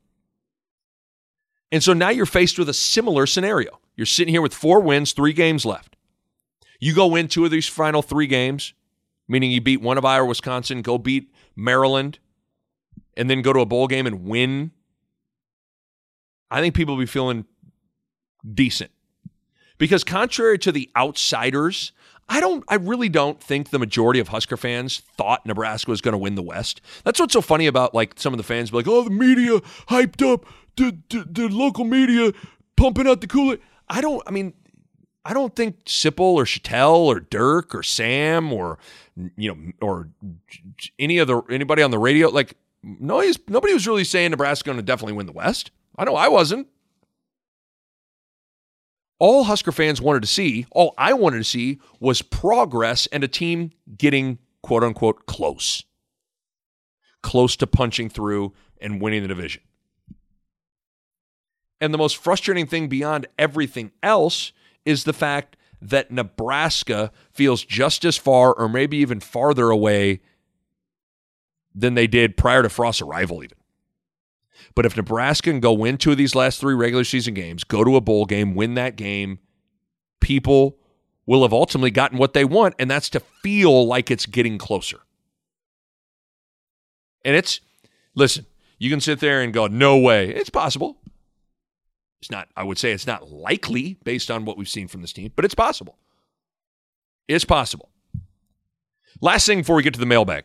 And 1.72 1.82
so 1.82 1.92
now 1.92 2.10
you're 2.10 2.26
faced 2.26 2.58
with 2.58 2.68
a 2.68 2.74
similar 2.74 3.26
scenario. 3.26 3.80
You're 3.96 4.06
sitting 4.06 4.34
here 4.34 4.42
with 4.42 4.54
four 4.54 4.80
wins, 4.80 5.12
three 5.12 5.32
games 5.32 5.64
left. 5.64 5.96
You 6.80 6.94
go 6.94 7.06
win 7.06 7.28
two 7.28 7.44
of 7.44 7.50
these 7.50 7.68
final 7.68 8.02
three 8.02 8.26
games, 8.26 8.74
meaning 9.28 9.50
you 9.50 9.60
beat 9.60 9.80
one 9.80 9.98
of 9.98 10.04
Iowa, 10.04 10.26
Wisconsin, 10.26 10.82
go 10.82 10.98
beat 10.98 11.32
Maryland, 11.54 12.18
and 13.16 13.28
then 13.30 13.42
go 13.42 13.52
to 13.52 13.60
a 13.60 13.66
bowl 13.66 13.86
game 13.86 14.06
and 14.06 14.24
win. 14.24 14.72
I 16.50 16.60
think 16.60 16.74
people 16.74 16.94
will 16.94 17.02
be 17.02 17.06
feeling 17.06 17.44
decent. 18.54 18.90
Because 19.78 20.04
contrary 20.04 20.58
to 20.58 20.72
the 20.72 20.90
outsiders, 20.96 21.92
I 22.28 22.38
don't 22.40 22.64
I 22.68 22.76
really 22.76 23.08
don't 23.08 23.42
think 23.42 23.70
the 23.70 23.78
majority 23.78 24.20
of 24.20 24.28
Husker 24.28 24.56
fans 24.56 24.98
thought 25.16 25.44
Nebraska 25.46 25.90
was 25.90 26.00
going 26.00 26.12
to 26.12 26.18
win 26.18 26.34
the 26.36 26.42
West. 26.42 26.80
That's 27.02 27.18
what's 27.18 27.32
so 27.32 27.40
funny 27.40 27.66
about 27.66 27.94
like 27.94 28.14
some 28.16 28.32
of 28.32 28.38
the 28.38 28.44
fans 28.44 28.70
be 28.70 28.76
like, 28.76 28.88
"Oh, 28.88 29.04
the 29.04 29.10
media 29.10 29.60
hyped 29.88 30.22
up 30.22 30.46
the 30.76 30.96
the, 31.08 31.26
the 31.28 31.48
local 31.48 31.84
media 31.84 32.32
pumping 32.76 33.08
out 33.08 33.20
the 33.20 33.26
Kool-Aid." 33.26 33.60
I 33.88 34.00
don't 34.00 34.22
I 34.26 34.30
mean, 34.30 34.54
I 35.24 35.34
don't 35.34 35.56
think 35.56 35.84
Sipple 35.86 36.34
or 36.34 36.44
Chattel 36.44 37.08
or 37.08 37.20
Dirk 37.20 37.74
or 37.74 37.82
Sam 37.82 38.52
or 38.52 38.78
you 39.36 39.52
know 39.54 39.72
or 39.80 40.10
any 40.98 41.18
other 41.18 41.42
anybody 41.50 41.82
on 41.82 41.90
the 41.90 41.98
radio 41.98 42.28
like 42.28 42.54
no, 42.82 43.22
nobody 43.48 43.74
was 43.74 43.86
really 43.86 44.04
saying 44.04 44.30
Nebraska 44.30 44.66
going 44.66 44.78
to 44.78 44.82
definitely 44.82 45.14
win 45.14 45.26
the 45.26 45.32
West. 45.32 45.70
I 46.00 46.04
know 46.04 46.16
I 46.16 46.28
wasn't 46.28 46.66
all 49.20 49.44
Husker 49.44 49.70
fans 49.70 50.00
wanted 50.00 50.22
to 50.22 50.28
see, 50.28 50.66
all 50.72 50.94
I 50.96 51.12
wanted 51.12 51.38
to 51.38 51.44
see 51.44 51.78
was 52.00 52.22
progress 52.22 53.06
and 53.12 53.22
a 53.22 53.28
team 53.28 53.70
getting 53.96 54.38
quote 54.62 54.82
unquote 54.82 55.26
close. 55.26 55.84
Close 57.22 57.54
to 57.56 57.66
punching 57.66 58.08
through 58.08 58.54
and 58.80 59.00
winning 59.00 59.20
the 59.20 59.28
division. 59.28 59.62
And 61.82 61.92
the 61.92 61.98
most 61.98 62.16
frustrating 62.16 62.66
thing 62.66 62.88
beyond 62.88 63.26
everything 63.38 63.92
else 64.02 64.52
is 64.86 65.04
the 65.04 65.12
fact 65.12 65.58
that 65.82 66.10
Nebraska 66.10 67.12
feels 67.30 67.62
just 67.62 68.06
as 68.06 68.16
far 68.16 68.54
or 68.54 68.70
maybe 68.70 68.96
even 68.96 69.20
farther 69.20 69.68
away 69.68 70.20
than 71.74 71.94
they 71.94 72.06
did 72.06 72.38
prior 72.38 72.62
to 72.62 72.70
Frost's 72.70 73.02
arrival, 73.02 73.44
even. 73.44 73.59
But 74.74 74.86
if 74.86 74.96
Nebraska 74.96 75.50
can 75.50 75.60
go 75.60 75.72
win 75.72 75.96
two 75.96 76.12
of 76.12 76.16
these 76.16 76.34
last 76.34 76.60
three 76.60 76.74
regular 76.74 77.04
season 77.04 77.34
games, 77.34 77.64
go 77.64 77.84
to 77.84 77.96
a 77.96 78.00
bowl 78.00 78.24
game, 78.24 78.54
win 78.54 78.74
that 78.74 78.96
game, 78.96 79.38
people 80.20 80.78
will 81.26 81.42
have 81.42 81.52
ultimately 81.52 81.90
gotten 81.90 82.18
what 82.18 82.34
they 82.34 82.44
want, 82.44 82.74
and 82.78 82.90
that's 82.90 83.10
to 83.10 83.20
feel 83.20 83.86
like 83.86 84.10
it's 84.10 84.26
getting 84.26 84.58
closer. 84.58 85.00
And 87.24 87.36
it's, 87.36 87.60
listen, 88.14 88.46
you 88.78 88.90
can 88.90 89.00
sit 89.00 89.20
there 89.20 89.42
and 89.42 89.52
go, 89.52 89.66
no 89.66 89.98
way. 89.98 90.30
It's 90.30 90.50
possible. 90.50 90.96
It's 92.20 92.30
not, 92.30 92.48
I 92.56 92.64
would 92.64 92.78
say 92.78 92.92
it's 92.92 93.06
not 93.06 93.30
likely 93.30 93.98
based 94.04 94.30
on 94.30 94.44
what 94.44 94.56
we've 94.56 94.68
seen 94.68 94.88
from 94.88 95.02
this 95.02 95.12
team, 95.12 95.32
but 95.36 95.44
it's 95.44 95.54
possible. 95.54 95.98
It's 97.28 97.44
possible. 97.44 97.90
Last 99.20 99.46
thing 99.46 99.58
before 99.58 99.76
we 99.76 99.82
get 99.82 99.94
to 99.94 100.00
the 100.00 100.06
mailbag. 100.06 100.44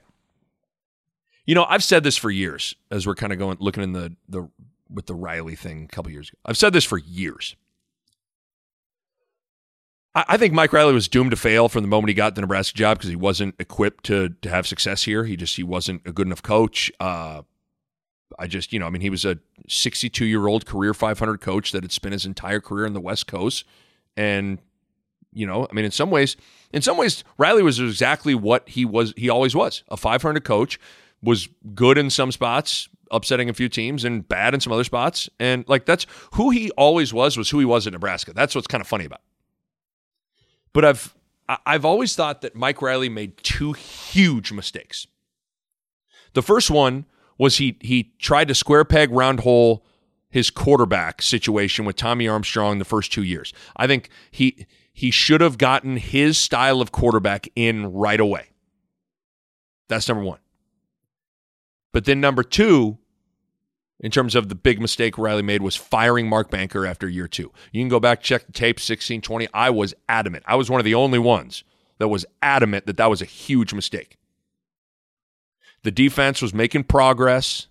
You 1.45 1.55
know, 1.55 1.65
I've 1.65 1.83
said 1.83 2.03
this 2.03 2.17
for 2.17 2.31
years 2.31 2.75
as 2.89 3.05
we're 3.05 3.15
kind 3.15 3.31
of 3.31 3.39
going 3.39 3.57
looking 3.59 3.83
in 3.83 3.93
the 3.93 4.15
the 4.27 4.49
with 4.89 5.05
the 5.05 5.15
Riley 5.15 5.55
thing 5.55 5.83
a 5.83 5.87
couple 5.87 6.11
years 6.11 6.29
ago. 6.29 6.37
I've 6.45 6.57
said 6.57 6.73
this 6.73 6.85
for 6.85 6.97
years. 6.97 7.55
I, 10.13 10.25
I 10.29 10.37
think 10.37 10.53
Mike 10.53 10.73
Riley 10.73 10.93
was 10.93 11.07
doomed 11.07 11.31
to 11.31 11.37
fail 11.37 11.69
from 11.69 11.83
the 11.83 11.87
moment 11.87 12.09
he 12.09 12.13
got 12.13 12.35
the 12.35 12.41
Nebraska 12.41 12.75
job 12.75 12.97
because 12.97 13.09
he 13.09 13.15
wasn't 13.15 13.55
equipped 13.59 14.05
to 14.05 14.29
to 14.41 14.49
have 14.49 14.67
success 14.67 15.03
here. 15.03 15.25
He 15.25 15.35
just 15.35 15.55
he 15.55 15.63
wasn't 15.63 16.01
a 16.05 16.11
good 16.11 16.27
enough 16.27 16.41
coach. 16.41 16.91
Uh, 16.99 17.43
I 18.39 18.47
just, 18.47 18.73
you 18.73 18.79
know, 18.79 18.87
I 18.87 18.89
mean, 18.89 19.01
he 19.01 19.09
was 19.09 19.25
a 19.25 19.37
62 19.67 20.25
year 20.25 20.47
old 20.47 20.65
career 20.65 20.93
500 20.93 21.41
coach 21.41 21.71
that 21.71 21.83
had 21.83 21.91
spent 21.91 22.13
his 22.13 22.25
entire 22.25 22.59
career 22.59 22.85
in 22.85 22.93
the 22.93 23.01
West 23.01 23.27
Coast. 23.27 23.65
And, 24.17 24.59
you 25.33 25.45
know, 25.45 25.67
I 25.69 25.73
mean, 25.73 25.85
in 25.85 25.91
some 25.91 26.09
ways, 26.09 26.35
in 26.71 26.81
some 26.81 26.97
ways, 26.97 27.23
Riley 27.37 27.63
was 27.63 27.79
exactly 27.79 28.35
what 28.35 28.67
he 28.69 28.85
was, 28.85 29.13
he 29.17 29.29
always 29.29 29.55
was 29.55 29.83
a 29.89 29.97
500 29.97 30.43
coach 30.43 30.79
was 31.25 31.49
good 31.73 31.97
in 31.97 32.09
some 32.09 32.31
spots, 32.31 32.87
upsetting 33.11 33.49
a 33.49 33.53
few 33.53 33.69
teams, 33.69 34.03
and 34.03 34.27
bad 34.27 34.53
in 34.53 34.59
some 34.59 34.71
other 34.71 34.83
spots. 34.83 35.29
And 35.39 35.67
like 35.67 35.85
that's 35.85 36.05
who 36.33 36.51
he 36.51 36.71
always 36.71 37.13
was, 37.13 37.37
was 37.37 37.49
who 37.49 37.59
he 37.59 37.65
was 37.65 37.87
in 37.87 37.93
Nebraska. 37.93 38.33
That's 38.33 38.55
what's 38.55 38.67
kind 38.67 38.81
of 38.81 38.87
funny 38.87 39.05
about. 39.05 39.19
It. 39.19 39.25
But 40.73 40.85
I've 40.85 41.15
I've 41.65 41.85
always 41.85 42.15
thought 42.15 42.41
that 42.41 42.55
Mike 42.55 42.81
Riley 42.81 43.09
made 43.09 43.37
two 43.37 43.73
huge 43.73 44.51
mistakes. 44.51 45.07
The 46.33 46.41
first 46.41 46.71
one 46.71 47.05
was 47.37 47.57
he 47.57 47.77
he 47.81 48.13
tried 48.19 48.47
to 48.47 48.55
square 48.55 48.85
peg 48.85 49.11
round 49.11 49.41
hole 49.41 49.85
his 50.29 50.49
quarterback 50.49 51.21
situation 51.21 51.85
with 51.85 51.95
Tommy 51.95 52.27
Armstrong 52.27 52.77
the 52.77 52.85
first 52.85 53.13
two 53.13 53.23
years. 53.23 53.53
I 53.77 53.87
think 53.87 54.09
he 54.31 54.65
he 54.91 55.11
should 55.11 55.41
have 55.41 55.57
gotten 55.57 55.97
his 55.97 56.37
style 56.37 56.81
of 56.81 56.91
quarterback 56.91 57.47
in 57.55 57.93
right 57.93 58.19
away. 58.19 58.47
That's 59.87 60.07
number 60.07 60.23
one. 60.23 60.39
But 61.95 62.03
then 62.03 62.19
number 62.19 62.43
two, 62.43 62.97
in 64.01 64.11
terms 64.11 64.35
of 64.35 64.49
the 64.49 64.55
big 64.55 64.81
mistake 64.81 65.17
Riley 65.17 65.43
made, 65.43 65.61
was 65.61 65.77
firing 65.77 66.27
Mark 66.27 66.49
Banker 66.51 66.85
after 66.85 67.07
year 67.07 67.29
two. 67.29 67.53
You 67.71 67.81
can 67.81 67.87
go 67.87 68.01
back, 68.01 68.21
check 68.21 68.45
the 68.45 68.51
tape, 68.51 68.81
16, 68.81 69.21
20. 69.21 69.47
I 69.53 69.69
was 69.69 69.93
adamant. 70.09 70.43
I 70.45 70.55
was 70.57 70.69
one 70.69 70.81
of 70.81 70.83
the 70.83 70.93
only 70.93 71.19
ones 71.19 71.63
that 71.99 72.09
was 72.09 72.25
adamant 72.41 72.85
that 72.87 72.97
that 72.97 73.09
was 73.09 73.21
a 73.21 73.25
huge 73.25 73.73
mistake. 73.73 74.17
The 75.83 75.91
defense 75.91 76.41
was 76.41 76.53
making 76.53 76.83
progress. 76.83 77.67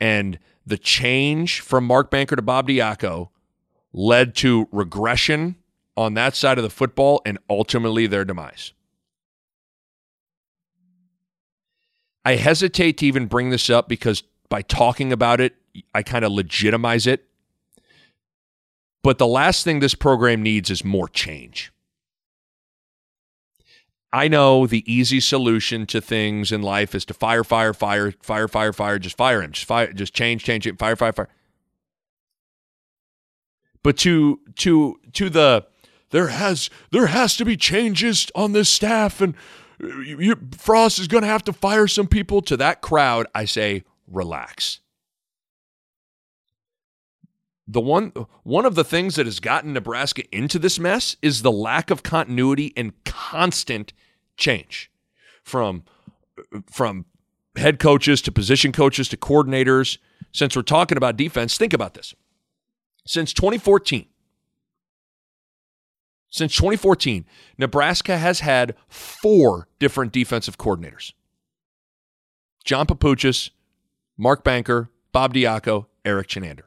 And 0.00 0.38
the 0.64 0.78
change 0.78 1.60
from 1.60 1.84
Mark 1.84 2.10
Banker 2.10 2.36
to 2.36 2.40
Bob 2.40 2.68
Diaco 2.68 3.28
led 3.92 4.34
to 4.36 4.66
regression 4.72 5.56
on 5.94 6.14
that 6.14 6.36
side 6.36 6.56
of 6.56 6.64
the 6.64 6.70
football 6.70 7.20
and 7.26 7.38
ultimately 7.50 8.06
their 8.06 8.24
demise. 8.24 8.72
I 12.24 12.36
hesitate 12.36 12.98
to 12.98 13.06
even 13.06 13.26
bring 13.26 13.50
this 13.50 13.68
up 13.68 13.88
because 13.88 14.22
by 14.48 14.62
talking 14.62 15.12
about 15.12 15.40
it, 15.40 15.56
I 15.94 16.02
kind 16.02 16.24
of 16.24 16.32
legitimize 16.32 17.06
it. 17.06 17.24
But 19.02 19.18
the 19.18 19.26
last 19.26 19.64
thing 19.64 19.80
this 19.80 19.94
program 19.94 20.42
needs 20.42 20.70
is 20.70 20.84
more 20.84 21.08
change. 21.08 21.72
I 24.12 24.28
know 24.28 24.66
the 24.66 24.84
easy 24.92 25.20
solution 25.20 25.86
to 25.86 26.00
things 26.00 26.52
in 26.52 26.60
life 26.60 26.94
is 26.94 27.04
to 27.06 27.14
fire, 27.14 27.42
fire, 27.42 27.72
fire, 27.72 28.12
fire, 28.20 28.46
fire, 28.46 28.72
fire, 28.72 28.98
just 28.98 29.16
fire 29.16 29.42
him, 29.42 29.52
just 29.52 29.66
fire, 29.66 29.90
just 29.92 30.12
change, 30.12 30.44
change 30.44 30.66
it, 30.66 30.78
fire, 30.78 30.96
fire, 30.96 31.12
fire. 31.12 31.28
But 33.82 33.96
to 33.98 34.40
to 34.56 35.00
to 35.14 35.30
the 35.30 35.66
there 36.10 36.28
has 36.28 36.68
there 36.90 37.06
has 37.06 37.36
to 37.38 37.44
be 37.44 37.56
changes 37.56 38.30
on 38.34 38.52
this 38.52 38.68
staff 38.68 39.20
and 39.20 39.34
you, 39.82 40.36
Frost 40.56 40.98
is 40.98 41.08
going 41.08 41.22
to 41.22 41.28
have 41.28 41.44
to 41.44 41.52
fire 41.52 41.86
some 41.86 42.06
people. 42.06 42.42
To 42.42 42.56
that 42.56 42.80
crowd, 42.80 43.26
I 43.34 43.44
say, 43.44 43.84
relax. 44.06 44.80
The 47.66 47.80
one 47.80 48.12
one 48.42 48.66
of 48.66 48.74
the 48.74 48.84
things 48.84 49.14
that 49.16 49.26
has 49.26 49.40
gotten 49.40 49.72
Nebraska 49.72 50.22
into 50.34 50.58
this 50.58 50.78
mess 50.78 51.16
is 51.22 51.42
the 51.42 51.52
lack 51.52 51.90
of 51.90 52.02
continuity 52.02 52.72
and 52.76 52.92
constant 53.04 53.92
change 54.36 54.90
from 55.42 55.84
from 56.70 57.06
head 57.56 57.78
coaches 57.78 58.20
to 58.22 58.32
position 58.32 58.72
coaches 58.72 59.08
to 59.08 59.16
coordinators. 59.16 59.98
Since 60.32 60.56
we're 60.56 60.62
talking 60.62 60.96
about 60.96 61.16
defense, 61.16 61.56
think 61.56 61.72
about 61.72 61.94
this. 61.94 62.14
Since 63.06 63.32
2014, 63.32 64.06
since 66.32 66.56
2014, 66.56 67.26
Nebraska 67.58 68.16
has 68.16 68.40
had 68.40 68.74
four 68.88 69.68
different 69.78 70.12
defensive 70.12 70.56
coordinators 70.56 71.12
John 72.64 72.86
Papuchis, 72.86 73.50
Mark 74.16 74.42
Banker, 74.42 74.90
Bob 75.12 75.34
Diaco, 75.34 75.86
Erik 76.04 76.28
Chinander. 76.28 76.62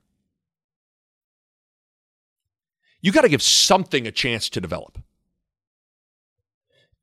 You 3.01 3.11
got 3.11 3.21
to 3.21 3.29
give 3.29 3.41
something 3.41 4.05
a 4.07 4.11
chance 4.11 4.49
to 4.49 4.61
develop. 4.61 4.99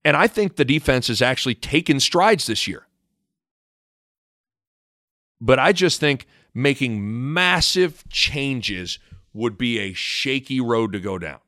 And 0.05 0.17
I 0.17 0.27
think 0.27 0.55
the 0.57 0.65
defense 0.65 1.09
has 1.09 1.21
actually 1.21 1.55
taken 1.55 1.99
strides 2.01 2.47
this 2.47 2.67
year. 2.67 2.87
But 5.41 5.59
I 5.59 5.73
just 5.73 5.99
think 5.99 6.27
making 6.55 7.01
massive 7.33 8.05
changes 8.09 9.01
would 9.33 9.59
be 9.59 9.79
a 9.79 9.93
shaky 9.93 10.61
road 10.61 10.93
to 10.93 11.01
go 11.01 11.19
down. 11.19 11.39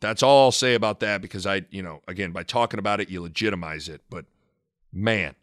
That's 0.00 0.22
all 0.22 0.44
I'll 0.44 0.52
say 0.52 0.74
about 0.74 1.00
that 1.00 1.20
because 1.20 1.46
I, 1.46 1.66
you 1.70 1.82
know, 1.82 2.00
again, 2.08 2.32
by 2.32 2.42
talking 2.42 2.78
about 2.78 3.00
it, 3.00 3.10
you 3.10 3.20
legitimize 3.20 3.88
it. 3.88 4.00
But 4.08 4.24
man, 4.92 5.34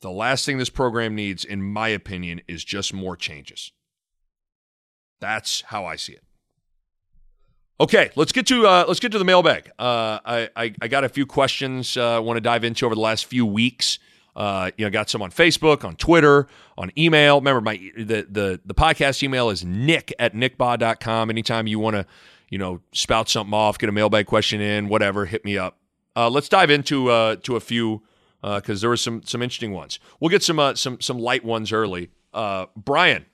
the 0.00 0.10
last 0.10 0.46
thing 0.46 0.58
this 0.58 0.70
program 0.70 1.14
needs, 1.14 1.44
in 1.44 1.62
my 1.62 1.88
opinion, 1.88 2.42
is 2.46 2.64
just 2.64 2.94
more 2.94 3.16
changes. 3.16 3.72
That's 5.20 5.62
how 5.62 5.84
I 5.84 5.96
see 5.96 6.14
it. 6.14 6.24
Okay, 7.80 8.10
let's 8.14 8.32
get 8.32 8.46
to 8.46 8.66
uh, 8.66 8.84
let's 8.86 9.00
get 9.00 9.10
to 9.12 9.18
the 9.18 9.24
mailbag. 9.24 9.70
Uh, 9.78 10.20
I, 10.24 10.48
I, 10.54 10.74
I 10.80 10.88
got 10.88 11.02
a 11.02 11.08
few 11.08 11.26
questions 11.26 11.96
I 11.96 12.16
uh, 12.16 12.20
want 12.20 12.36
to 12.36 12.40
dive 12.40 12.62
into 12.62 12.86
over 12.86 12.94
the 12.94 13.00
last 13.00 13.26
few 13.26 13.44
weeks. 13.44 13.98
Uh, 14.36 14.70
you 14.76 14.84
know, 14.84 14.90
got 14.90 15.10
some 15.10 15.20
on 15.20 15.30
Facebook, 15.30 15.84
on 15.84 15.96
Twitter, 15.96 16.46
on 16.78 16.90
email. 16.96 17.40
Remember, 17.40 17.60
my 17.60 17.76
the 17.96 18.26
the 18.30 18.60
the 18.64 18.74
podcast 18.74 19.22
email 19.22 19.50
is 19.50 19.64
nick 19.64 20.12
at 20.18 20.32
nickbahe.com. 20.34 21.28
Anytime 21.28 21.66
you 21.66 21.78
want 21.78 21.96
to, 21.96 22.06
you 22.52 22.58
know, 22.58 22.82
spout 22.92 23.30
something 23.30 23.54
off, 23.54 23.78
get 23.78 23.88
a 23.88 23.92
mailbag 23.92 24.26
question 24.26 24.60
in, 24.60 24.90
whatever, 24.90 25.24
hit 25.24 25.42
me 25.42 25.56
up. 25.56 25.78
Uh, 26.14 26.28
let's 26.28 26.50
dive 26.50 26.68
into 26.68 27.08
uh, 27.08 27.36
to 27.36 27.56
a 27.56 27.60
few 27.60 28.02
because 28.42 28.82
there 28.82 28.90
were 28.90 28.96
some 28.98 29.22
some 29.22 29.40
interesting 29.40 29.72
ones. 29.72 29.98
We'll 30.20 30.28
get 30.28 30.42
some 30.42 30.58
uh, 30.58 30.74
some 30.74 31.00
some 31.00 31.18
light 31.18 31.46
ones 31.46 31.72
early. 31.72 32.10
Uh, 32.34 32.66
Brian 32.76 33.24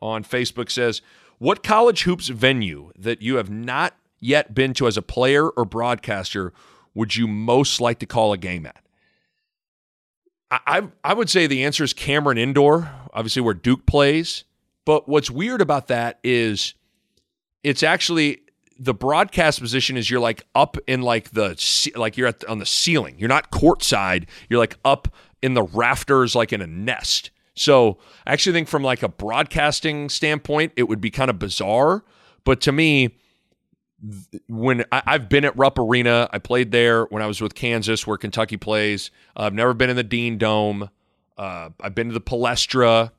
on 0.00 0.22
Facebook 0.22 0.70
says, 0.70 1.02
"What 1.38 1.64
college 1.64 2.02
hoops 2.02 2.28
venue 2.28 2.92
that 2.96 3.20
you 3.20 3.36
have 3.36 3.50
not 3.50 3.96
yet 4.20 4.54
been 4.54 4.72
to 4.74 4.86
as 4.86 4.96
a 4.96 5.02
player 5.02 5.48
or 5.48 5.64
broadcaster 5.64 6.52
would 6.94 7.16
you 7.16 7.26
most 7.26 7.80
like 7.80 7.98
to 7.98 8.06
call 8.06 8.32
a 8.32 8.38
game 8.38 8.66
at?" 8.66 8.84
I 10.52 10.86
I 11.02 11.14
would 11.14 11.28
say 11.28 11.48
the 11.48 11.64
answer 11.64 11.82
is 11.82 11.92
Cameron 11.92 12.38
Indoor, 12.38 12.88
obviously 13.12 13.42
where 13.42 13.54
Duke 13.54 13.84
plays. 13.84 14.44
But 14.84 15.08
what's 15.08 15.28
weird 15.28 15.60
about 15.60 15.88
that 15.88 16.20
is 16.22 16.74
it's 17.64 17.82
actually 17.82 18.42
the 18.80 18.94
broadcast 18.94 19.60
position 19.60 19.98
is 19.98 20.10
you're 20.10 20.20
like 20.20 20.46
up 20.54 20.78
in 20.86 21.02
like 21.02 21.30
the 21.30 21.92
like 21.94 22.16
you're 22.16 22.26
at 22.26 22.40
the, 22.40 22.48
on 22.48 22.58
the 22.58 22.66
ceiling. 22.66 23.14
You're 23.18 23.28
not 23.28 23.52
courtside. 23.52 24.26
You're 24.48 24.58
like 24.58 24.78
up 24.86 25.08
in 25.42 25.52
the 25.52 25.62
rafters, 25.62 26.34
like 26.34 26.50
in 26.52 26.62
a 26.62 26.66
nest. 26.66 27.30
So 27.54 27.98
I 28.26 28.32
actually 28.32 28.54
think 28.54 28.68
from 28.68 28.82
like 28.82 29.02
a 29.02 29.08
broadcasting 29.08 30.08
standpoint, 30.08 30.72
it 30.76 30.84
would 30.84 31.00
be 31.00 31.10
kind 31.10 31.28
of 31.28 31.38
bizarre. 31.38 32.04
But 32.44 32.62
to 32.62 32.72
me, 32.72 33.10
when 34.48 34.86
I, 34.90 35.02
have 35.06 35.28
been 35.28 35.44
at 35.44 35.56
Rupp 35.58 35.78
Arena, 35.78 36.30
I 36.32 36.38
played 36.38 36.72
there 36.72 37.04
when 37.04 37.22
I 37.22 37.26
was 37.26 37.42
with 37.42 37.54
Kansas, 37.54 38.06
where 38.06 38.16
Kentucky 38.16 38.56
plays. 38.56 39.10
Uh, 39.36 39.42
I've 39.42 39.52
never 39.52 39.74
been 39.74 39.90
in 39.90 39.96
the 39.96 40.02
Dean 40.02 40.38
Dome. 40.38 40.88
Uh, 41.36 41.68
I've 41.80 41.94
been 41.94 42.08
to 42.08 42.14
the 42.14 42.20
Palestra. 42.20 43.10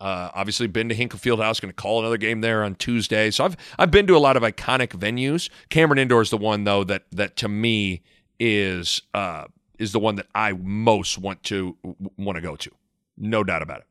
Uh, 0.00 0.30
obviously, 0.34 0.66
been 0.66 0.88
to 0.88 0.94
Hinkle 0.94 1.18
Fieldhouse. 1.18 1.60
Going 1.60 1.72
to 1.72 1.72
call 1.72 2.00
another 2.00 2.16
game 2.16 2.40
there 2.40 2.64
on 2.64 2.74
Tuesday. 2.74 3.30
So 3.30 3.44
I've 3.44 3.56
I've 3.78 3.90
been 3.90 4.06
to 4.06 4.16
a 4.16 4.18
lot 4.18 4.36
of 4.36 4.42
iconic 4.42 4.88
venues. 4.88 5.48
Cameron 5.68 5.98
Indoor 5.98 6.22
is 6.22 6.30
the 6.30 6.38
one 6.38 6.64
though 6.64 6.84
that 6.84 7.04
that 7.12 7.36
to 7.36 7.48
me 7.48 8.02
is 8.38 9.02
uh, 9.14 9.44
is 9.78 9.92
the 9.92 9.98
one 9.98 10.16
that 10.16 10.26
I 10.34 10.52
most 10.52 11.18
want 11.18 11.42
to 11.44 11.76
want 12.16 12.36
to 12.36 12.42
go 12.42 12.56
to. 12.56 12.70
No 13.16 13.44
doubt 13.44 13.62
about 13.62 13.80
it. 13.80 13.86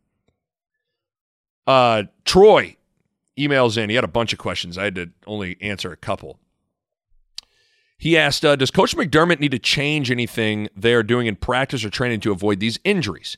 Uh, 1.66 2.04
Troy 2.26 2.76
emails 3.38 3.78
in. 3.78 3.90
He 3.90 3.96
had 3.96 4.04
a 4.04 4.10
bunch 4.10 4.34
of 4.34 4.40
questions. 4.40 4.78
I 4.78 4.86
had 4.86 4.96
to 4.96 5.10
only 5.26 5.58
answer 5.62 5.92
a 5.92 5.98
couple. 5.98 6.40
He 7.98 8.18
asked, 8.18 8.44
uh, 8.44 8.58
"Does 8.58 8.70
Coach 8.70 8.96
McDermott 8.98 9.40
need 9.40 9.52
to 9.52 9.60
change 9.60 10.12
anything 10.12 10.68
they 10.76 10.94
are 10.94 11.04
doing 11.04 11.28
in 11.28 11.38
practice 11.38 11.86
or 11.86 11.90
training 11.90 12.20
to 12.22 12.32
avoid 12.32 12.60
these 12.60 12.80
injuries?" 12.84 13.38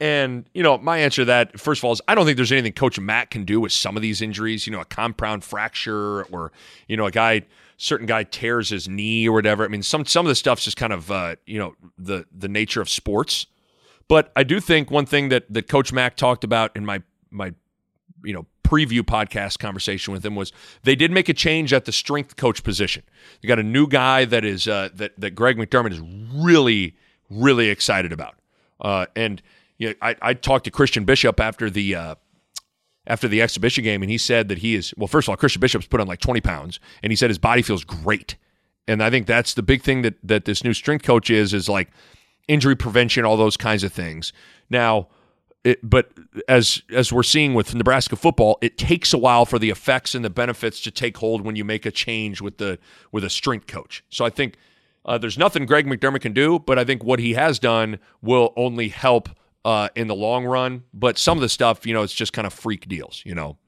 And, 0.00 0.48
you 0.52 0.62
know, 0.62 0.76
my 0.76 0.98
answer 0.98 1.22
to 1.22 1.26
that, 1.26 1.58
first 1.58 1.80
of 1.80 1.84
all, 1.84 1.92
is 1.92 2.02
I 2.08 2.14
don't 2.14 2.26
think 2.26 2.36
there's 2.36 2.50
anything 2.50 2.72
Coach 2.72 2.98
Mack 2.98 3.30
can 3.30 3.44
do 3.44 3.60
with 3.60 3.72
some 3.72 3.96
of 3.96 4.02
these 4.02 4.20
injuries. 4.20 4.66
You 4.66 4.72
know, 4.72 4.80
a 4.80 4.84
compound 4.84 5.44
fracture 5.44 6.24
or, 6.24 6.52
you 6.88 6.96
know, 6.96 7.06
a 7.06 7.12
guy, 7.12 7.42
certain 7.76 8.06
guy 8.06 8.24
tears 8.24 8.70
his 8.70 8.88
knee 8.88 9.28
or 9.28 9.32
whatever. 9.32 9.64
I 9.64 9.68
mean, 9.68 9.82
some 9.82 10.04
some 10.04 10.26
of 10.26 10.28
the 10.28 10.34
stuff's 10.34 10.64
just 10.64 10.76
kind 10.76 10.92
of, 10.92 11.10
uh, 11.10 11.36
you 11.46 11.58
know, 11.58 11.74
the 11.96 12.26
the 12.36 12.48
nature 12.48 12.80
of 12.80 12.88
sports. 12.88 13.46
But 14.08 14.32
I 14.36 14.42
do 14.42 14.60
think 14.60 14.90
one 14.90 15.06
thing 15.06 15.28
that 15.28 15.52
that 15.52 15.68
Coach 15.68 15.92
Mack 15.92 16.16
talked 16.16 16.42
about 16.44 16.76
in 16.76 16.84
my 16.84 17.02
my, 17.30 17.54
you 18.24 18.34
know, 18.34 18.46
preview 18.64 19.02
podcast 19.02 19.58
conversation 19.60 20.12
with 20.12 20.26
him 20.26 20.34
was 20.34 20.52
they 20.82 20.96
did 20.96 21.12
make 21.12 21.28
a 21.28 21.34
change 21.34 21.72
at 21.72 21.84
the 21.84 21.92
strength 21.92 22.34
coach 22.36 22.64
position. 22.64 23.04
They 23.40 23.48
got 23.48 23.60
a 23.60 23.62
new 23.62 23.86
guy 23.86 24.24
that 24.24 24.44
is 24.44 24.66
uh, 24.66 24.88
that 24.94 25.18
that 25.20 25.30
Greg 25.36 25.56
McDermott 25.56 25.92
is 25.92 26.00
really 26.34 26.96
really 27.30 27.68
excited 27.68 28.12
about, 28.12 28.34
uh, 28.80 29.06
and 29.14 29.40
you 29.78 29.88
know, 29.88 29.94
I, 30.00 30.16
I 30.22 30.34
talked 30.34 30.64
to 30.64 30.70
Christian 30.70 31.04
Bishop 31.04 31.40
after 31.40 31.70
the 31.70 31.94
uh, 31.94 32.14
after 33.06 33.28
the 33.28 33.42
exhibition 33.42 33.84
game, 33.84 34.02
and 34.02 34.10
he 34.10 34.18
said 34.18 34.48
that 34.48 34.58
he 34.58 34.74
is 34.74 34.94
well. 34.96 35.08
First 35.08 35.26
of 35.26 35.30
all, 35.30 35.36
Christian 35.36 35.60
Bishop's 35.60 35.86
put 35.86 36.00
on 36.00 36.06
like 36.06 36.20
twenty 36.20 36.40
pounds, 36.40 36.80
and 37.02 37.10
he 37.10 37.16
said 37.16 37.30
his 37.30 37.38
body 37.38 37.62
feels 37.62 37.84
great. 37.84 38.36
And 38.86 39.02
I 39.02 39.10
think 39.10 39.26
that's 39.26 39.54
the 39.54 39.62
big 39.62 39.82
thing 39.82 40.02
that 40.02 40.14
that 40.22 40.44
this 40.44 40.62
new 40.62 40.74
strength 40.74 41.04
coach 41.04 41.30
is 41.30 41.54
is 41.54 41.68
like 41.68 41.90
injury 42.48 42.76
prevention, 42.76 43.24
all 43.24 43.36
those 43.36 43.56
kinds 43.56 43.82
of 43.84 43.92
things. 43.92 44.32
Now, 44.68 45.08
it, 45.64 45.78
but 45.82 46.10
as 46.48 46.82
as 46.90 47.12
we're 47.12 47.22
seeing 47.22 47.54
with 47.54 47.74
Nebraska 47.74 48.16
football, 48.16 48.58
it 48.60 48.76
takes 48.76 49.12
a 49.12 49.18
while 49.18 49.46
for 49.46 49.58
the 49.58 49.70
effects 49.70 50.14
and 50.14 50.24
the 50.24 50.30
benefits 50.30 50.80
to 50.82 50.90
take 50.90 51.16
hold 51.16 51.42
when 51.42 51.56
you 51.56 51.64
make 51.64 51.86
a 51.86 51.90
change 51.90 52.40
with 52.40 52.58
the 52.58 52.78
with 53.12 53.24
a 53.24 53.30
strength 53.30 53.66
coach. 53.66 54.04
So 54.10 54.24
I 54.24 54.30
think 54.30 54.56
uh, 55.06 55.18
there's 55.18 55.38
nothing 55.38 55.66
Greg 55.66 55.86
McDermott 55.86 56.20
can 56.20 56.32
do, 56.32 56.58
but 56.58 56.78
I 56.78 56.84
think 56.84 57.02
what 57.02 57.18
he 57.18 57.34
has 57.34 57.58
done 57.58 57.98
will 58.22 58.52
only 58.56 58.88
help 58.88 59.30
uh, 59.64 59.88
in 59.94 60.06
the 60.06 60.14
long 60.14 60.44
run. 60.44 60.84
But 60.92 61.18
some 61.18 61.38
of 61.38 61.42
the 61.42 61.48
stuff, 61.48 61.86
you 61.86 61.94
know, 61.94 62.02
it's 62.02 62.14
just 62.14 62.32
kind 62.32 62.46
of 62.46 62.52
freak 62.52 62.88
deals, 62.88 63.22
you 63.24 63.34
know. 63.34 63.58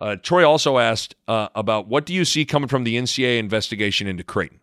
Uh, 0.00 0.16
Troy 0.16 0.48
also 0.48 0.78
asked 0.78 1.14
uh, 1.28 1.48
about 1.54 1.88
what 1.88 2.06
do 2.06 2.14
you 2.14 2.24
see 2.24 2.44
coming 2.44 2.68
from 2.68 2.84
the 2.84 2.96
NCAA 2.96 3.38
investigation 3.38 4.06
into 4.06 4.24
Creighton? 4.24 4.60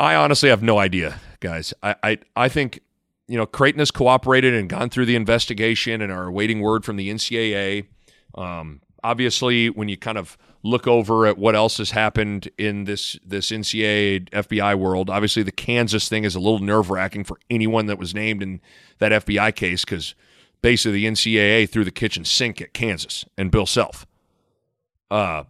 I 0.00 0.14
honestly 0.14 0.48
have 0.48 0.62
no 0.62 0.78
idea, 0.78 1.20
guys. 1.40 1.74
I, 1.82 1.94
I, 2.02 2.18
I 2.34 2.48
think, 2.48 2.80
you 3.28 3.36
know, 3.36 3.46
Creighton 3.46 3.78
has 3.78 3.90
cooperated 3.90 4.54
and 4.54 4.68
gone 4.68 4.90
through 4.90 5.06
the 5.06 5.14
investigation 5.14 6.00
and 6.00 6.10
are 6.10 6.26
awaiting 6.26 6.60
word 6.60 6.84
from 6.84 6.96
the 6.96 7.10
NCAA. 7.10 7.86
Um, 8.34 8.80
obviously, 9.04 9.70
when 9.70 9.88
you 9.88 9.96
kind 9.96 10.18
of 10.18 10.36
look 10.64 10.88
over 10.88 11.26
at 11.26 11.36
what 11.36 11.54
else 11.54 11.76
has 11.76 11.92
happened 11.92 12.48
in 12.58 12.84
this 12.84 13.16
this 13.24 13.50
NCAA 13.50 14.28
FBI 14.30 14.74
world. 14.76 15.10
Obviously, 15.10 15.44
the 15.44 15.52
Kansas 15.52 16.08
thing 16.08 16.24
is 16.24 16.34
a 16.34 16.40
little 16.40 16.58
nerve 16.58 16.90
wracking 16.90 17.22
for 17.22 17.38
anyone 17.48 17.86
that 17.86 17.98
was 17.98 18.14
named 18.14 18.42
in 18.42 18.60
that 18.98 19.12
FBI 19.12 19.54
case 19.54 19.84
because 19.84 20.14
basically 20.62 21.02
the 21.02 21.06
NCAA 21.06 21.68
threw 21.68 21.84
the 21.84 21.90
kitchen 21.92 22.24
sink 22.24 22.60
at 22.60 22.72
Kansas 22.72 23.24
and 23.36 23.50
Bill 23.50 23.66
Self. 23.66 24.06
Uh, 25.10 25.44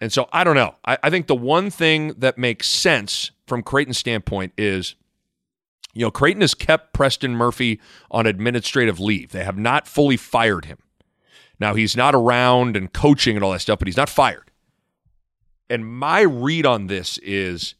and 0.00 0.12
so 0.12 0.28
I 0.32 0.44
don't 0.44 0.54
know. 0.54 0.76
I, 0.84 0.98
I 1.02 1.10
think 1.10 1.26
the 1.26 1.34
one 1.34 1.70
thing 1.70 2.08
that 2.18 2.36
makes 2.38 2.68
sense 2.68 3.30
from 3.46 3.62
Creighton's 3.62 3.98
standpoint 3.98 4.52
is, 4.58 4.94
you 5.94 6.04
know, 6.04 6.10
Creighton 6.10 6.42
has 6.42 6.54
kept 6.54 6.92
Preston 6.92 7.34
Murphy 7.34 7.80
on 8.10 8.26
administrative 8.26 9.00
leave. 9.00 9.32
They 9.32 9.42
have 9.42 9.58
not 9.58 9.88
fully 9.88 10.18
fired 10.18 10.66
him. 10.66 10.78
Now, 11.60 11.74
he's 11.74 11.96
not 11.96 12.14
around 12.14 12.76
and 12.76 12.92
coaching 12.92 13.36
and 13.36 13.44
all 13.44 13.52
that 13.52 13.60
stuff, 13.60 13.78
but 13.78 13.88
he's 13.88 13.96
not 13.96 14.08
fired. 14.08 14.50
And 15.68 15.86
my 15.86 16.20
read 16.20 16.64
on 16.64 16.86
this 16.86 17.18
is 17.18 17.74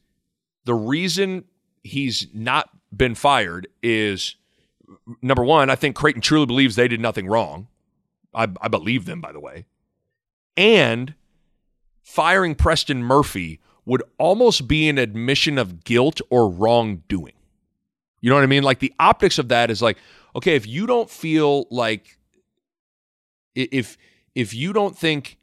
the 0.65 0.75
reason 0.75 1.45
he's 1.83 2.27
not 2.35 2.69
been 2.95 3.15
fired 3.15 3.69
is 3.83 4.35
number 5.23 5.45
one, 5.45 5.71
I 5.71 5.75
think 5.75 5.97
Creighton 5.97 6.23
truly 6.23 6.47
believes 6.47 6.77
they 6.77 6.89
did 6.89 7.01
nothing 7.01 7.27
wrong. 7.27 7.69
I, 8.35 8.49
I 8.61 8.69
believe 8.69 9.05
them, 9.05 9.21
by 9.21 9.33
the 9.33 9.41
way. 9.41 9.67
And 10.57 11.15
firing 12.03 12.55
Preston 12.55 13.03
Murphy 13.03 13.61
would 13.85 14.03
almost 14.19 14.69
be 14.69 14.89
an 14.89 14.99
admission 14.99 15.57
of 15.57 15.85
guilt 15.85 16.21
or 16.31 16.51
wrongdoing. 16.51 17.33
You 18.21 18.29
know 18.29 18.37
what 18.37 18.45
I 18.45 18.49
mean? 18.49 18.63
Like 18.63 18.81
the 18.81 18.93
optics 18.99 19.39
of 19.39 19.49
that 19.49 19.71
is 19.71 19.81
like, 19.81 19.97
okay, 20.37 20.57
if 20.57 20.67
you 20.67 20.87
don't 20.87 21.09
feel 21.09 21.67
like 21.71 22.18
if 23.59 23.99
if 24.35 24.55
you 24.55 24.73
don't 24.73 24.97
think 24.97 25.39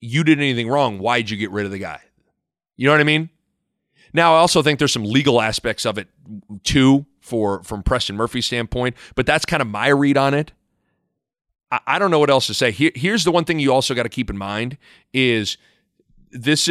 you 0.00 0.24
did 0.24 0.38
anything 0.38 0.68
wrong, 0.68 0.98
why'd 0.98 1.30
you 1.30 1.36
get 1.36 1.50
rid 1.50 1.66
of 1.66 1.72
the 1.72 1.78
guy? 1.78 2.00
You 2.76 2.86
know 2.86 2.92
what 2.92 3.00
I 3.00 3.04
mean? 3.04 3.30
Now, 4.12 4.34
I 4.34 4.38
also 4.38 4.62
think 4.62 4.78
there's 4.78 4.92
some 4.92 5.04
legal 5.04 5.40
aspects 5.40 5.84
of 5.84 5.98
it 5.98 6.08
too, 6.62 7.06
for 7.20 7.62
from 7.64 7.82
Preston 7.82 8.16
Murphy's 8.16 8.46
standpoint, 8.46 8.96
but 9.14 9.26
that's 9.26 9.44
kind 9.44 9.60
of 9.60 9.66
my 9.66 9.88
read 9.88 10.16
on 10.16 10.32
it. 10.32 10.52
I, 11.70 11.80
I 11.86 11.98
don't 11.98 12.10
know 12.10 12.18
what 12.18 12.30
else 12.30 12.46
to 12.46 12.54
say. 12.54 12.70
Here, 12.70 12.92
here's 12.94 13.24
the 13.24 13.32
one 13.32 13.44
thing 13.44 13.58
you 13.58 13.72
also 13.72 13.94
got 13.94 14.04
to 14.04 14.08
keep 14.08 14.30
in 14.30 14.38
mind 14.38 14.78
is 15.12 15.58
this 16.30 16.68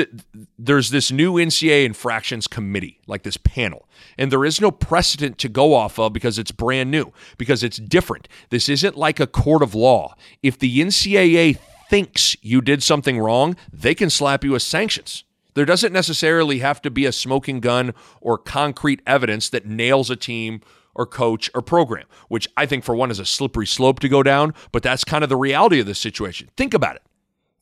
there's 0.57 0.89
this 0.89 1.11
new 1.11 1.33
NCAA 1.33 1.85
infractions 1.85 2.47
committee, 2.47 2.99
like 3.07 3.23
this 3.23 3.37
panel, 3.37 3.87
and 4.17 4.31
there 4.31 4.45
is 4.45 4.61
no 4.61 4.71
precedent 4.71 5.37
to 5.39 5.49
go 5.49 5.73
off 5.73 5.99
of 5.99 6.13
because 6.13 6.37
it's 6.37 6.51
brand 6.51 6.91
new, 6.91 7.11
because 7.37 7.63
it's 7.63 7.77
different. 7.77 8.27
This 8.49 8.69
isn't 8.69 8.97
like 8.97 9.19
a 9.19 9.27
court 9.27 9.63
of 9.63 9.75
law. 9.75 10.15
If 10.43 10.59
the 10.59 10.79
NCAA 10.79 11.57
thinks 11.89 12.35
you 12.41 12.61
did 12.61 12.83
something 12.83 13.19
wrong, 13.19 13.55
they 13.71 13.95
can 13.95 14.09
slap 14.09 14.43
you 14.43 14.51
with 14.51 14.61
sanctions. 14.61 15.23
There 15.53 15.65
doesn't 15.65 15.93
necessarily 15.93 16.59
have 16.59 16.81
to 16.81 16.91
be 16.91 17.05
a 17.05 17.11
smoking 17.11 17.61
gun 17.61 17.93
or 18.19 18.37
concrete 18.37 19.01
evidence 19.07 19.49
that 19.49 19.65
nails 19.65 20.09
a 20.09 20.15
team 20.15 20.61
or 20.93 21.05
coach 21.05 21.49
or 21.53 21.61
program, 21.61 22.05
which 22.27 22.47
I 22.57 22.65
think 22.65 22.83
for 22.83 22.95
one 22.95 23.11
is 23.11 23.19
a 23.19 23.25
slippery 23.25 23.67
slope 23.67 23.99
to 24.01 24.09
go 24.09 24.23
down, 24.23 24.53
but 24.71 24.83
that's 24.83 25.03
kind 25.03 25.23
of 25.23 25.29
the 25.29 25.37
reality 25.37 25.79
of 25.79 25.85
this 25.85 25.99
situation. 25.99 26.49
Think 26.57 26.73
about 26.73 26.95
it. 26.97 27.03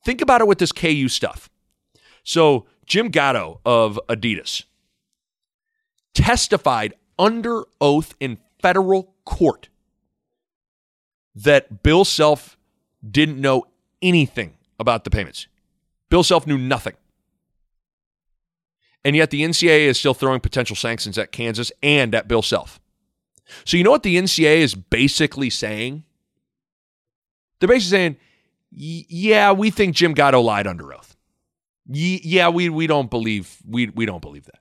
Think 0.04 0.22
about 0.22 0.42
it 0.42 0.48
with 0.48 0.58
this 0.58 0.72
KU 0.72 1.08
stuff. 1.08 1.50
So 2.24 2.66
Jim 2.86 3.10
Gatto 3.10 3.60
of 3.66 4.00
Adidas 4.08 4.64
testified 6.14 6.94
under 7.20 7.64
oath 7.82 8.16
in 8.20 8.38
federal 8.62 9.14
court 9.26 9.70
that 11.36 11.84
Bill 11.84 12.06
Self 12.06 12.58
didn't 13.10 13.40
know 13.40 13.66
anything 14.02 14.56
about 14.80 15.04
the 15.04 15.10
payments. 15.10 15.48
Bill 16.10 16.24
Self 16.24 16.48
knew 16.48 16.58
nothing. 16.58 16.94
And 19.06 19.16
yet 19.16 19.32
the 19.32 19.42
NCAA 19.42 19.88
is 19.88 20.00
still 20.00 20.14
throwing 20.14 20.40
potential 20.40 20.76
sanctions 20.76 21.18
at 21.18 21.32
Kansas 21.32 21.72
and 21.82 22.16
at 22.16 22.28
Bill 22.28 22.42
Self. 22.42 22.80
So 23.66 23.76
you 23.76 23.84
know 23.84 23.92
what 23.92 24.04
the 24.04 24.16
NCAA 24.16 24.58
is 24.60 24.76
basically 24.76 25.50
saying? 25.50 26.04
They're 27.60 27.68
basically 27.68 27.98
saying, 27.98 28.18
yeah, 28.72 29.52
we 29.52 29.70
think 29.70 29.96
Jim 29.96 30.14
Gatto 30.14 30.42
lied 30.42 30.68
under 30.68 30.94
oath. 30.94 31.13
Yeah, 31.88 32.50
we 32.50 32.70
we 32.70 32.88
don't 32.88 33.10
believe 33.10 33.58
we 33.68 33.88
we 33.88 34.06
don't 34.06 34.22
believe 34.22 34.46
that. 34.46 34.60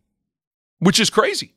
Which 0.79 0.99
is 0.99 1.11
crazy. 1.11 1.55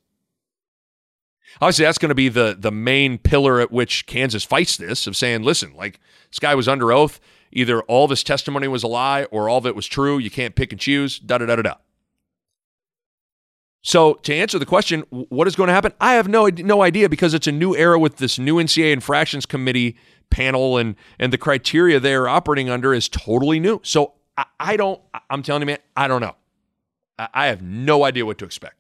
Obviously, 1.62 1.86
that's 1.86 1.98
going 1.98 2.10
to 2.10 2.16
be 2.16 2.30
the 2.30 2.56
the 2.58 2.72
main 2.72 3.18
pillar 3.18 3.60
at 3.60 3.72
which 3.72 4.06
Kansas 4.06 4.44
fights 4.44 4.78
this 4.78 5.08
of 5.08 5.16
saying, 5.16 5.44
listen, 5.44 5.74
like 5.74 6.00
this 6.30 6.40
guy 6.40 6.54
was 6.56 6.68
under 6.68 6.92
oath. 6.92 7.20
Either 7.52 7.82
all 7.84 8.04
of 8.04 8.10
his 8.10 8.24
testimony 8.24 8.68
was 8.68 8.84
a 8.84 8.88
lie 8.88 9.24
or 9.26 9.48
all 9.48 9.60
of 9.60 9.66
it 9.66 9.76
was 9.76 9.88
true. 9.88 10.18
You 10.18 10.30
can't 10.30 10.56
pick 10.56 10.72
and 10.72 10.80
choose. 10.80 11.20
Da 11.20 11.38
da 11.38 11.46
da 11.46 11.56
da 11.56 11.62
da. 11.62 11.76
So 13.82 14.16
to 14.16 14.34
answer 14.34 14.60
the 14.60 14.66
question, 14.66 15.02
what 15.12 15.48
is 15.48 15.56
going 15.56 15.68
to 15.68 15.74
happen? 15.74 15.94
I 16.02 16.16
have 16.16 16.28
no 16.28 16.48
no 16.48 16.82
idea 16.82 17.08
because 17.08 17.34
it's 17.34 17.48
a 17.48 17.52
new 17.52 17.76
era 17.76 17.98
with 17.98 18.18
this 18.18 18.38
new 18.38 18.56
NCAA 18.56 18.92
infractions 18.92 19.46
committee 19.46 19.96
panel 20.30 20.78
and 20.78 20.96
and 21.20 21.32
the 21.32 21.38
criteria 21.38 22.00
they 22.00 22.16
are 22.16 22.28
operating 22.28 22.70
under 22.70 22.94
is 22.94 23.08
totally 23.08 23.60
new. 23.60 23.80
So 23.84 24.14
I, 24.38 24.46
I 24.60 24.78
don't. 24.78 25.02
I'm 25.30 25.44
telling 25.44 25.62
you, 25.62 25.68
man, 25.68 25.80
I 25.96 26.08
don't 26.08 26.22
know. 26.22 26.36
I, 27.18 27.28
I 27.34 27.46
have 27.48 27.62
no 27.62 28.04
idea 28.04 28.26
what 28.26 28.38
to 28.40 28.46
expect. 28.46 28.76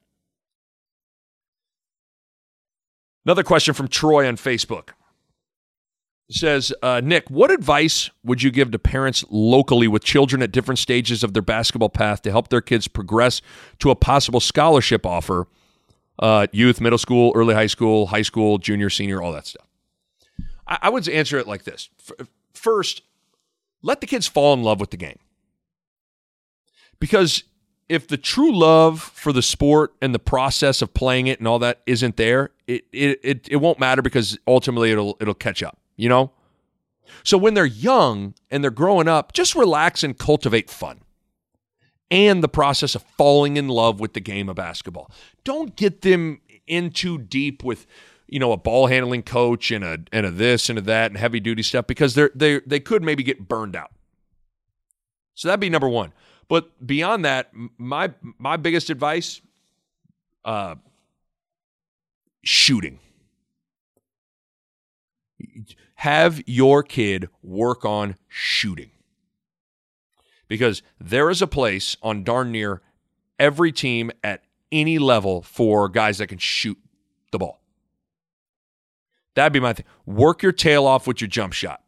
Another 3.25 3.43
question 3.43 3.73
from 3.73 3.87
Troy 3.87 4.27
on 4.27 4.35
Facebook 4.35 4.89
it 6.27 6.35
says, 6.35 6.73
uh, 6.81 7.01
Nick, 7.03 7.29
what 7.29 7.51
advice 7.51 8.09
would 8.23 8.41
you 8.41 8.49
give 8.49 8.71
to 8.71 8.79
parents 8.79 9.23
locally 9.29 9.87
with 9.87 10.03
children 10.03 10.41
at 10.41 10.51
different 10.51 10.79
stages 10.79 11.23
of 11.23 11.33
their 11.33 11.43
basketball 11.43 11.89
path 11.89 12.23
to 12.23 12.31
help 12.31 12.47
their 12.47 12.61
kids 12.61 12.87
progress 12.87 13.41
to 13.79 13.91
a 13.91 13.95
possible 13.95 14.39
scholarship 14.39 15.05
offer? 15.05 15.47
Uh, 16.17 16.47
youth, 16.51 16.81
middle 16.81 16.97
school, 16.97 17.31
early 17.35 17.53
high 17.53 17.67
school, 17.67 18.07
high 18.07 18.23
school, 18.23 18.57
junior, 18.57 18.89
senior, 18.89 19.21
all 19.21 19.33
that 19.33 19.45
stuff. 19.45 19.67
I, 20.67 20.79
I 20.83 20.89
would 20.89 21.07
answer 21.07 21.37
it 21.37 21.47
like 21.47 21.63
this 21.63 21.89
First, 22.53 23.03
let 23.83 24.01
the 24.01 24.07
kids 24.07 24.25
fall 24.25 24.53
in 24.53 24.63
love 24.63 24.79
with 24.79 24.89
the 24.89 24.97
game. 24.97 25.19
Because 26.99 27.43
if 27.87 28.07
the 28.07 28.17
true 28.17 28.55
love 28.55 29.01
for 29.01 29.31
the 29.31 29.41
sport 29.41 29.93
and 30.01 30.13
the 30.13 30.19
process 30.19 30.81
of 30.81 30.93
playing 30.93 31.27
it 31.27 31.39
and 31.39 31.47
all 31.47 31.59
that 31.59 31.81
isn't 31.85 32.17
there, 32.17 32.51
it 32.67 32.85
it 32.91 33.19
it, 33.23 33.47
it 33.49 33.55
won't 33.57 33.79
matter 33.79 34.01
because 34.01 34.37
ultimately 34.47 34.91
it'll 34.91 35.17
it'll 35.19 35.33
catch 35.33 35.61
up, 35.61 35.77
you 35.95 36.09
know? 36.09 36.31
So 37.23 37.37
when 37.37 37.53
they're 37.53 37.65
young 37.65 38.33
and 38.49 38.63
they're 38.63 38.71
growing 38.71 39.07
up, 39.07 39.33
just 39.33 39.55
relax 39.55 40.03
and 40.03 40.17
cultivate 40.17 40.69
fun. 40.69 41.01
And 42.11 42.43
the 42.43 42.49
process 42.49 42.95
of 42.95 43.03
falling 43.17 43.57
in 43.57 43.67
love 43.67 43.99
with 43.99 44.13
the 44.13 44.19
game 44.19 44.47
of 44.47 44.55
basketball. 44.55 45.11
Don't 45.43 45.75
get 45.75 46.01
them 46.01 46.39
in 46.67 46.91
too 46.91 47.17
deep 47.17 47.63
with 47.63 47.85
you 48.27 48.39
know 48.39 48.51
a 48.51 48.57
ball 48.57 48.87
handling 48.87 49.23
coach 49.23 49.71
and 49.71 49.83
a 49.83 49.99
and 50.11 50.25
a 50.25 50.31
this 50.31 50.69
and 50.69 50.79
a 50.79 50.81
that 50.81 51.11
and 51.11 51.17
heavy 51.19 51.39
duty 51.39 51.61
stuff 51.61 51.85
because 51.87 52.15
they're 52.15 52.31
they 52.33 52.59
they 52.61 52.79
could 52.79 53.03
maybe 53.03 53.23
get 53.23 53.47
burned 53.47 53.75
out. 53.75 53.91
So 55.35 55.47
that'd 55.47 55.59
be 55.59 55.69
number 55.69 55.89
one. 55.89 56.13
But 56.47 56.85
beyond 56.85 57.25
that, 57.25 57.51
my 57.77 58.11
my 58.37 58.57
biggest 58.57 58.89
advice, 58.89 59.41
uh, 60.43 60.75
shooting. 62.43 62.99
Have 65.95 66.41
your 66.45 66.83
kid 66.83 67.29
work 67.41 67.83
on 67.85 68.15
shooting. 68.27 68.91
Because 70.47 70.83
there 70.99 71.31
is 71.31 71.41
a 71.41 71.47
place 71.47 71.97
on 72.03 72.23
darn 72.23 72.51
near 72.51 72.81
every 73.39 73.71
team 73.71 74.11
at 74.23 74.43
any 74.71 74.99
level 74.99 75.41
for 75.41 75.89
guys 75.89 76.19
that 76.19 76.27
can 76.27 76.37
shoot 76.37 76.77
the 77.31 77.39
ball. 77.39 77.61
That'd 79.33 79.53
be 79.53 79.59
my 79.59 79.73
thing. 79.73 79.85
Work 80.05 80.43
your 80.43 80.51
tail 80.51 80.85
off 80.85 81.07
with 81.07 81.19
your 81.19 81.27
jump 81.27 81.53
shot. 81.53 81.81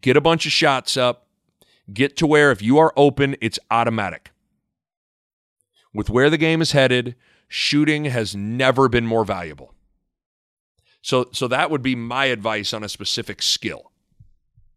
Get 0.00 0.16
a 0.16 0.20
bunch 0.20 0.46
of 0.46 0.52
shots 0.52 0.96
up 0.96 1.26
get 1.92 2.16
to 2.18 2.26
where 2.26 2.50
if 2.50 2.62
you 2.62 2.78
are 2.78 2.92
open, 2.96 3.36
it's 3.40 3.58
automatic. 3.70 4.30
With 5.92 6.10
where 6.10 6.30
the 6.30 6.38
game 6.38 6.62
is 6.62 6.72
headed, 6.72 7.16
shooting 7.48 8.04
has 8.06 8.36
never 8.36 8.88
been 8.88 9.06
more 9.06 9.24
valuable. 9.24 9.74
So, 11.02 11.28
so 11.32 11.48
that 11.48 11.70
would 11.70 11.82
be 11.82 11.94
my 11.94 12.26
advice 12.26 12.72
on 12.72 12.84
a 12.84 12.88
specific 12.88 13.42
skill. 13.42 13.90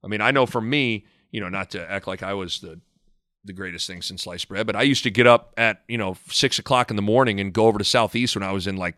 I 0.04 0.08
mean, 0.08 0.21
I 0.21 0.32
know 0.32 0.45
for 0.45 0.62
me, 0.62 1.06
you 1.32 1.39
know, 1.39 1.49
not 1.49 1.71
to 1.71 1.91
act 1.91 2.08
like 2.08 2.23
I 2.23 2.34
was 2.34 2.60
the 2.60 2.80
the 3.45 3.54
greatest 3.54 3.88
thing 3.88 4.02
since 4.02 4.23
sliced 4.23 4.47
bread, 4.47 4.65
but 4.65 4.76
I 4.76 4.84
used 4.84 5.04
to 5.04 5.12
get 5.12 5.28
up 5.28 5.54
at 5.58 5.82
you 5.88 5.97
know 5.97 6.15
six 6.30 6.60
o'clock 6.60 6.89
in 6.89 6.95
the 6.95 7.02
morning 7.02 7.41
and 7.41 7.52
go 7.52 7.67
over 7.67 7.78
to 7.78 7.84
Southeast 7.84 8.36
when 8.36 8.43
I 8.43 8.54
was 8.54 8.67
in 8.67 8.78
like, 8.78 8.95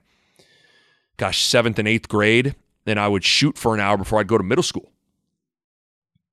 gosh, 1.18 1.44
seventh 1.44 1.80
and 1.80 1.88
eighth 1.88 2.08
grade, 2.08 2.56
and 2.86 3.00
I 3.00 3.08
would 3.08 3.24
shoot 3.24 3.58
for 3.58 3.74
an 3.74 3.80
hour 3.80 3.98
before 3.98 4.20
I'd 4.20 4.28
go 4.28 4.38
to 4.38 4.44
middle 4.44 4.64
school. 4.64 4.92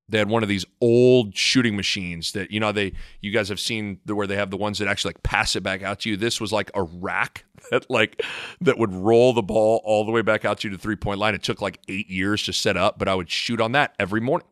They 0.08 0.18
had 0.18 0.28
one 0.28 0.42
of 0.42 0.48
these 0.48 0.66
old 0.80 1.36
shooting 1.36 1.76
machines 1.76 2.32
that 2.32 2.50
you 2.50 2.60
know 2.60 2.72
they 2.72 2.92
you 3.20 3.30
guys 3.30 3.48
have 3.48 3.60
seen 3.60 4.00
the, 4.04 4.14
where 4.14 4.26
they 4.26 4.36
have 4.36 4.50
the 4.50 4.56
ones 4.56 4.78
that 4.78 4.88
actually 4.88 5.10
like 5.10 5.22
pass 5.22 5.56
it 5.56 5.62
back 5.62 5.82
out 5.82 6.00
to 6.00 6.10
you. 6.10 6.16
This 6.16 6.40
was 6.40 6.52
like 6.52 6.70
a 6.74 6.82
rack 6.82 7.44
that 7.70 7.88
like 7.88 8.22
that 8.60 8.78
would 8.78 8.92
roll 8.92 9.32
the 9.32 9.42
ball 9.42 9.80
all 9.84 10.04
the 10.04 10.12
way 10.12 10.22
back 10.22 10.44
out 10.44 10.60
to 10.60 10.68
you 10.68 10.76
to 10.76 10.80
three 10.80 10.96
point 10.96 11.18
line. 11.18 11.34
It 11.34 11.42
took 11.42 11.62
like 11.62 11.80
eight 11.88 12.10
years 12.10 12.42
to 12.44 12.52
set 12.52 12.76
up, 12.76 12.98
but 12.98 13.08
I 13.08 13.14
would 13.14 13.30
shoot 13.30 13.60
on 13.60 13.72
that 13.72 13.94
every 13.98 14.20
morning. 14.20 14.46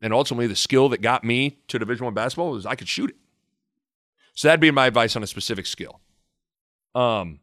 And 0.00 0.12
ultimately, 0.12 0.46
the 0.46 0.56
skill 0.56 0.88
that 0.90 1.00
got 1.00 1.24
me 1.24 1.58
to 1.68 1.78
Division 1.78 2.04
One 2.04 2.14
basketball 2.14 2.50
was 2.50 2.66
I 2.66 2.74
could 2.74 2.88
shoot 2.88 3.10
it. 3.10 3.16
So 4.34 4.48
that'd 4.48 4.60
be 4.60 4.70
my 4.70 4.86
advice 4.86 5.14
on 5.16 5.22
a 5.22 5.26
specific 5.26 5.64
skill. 5.64 6.00
Um, 6.94 7.40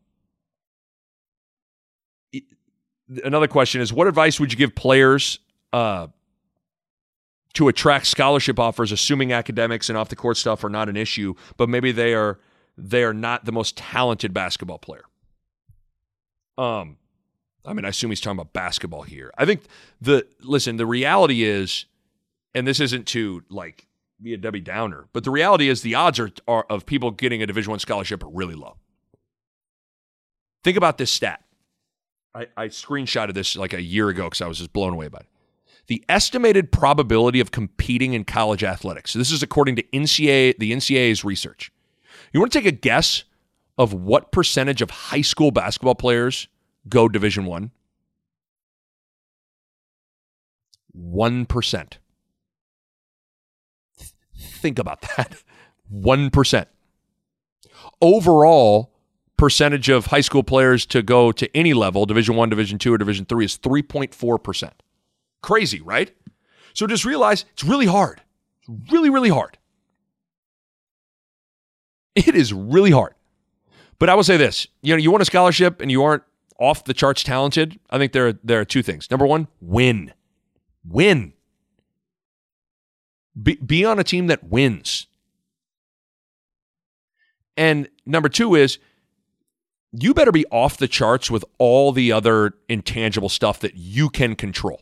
another 3.24 3.48
question 3.48 3.82
is, 3.82 3.94
what 3.94 4.08
advice 4.08 4.40
would 4.40 4.52
you 4.52 4.58
give 4.58 4.76
players? 4.76 5.40
Uh, 5.74 6.08
to 7.54 7.68
attract 7.68 8.08
scholarship 8.08 8.60
offers, 8.60 8.92
assuming 8.92 9.34
academics 9.34 9.90
and 9.90 9.98
off 9.98 10.10
the 10.10 10.16
court 10.16 10.38
stuff 10.38 10.64
are 10.64 10.70
not 10.70 10.90
an 10.90 10.96
issue, 10.96 11.34
but 11.58 11.70
maybe 11.70 11.92
they 11.92 12.14
are 12.14 12.40
they 12.78 13.04
are 13.04 13.14
not 13.14 13.46
the 13.46 13.52
most 13.52 13.78
talented 13.78 14.34
basketball 14.34 14.80
player. 14.80 15.04
Um, 16.58 16.98
I 17.66 17.74
mean, 17.74 17.86
I 17.86 17.90
assume 17.90 18.10
he's 18.12 18.22
talking 18.22 18.40
about 18.40 18.54
basketball 18.54 19.04
here. 19.04 19.32
I 19.38 19.46
think 19.46 19.64
the 20.00 20.26
listen, 20.42 20.78
the 20.78 20.86
reality 20.86 21.44
is, 21.44 21.86
and 22.56 22.66
this 22.66 22.80
isn't 22.80 23.08
to 23.08 23.44
like 23.50 23.88
be 24.22 24.34
a 24.34 24.38
Debbie 24.38 24.62
Downer, 24.62 25.08
but 25.14 25.24
the 25.24 25.32
reality 25.32 25.68
is 25.68 25.82
the 25.82 25.96
odds 25.96 26.20
are, 26.20 26.32
are 26.48 26.66
of 26.70 26.86
people 26.86 27.12
getting 27.12 27.44
a 27.44 27.48
Division 27.48 27.72
One 27.72 27.80
scholarship 27.80 28.24
are 28.24 28.30
really 28.30 28.56
low. 28.56 28.78
Think 30.64 30.78
about 30.78 30.98
this 30.98 31.12
stat. 31.12 31.44
I, 32.34 32.48
I 32.56 32.68
screenshotted 32.68 33.34
this 33.34 33.58
like 33.58 33.74
a 33.74 33.82
year 33.82 34.08
ago 34.08 34.26
because 34.26 34.42
I 34.42 34.48
was 34.48 34.60
just 34.60 34.72
blown 34.72 34.94
away 34.94 35.10
by 35.10 35.20
it 35.20 35.26
the 35.92 36.02
estimated 36.08 36.72
probability 36.72 37.42
of 37.42 37.52
competing 37.52 38.14
in 38.14 38.24
college 38.24 38.64
athletics. 38.64 39.12
So 39.12 39.20
this 39.20 39.30
is 39.30 39.44
according 39.44 39.76
to 39.76 39.84
NCAA, 39.92 40.58
the 40.58 40.72
NCAA's 40.72 41.26
research. 41.26 41.70
You 42.32 42.40
want 42.40 42.50
to 42.54 42.58
take 42.58 42.66
a 42.66 42.72
guess 42.72 43.26
of 43.78 43.94
what 43.94 44.32
percentage 44.32 44.82
of 44.82 44.90
high 44.90 45.20
school 45.20 45.52
basketball 45.52 45.96
players 45.96 46.48
go 46.88 47.10
Division 47.10 47.44
One? 47.44 47.72
One 50.94 51.46
percent. 51.46 51.98
Think 54.38 54.80
about 54.80 55.02
that. 55.18 55.44
One 55.90 56.30
percent. 56.30 56.70
Overall, 58.00 58.94
percentage 59.36 59.90
of 59.90 60.06
high 60.06 60.22
school 60.22 60.44
players 60.44 60.86
to 60.86 61.02
go 61.02 61.34
to 61.34 61.54
any 61.54 61.74
level, 61.74 62.06
Division 62.06 62.38
One, 62.38 62.48
Division 62.48 62.80
Two, 62.80 62.94
or 62.94 62.98
Division 62.98 63.26
Three, 63.26 63.44
is 63.44 63.58
three 63.58 63.84
point 63.84 64.16
four 64.16 64.40
percent. 64.40 64.82
Crazy, 65.42 65.82
right? 65.82 66.12
So 66.74 66.88
just 66.88 67.06
realize 67.06 67.46
it's 67.54 67.64
really 67.64 67.86
hard. 67.86 68.22
It's 68.62 68.92
really, 68.92 69.10
really 69.10 69.30
hard. 69.30 69.58
It 72.16 72.36
is 72.36 72.54
really 72.54 72.92
hard. 72.92 73.16
But 74.00 74.10
I 74.10 74.16
will 74.16 74.24
say 74.24 74.38
this 74.38 74.68
you 74.82 74.94
know, 74.94 74.98
you 74.98 75.12
want 75.12 75.22
a 75.22 75.26
scholarship 75.26 75.82
and 75.82 75.92
you 75.92 76.04
aren't 76.04 76.24
off 76.60 76.84
the 76.84 76.94
charts 76.94 77.24
talented. 77.24 77.80
I 77.90 77.98
think 77.98 78.14
there 78.14 78.28
are, 78.28 78.34
there 78.44 78.60
are 78.60 78.66
two 78.66 78.84
things. 78.84 79.10
Number 79.10 79.26
one, 79.26 79.48
win. 79.60 80.14
Win. 80.88 81.34
Be, 83.42 83.56
be 83.56 83.86
on 83.86 84.00
a 84.00 84.04
team 84.04 84.28
that 84.28 84.44
wins. 84.44 85.08
And 87.58 87.90
number 88.06 88.30
two 88.30 88.56
is 88.56 88.78
you 89.92 90.14
better 90.14 90.32
be 90.32 90.46
off 90.52 90.78
the 90.78 90.88
charts 90.88 91.30
with 91.30 91.44
all 91.58 91.92
the 91.92 92.12
other 92.12 92.54
intangible 92.70 93.30
stuff 93.30 93.60
that 93.60 93.76
you 93.76 94.10
can 94.10 94.36
control. 94.36 94.82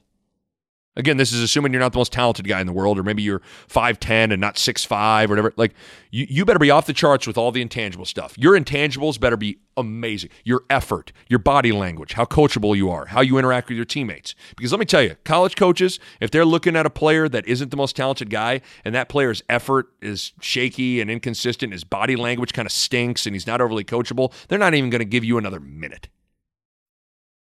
Again, 1.00 1.16
this 1.16 1.32
is 1.32 1.42
assuming 1.42 1.72
you're 1.72 1.80
not 1.80 1.94
the 1.94 1.98
most 1.98 2.12
talented 2.12 2.46
guy 2.46 2.60
in 2.60 2.68
the 2.68 2.74
world, 2.74 3.00
or 3.00 3.04
maybe 3.04 3.24
you're 3.24 3.42
5'10 3.70 4.34
and 4.34 4.42
not 4.42 4.58
6'5 4.58 5.26
or 5.26 5.30
whatever. 5.30 5.54
Like, 5.56 5.74
you, 6.12 6.28
you 6.30 6.44
better 6.44 6.60
be 6.60 6.70
off 6.70 6.88
the 6.88 6.94
charts 6.94 7.26
with 7.26 7.38
all 7.38 7.54
the 7.54 7.62
intangible 7.62 8.04
stuff. 8.04 8.38
Your 8.38 8.60
intangibles 8.60 9.18
better 9.18 9.38
be 9.38 9.60
amazing. 9.78 10.30
Your 10.44 10.64
effort, 10.70 11.14
your 11.30 11.40
body 11.40 11.72
language, 11.72 12.14
how 12.14 12.26
coachable 12.26 12.76
you 12.76 12.90
are, 12.90 13.06
how 13.06 13.22
you 13.22 13.38
interact 13.38 13.70
with 13.70 13.78
your 13.78 13.86
teammates. 13.86 14.36
Because 14.58 14.74
let 14.74 14.80
me 14.80 14.86
tell 14.86 15.02
you, 15.02 15.16
college 15.24 15.56
coaches, 15.56 16.02
if 16.20 16.32
they're 16.32 16.44
looking 16.44 16.76
at 16.76 16.86
a 16.86 16.90
player 16.90 17.30
that 17.30 17.48
isn't 17.48 17.72
the 17.72 17.78
most 17.78 17.96
talented 17.96 18.30
guy 18.30 18.60
and 18.84 18.94
that 18.94 19.08
player's 19.08 19.42
effort 19.50 19.88
is 20.02 20.34
shaky 20.42 21.00
and 21.00 21.10
inconsistent, 21.10 21.72
his 21.72 21.86
body 21.86 22.18
language 22.18 22.52
kind 22.52 22.66
of 22.66 22.74
stinks 22.74 23.26
and 23.26 23.34
he's 23.34 23.48
not 23.48 23.62
overly 23.62 23.86
coachable, 23.86 24.34
they're 24.50 24.60
not 24.60 24.74
even 24.74 24.90
going 24.90 25.00
to 25.00 25.06
give 25.06 25.24
you 25.24 25.38
another 25.38 25.62
minute. 25.62 26.10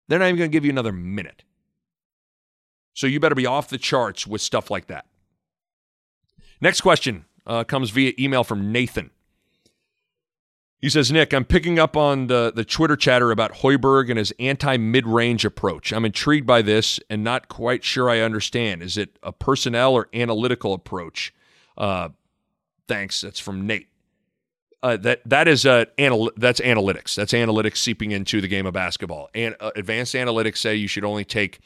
They're 0.08 0.18
not 0.18 0.26
even 0.26 0.38
going 0.38 0.50
to 0.50 0.52
give 0.52 0.64
you 0.64 0.72
another 0.72 0.92
minute. 0.92 1.44
So 2.96 3.06
you 3.06 3.20
better 3.20 3.34
be 3.34 3.44
off 3.44 3.68
the 3.68 3.76
charts 3.76 4.26
with 4.26 4.40
stuff 4.40 4.70
like 4.70 4.86
that. 4.86 5.04
Next 6.62 6.80
question 6.80 7.26
uh, 7.46 7.62
comes 7.62 7.90
via 7.90 8.14
email 8.18 8.42
from 8.42 8.72
Nathan. 8.72 9.10
He 10.80 10.88
says, 10.88 11.12
Nick, 11.12 11.34
I'm 11.34 11.44
picking 11.44 11.78
up 11.78 11.94
on 11.94 12.28
the, 12.28 12.50
the 12.54 12.64
Twitter 12.64 12.96
chatter 12.96 13.30
about 13.30 13.52
Hoiberg 13.56 14.08
and 14.08 14.18
his 14.18 14.32
anti 14.38 14.78
mid 14.78 15.06
range 15.06 15.44
approach. 15.44 15.92
I'm 15.92 16.06
intrigued 16.06 16.46
by 16.46 16.62
this 16.62 16.98
and 17.10 17.22
not 17.22 17.48
quite 17.48 17.84
sure 17.84 18.08
I 18.08 18.20
understand. 18.20 18.82
Is 18.82 18.96
it 18.96 19.18
a 19.22 19.30
personnel 19.30 19.92
or 19.92 20.08
analytical 20.14 20.72
approach? 20.72 21.34
Uh, 21.76 22.10
thanks. 22.88 23.20
That's 23.20 23.40
from 23.40 23.66
Nate. 23.66 23.88
Uh, 24.82 24.96
that 24.96 25.20
that 25.26 25.48
is 25.48 25.66
uh, 25.66 25.84
anal- 25.98 26.32
that's 26.36 26.60
analytics. 26.60 27.14
That's 27.14 27.32
analytics 27.34 27.76
seeping 27.76 28.12
into 28.12 28.40
the 28.40 28.48
game 28.48 28.64
of 28.64 28.72
basketball. 28.72 29.28
And 29.34 29.54
uh, 29.60 29.72
advanced 29.76 30.14
analytics 30.14 30.58
say 30.58 30.76
you 30.76 30.88
should 30.88 31.04
only 31.04 31.24
take 31.24 31.60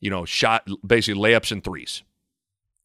you 0.00 0.10
know, 0.10 0.24
shot 0.24 0.68
basically 0.86 1.20
layups 1.20 1.52
and 1.52 1.62
threes. 1.62 2.02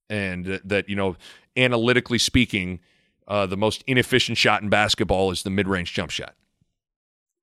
And 0.10 0.60
that, 0.66 0.90
you 0.90 0.96
know, 0.96 1.16
analytically 1.56 2.18
speaking, 2.18 2.80
uh, 3.28 3.46
the 3.46 3.58
most 3.58 3.84
inefficient 3.88 4.38
shot 4.38 4.62
in 4.62 4.70
basketball 4.70 5.32
is 5.32 5.44
the 5.44 5.50
mid 5.50 5.68
range 5.68 5.94
jump 5.94 6.12
shot. 6.12 6.36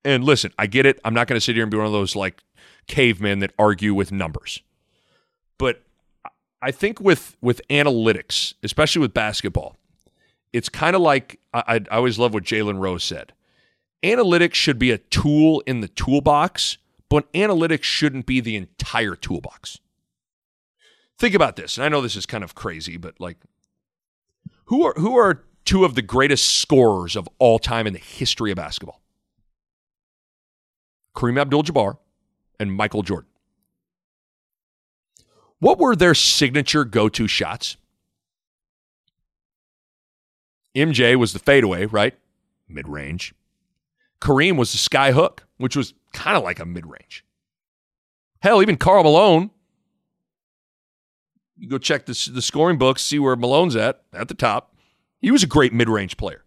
And 0.05 0.25
listen, 0.25 0.53
I 0.59 0.67
get 0.67 0.87
it. 0.87 1.01
I'm 1.05 1.15
not 1.15 1.27
going 1.27 1.37
to 1.37 1.41
sit 1.41 1.55
here 1.55 1.65
and 1.65 1.71
be 1.71 1.77
one 1.77 1.87
of 1.87 1.93
those 1.93 2.15
like 2.15 2.43
cavemen 2.87 3.41
that 3.41 3.53
argue 3.59 3.95
with 3.95 4.13
numbers. 4.13 4.63
But 5.59 5.83
I 6.61 6.71
think 6.71 7.01
with 7.01 7.37
with 7.41 7.61
analytics, 7.69 8.55
especially 8.63 9.01
with 9.01 9.15
basketball, 9.15 9.77
it's 10.53 10.69
kind 10.69 10.97
of 10.97 11.03
like 11.03 11.41
I, 11.53 11.81
I 11.91 11.97
always 11.97 12.19
love 12.19 12.35
what 12.35 12.45
Jalen 12.45 12.79
Rose 12.79 13.05
said. 13.05 13.33
Analytics 14.03 14.55
should 14.55 14.79
be 14.79 14.91
a 14.91 14.99
tool 14.99 15.63
in 15.67 15.81
the 15.81 15.89
toolbox 15.89 16.79
but 17.09 17.33
analytics 17.33 17.85
shouldn't 17.85 18.27
be 18.27 18.41
the 18.41 18.57
entire 18.57 19.15
toolbox. 19.15 19.79
Think 21.19 21.35
about 21.35 21.57
this. 21.57 21.77
And 21.77 21.85
I 21.85 21.89
know 21.89 22.01
this 22.01 22.17
is 22.17 22.27
kind 22.27 22.45
of 22.45 22.55
crazy, 22.55 22.97
but 22.97 23.19
like 23.19 23.39
who 24.67 24.85
are 24.85 24.95
who 24.97 25.17
are 25.17 25.45
two 25.65 25.85
of 25.85 25.95
the 25.95 26.03
greatest 26.03 26.59
scorers 26.59 27.17
of 27.17 27.29
all 27.39 27.59
time 27.59 27.87
in 27.87 27.93
the 27.93 27.99
history 27.99 28.51
of 28.51 28.57
basketball? 28.57 29.01
Kareem 31.17 31.41
Abdul-Jabbar 31.41 31.97
and 32.61 32.73
Michael 32.73 33.03
Jordan. 33.03 33.29
What 35.59 35.79
were 35.79 35.97
their 35.97 36.15
signature 36.15 36.85
go-to 36.85 37.27
shots? 37.27 37.77
MJ 40.77 41.17
was 41.17 41.33
the 41.33 41.41
fadeaway, 41.41 41.87
right? 41.87 42.15
Mid-range. 42.69 43.35
Kareem 44.21 44.57
was 44.57 44.73
the 44.73 44.79
sky 44.79 45.13
hook, 45.13 45.45
which 45.59 45.77
was 45.77 45.95
kind 46.13 46.37
of 46.37 46.43
like 46.43 46.61
a 46.61 46.65
mid 46.65 46.87
range. 46.87 47.25
Hell, 48.41 48.63
even 48.63 48.77
Karl 48.77 49.03
Malone. 49.03 49.51
You 51.57 51.69
go 51.69 51.79
check 51.79 52.07
the, 52.07 52.31
the 52.33 52.43
scoring 52.43 52.79
books, 52.79 53.03
see 53.03 53.19
where 53.19 53.35
Malone's 53.35 53.75
at, 53.75 54.03
at 54.13 54.29
the 54.29 54.35
top. 54.35 54.77
He 55.21 55.31
was 55.31 55.43
a 55.43 55.47
great 55.47 55.73
mid 55.73 55.89
range 55.89 56.17
player. 56.17 56.45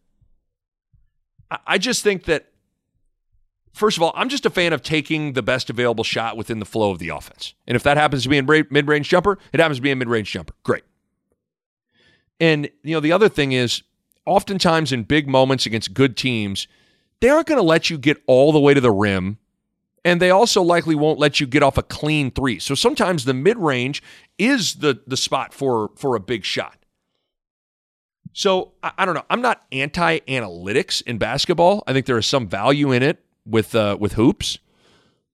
I, 1.49 1.59
I 1.67 1.77
just 1.77 2.01
think 2.01 2.23
that, 2.25 2.47
first 3.73 3.97
of 3.97 4.03
all, 4.03 4.13
I'm 4.15 4.29
just 4.29 4.45
a 4.45 4.49
fan 4.49 4.71
of 4.71 4.81
taking 4.81 5.33
the 5.33 5.41
best 5.41 5.69
available 5.69 6.05
shot 6.05 6.37
within 6.37 6.59
the 6.59 6.65
flow 6.65 6.91
of 6.91 6.99
the 6.99 7.09
offense. 7.09 7.53
And 7.67 7.75
if 7.75 7.83
that 7.83 7.97
happens 7.97 8.23
to 8.23 8.29
be 8.29 8.37
a 8.37 8.43
mid 8.43 8.87
range 8.87 9.09
jumper, 9.09 9.37
it 9.51 9.59
happens 9.59 9.79
to 9.79 9.81
be 9.81 9.91
a 9.91 9.95
mid 9.95 10.07
range 10.07 10.31
jumper. 10.31 10.53
Great. 10.63 10.83
And, 12.39 12.69
you 12.83 12.95
know, 12.95 13.01
the 13.01 13.11
other 13.11 13.29
thing 13.29 13.51
is, 13.51 13.83
oftentimes 14.25 14.91
in 14.91 15.03
big 15.03 15.27
moments 15.27 15.65
against 15.65 15.93
good 15.93 16.15
teams, 16.15 16.67
they 17.21 17.29
aren't 17.29 17.47
going 17.47 17.59
to 17.59 17.65
let 17.65 17.89
you 17.89 17.97
get 17.97 18.21
all 18.27 18.51
the 18.51 18.59
way 18.59 18.73
to 18.73 18.81
the 18.81 18.91
rim 18.91 19.37
and 20.03 20.21
they 20.21 20.31
also 20.31 20.61
likely 20.61 20.95
won't 20.95 21.19
let 21.19 21.39
you 21.39 21.47
get 21.47 21.63
off 21.63 21.77
a 21.77 21.83
clean 21.83 22.31
three. 22.31 22.59
So 22.59 22.75
sometimes 22.75 23.25
the 23.25 23.33
mid 23.33 23.57
range 23.57 24.01
is 24.37 24.75
the 24.75 25.01
the 25.05 25.17
spot 25.17 25.53
for 25.53 25.91
for 25.95 26.15
a 26.15 26.19
big 26.19 26.43
shot. 26.43 26.77
So 28.33 28.73
I, 28.81 28.91
I 28.99 29.05
don't 29.05 29.15
know. 29.15 29.25
I'm 29.29 29.41
not 29.41 29.63
anti 29.71 30.19
analytics 30.19 31.01
in 31.03 31.17
basketball. 31.17 31.83
I 31.85 31.93
think 31.93 32.05
there 32.05 32.17
is 32.17 32.25
some 32.25 32.47
value 32.47 32.91
in 32.91 33.03
it 33.03 33.23
with 33.45 33.75
uh, 33.75 33.97
with 33.99 34.13
hoops, 34.13 34.59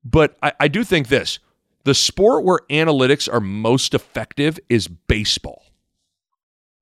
but 0.03 0.37
I, 0.43 0.53
I 0.59 0.67
do 0.67 0.83
think 0.83 1.07
this: 1.07 1.39
the 1.83 1.93
sport 1.93 2.43
where 2.43 2.59
analytics 2.69 3.31
are 3.31 3.41
most 3.41 3.93
effective 3.93 4.59
is 4.69 4.87
baseball. 4.87 5.63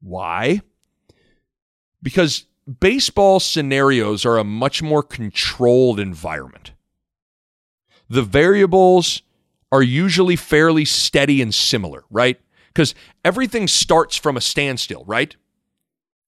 Why? 0.02 0.62
Because 2.02 2.46
baseball 2.80 3.40
scenarios 3.40 4.26
are 4.26 4.38
a 4.38 4.44
much 4.44 4.82
more 4.82 5.04
controlled 5.04 6.00
environment 6.00 6.72
the 8.10 8.24
variables 8.24 9.22
are 9.72 9.84
usually 9.84 10.36
fairly 10.36 10.86
steady 10.86 11.42
and 11.42 11.54
similar, 11.54 12.04
right? 12.10 12.40
Because 12.68 12.94
everything 13.24 13.68
starts 13.68 14.16
from 14.16 14.38
a 14.38 14.42
standstill, 14.42 15.04
right? 15.06 15.36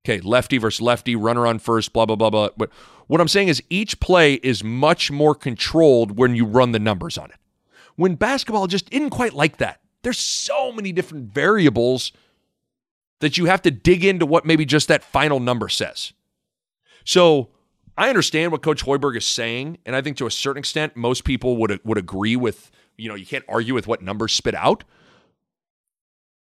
Okay, 0.05 0.21
lefty 0.21 0.57
versus 0.57 0.81
lefty, 0.81 1.15
runner 1.15 1.45
on 1.45 1.59
first, 1.59 1.93
blah, 1.93 2.05
blah, 2.05 2.15
blah, 2.15 2.29
blah. 2.29 2.49
But 2.57 2.71
what 3.07 3.21
I'm 3.21 3.27
saying 3.27 3.49
is 3.49 3.61
each 3.69 3.99
play 3.99 4.35
is 4.35 4.63
much 4.63 5.11
more 5.11 5.35
controlled 5.35 6.17
when 6.17 6.35
you 6.35 6.45
run 6.45 6.71
the 6.71 6.79
numbers 6.79 7.17
on 7.17 7.29
it. 7.29 7.37
When 7.95 8.15
basketball 8.15 8.67
just 8.67 8.91
isn't 8.91 9.09
quite 9.09 9.33
like 9.33 9.57
that. 9.57 9.81
There's 10.03 10.19
so 10.19 10.71
many 10.71 10.91
different 10.91 11.33
variables 11.33 12.11
that 13.19 13.37
you 13.37 13.45
have 13.45 13.61
to 13.63 13.71
dig 13.71 14.05
into 14.05 14.25
what 14.25 14.45
maybe 14.45 14.63
just 14.65 14.87
that 14.87 15.03
final 15.03 15.39
number 15.39 15.67
says. 15.67 16.13
So 17.07 17.47
I 17.97 18.09
understand 18.09 18.51
what 18.51 18.61
Coach 18.61 18.83
Hoiberg 18.83 19.15
is 19.15 19.25
saying, 19.25 19.77
and 19.85 19.95
I 19.95 20.01
think 20.01 20.17
to 20.17 20.25
a 20.27 20.31
certain 20.31 20.59
extent, 20.59 20.97
most 20.97 21.23
people 21.23 21.55
would 21.55 21.79
would 21.85 21.97
agree 21.97 22.35
with. 22.35 22.69
You 22.97 23.07
know, 23.07 23.15
you 23.15 23.25
can't 23.25 23.45
argue 23.47 23.73
with 23.73 23.87
what 23.87 24.01
numbers 24.01 24.33
spit 24.33 24.53
out. 24.53 24.83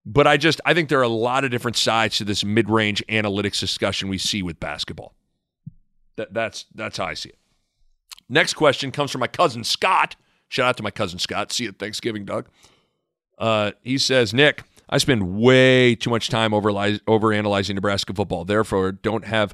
But 0.07 0.29
I 0.29 0.37
just 0.37 0.61
I 0.64 0.73
think 0.73 0.90
there 0.90 1.01
are 1.01 1.03
a 1.03 1.09
lot 1.09 1.45
of 1.45 1.51
different 1.51 1.77
sides 1.77 2.19
to 2.19 2.25
this 2.25 2.45
mid 2.45 2.71
range 2.71 3.03
analytics 3.09 3.59
discussion 3.59 4.09
we 4.09 4.17
see 4.17 4.43
with 4.43 4.61
basketball. 4.61 5.17
That, 6.17 6.33
that's 6.33 6.67
that's 6.73 6.99
how 6.99 7.07
I 7.07 7.14
see 7.14 7.31
it. 7.31 7.38
Next 8.29 8.55
question 8.55 8.93
comes 8.93 9.11
from 9.11 9.21
my 9.21 9.27
cousin 9.27 9.64
Scott. 9.64 10.14
Shout 10.49 10.69
out 10.69 10.77
to 10.77 10.85
my 10.85 10.93
cousin 10.93 11.19
Scott. 11.19 11.51
See 11.51 11.64
you 11.64 11.71
at 11.71 11.81
Thanksgiving, 11.81 12.25
Doug. 12.25 12.49
Uh, 13.38 13.73
he 13.83 13.99
says, 13.99 14.33
Nick, 14.33 14.62
I 14.88 14.99
spend 14.99 15.37
way 15.37 15.97
too 15.97 16.11
much 16.11 16.29
time 16.29 16.55
over 16.55 16.71
over 17.09 17.33
analyzing 17.33 17.75
Nebraska 17.75 18.14
football. 18.14 18.45
Therefore, 18.45 18.93
don't 18.93 19.25
have 19.25 19.53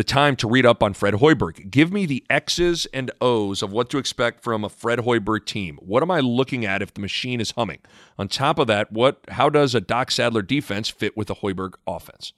the 0.00 0.04
time 0.04 0.34
to 0.34 0.48
read 0.48 0.64
up 0.64 0.82
on 0.82 0.94
Fred 0.94 1.12
Hoiberg. 1.12 1.70
Give 1.70 1.92
me 1.92 2.06
the 2.06 2.24
X's 2.30 2.86
and 2.86 3.10
O's 3.20 3.62
of 3.62 3.70
what 3.70 3.90
to 3.90 3.98
expect 3.98 4.42
from 4.42 4.64
a 4.64 4.70
Fred 4.70 5.00
Hoiberg 5.00 5.44
team. 5.44 5.78
What 5.82 6.02
am 6.02 6.10
I 6.10 6.20
looking 6.20 6.64
at 6.64 6.80
if 6.80 6.94
the 6.94 7.02
machine 7.02 7.38
is 7.38 7.50
humming? 7.50 7.80
On 8.18 8.26
top 8.26 8.58
of 8.58 8.66
that, 8.68 8.90
what 8.90 9.18
how 9.28 9.50
does 9.50 9.74
a 9.74 9.80
Doc 9.82 10.10
Sadler 10.10 10.40
defense 10.40 10.88
fit 10.88 11.18
with 11.18 11.28
a 11.28 11.34
Hoiberg 11.34 11.74
offense? 11.86 12.32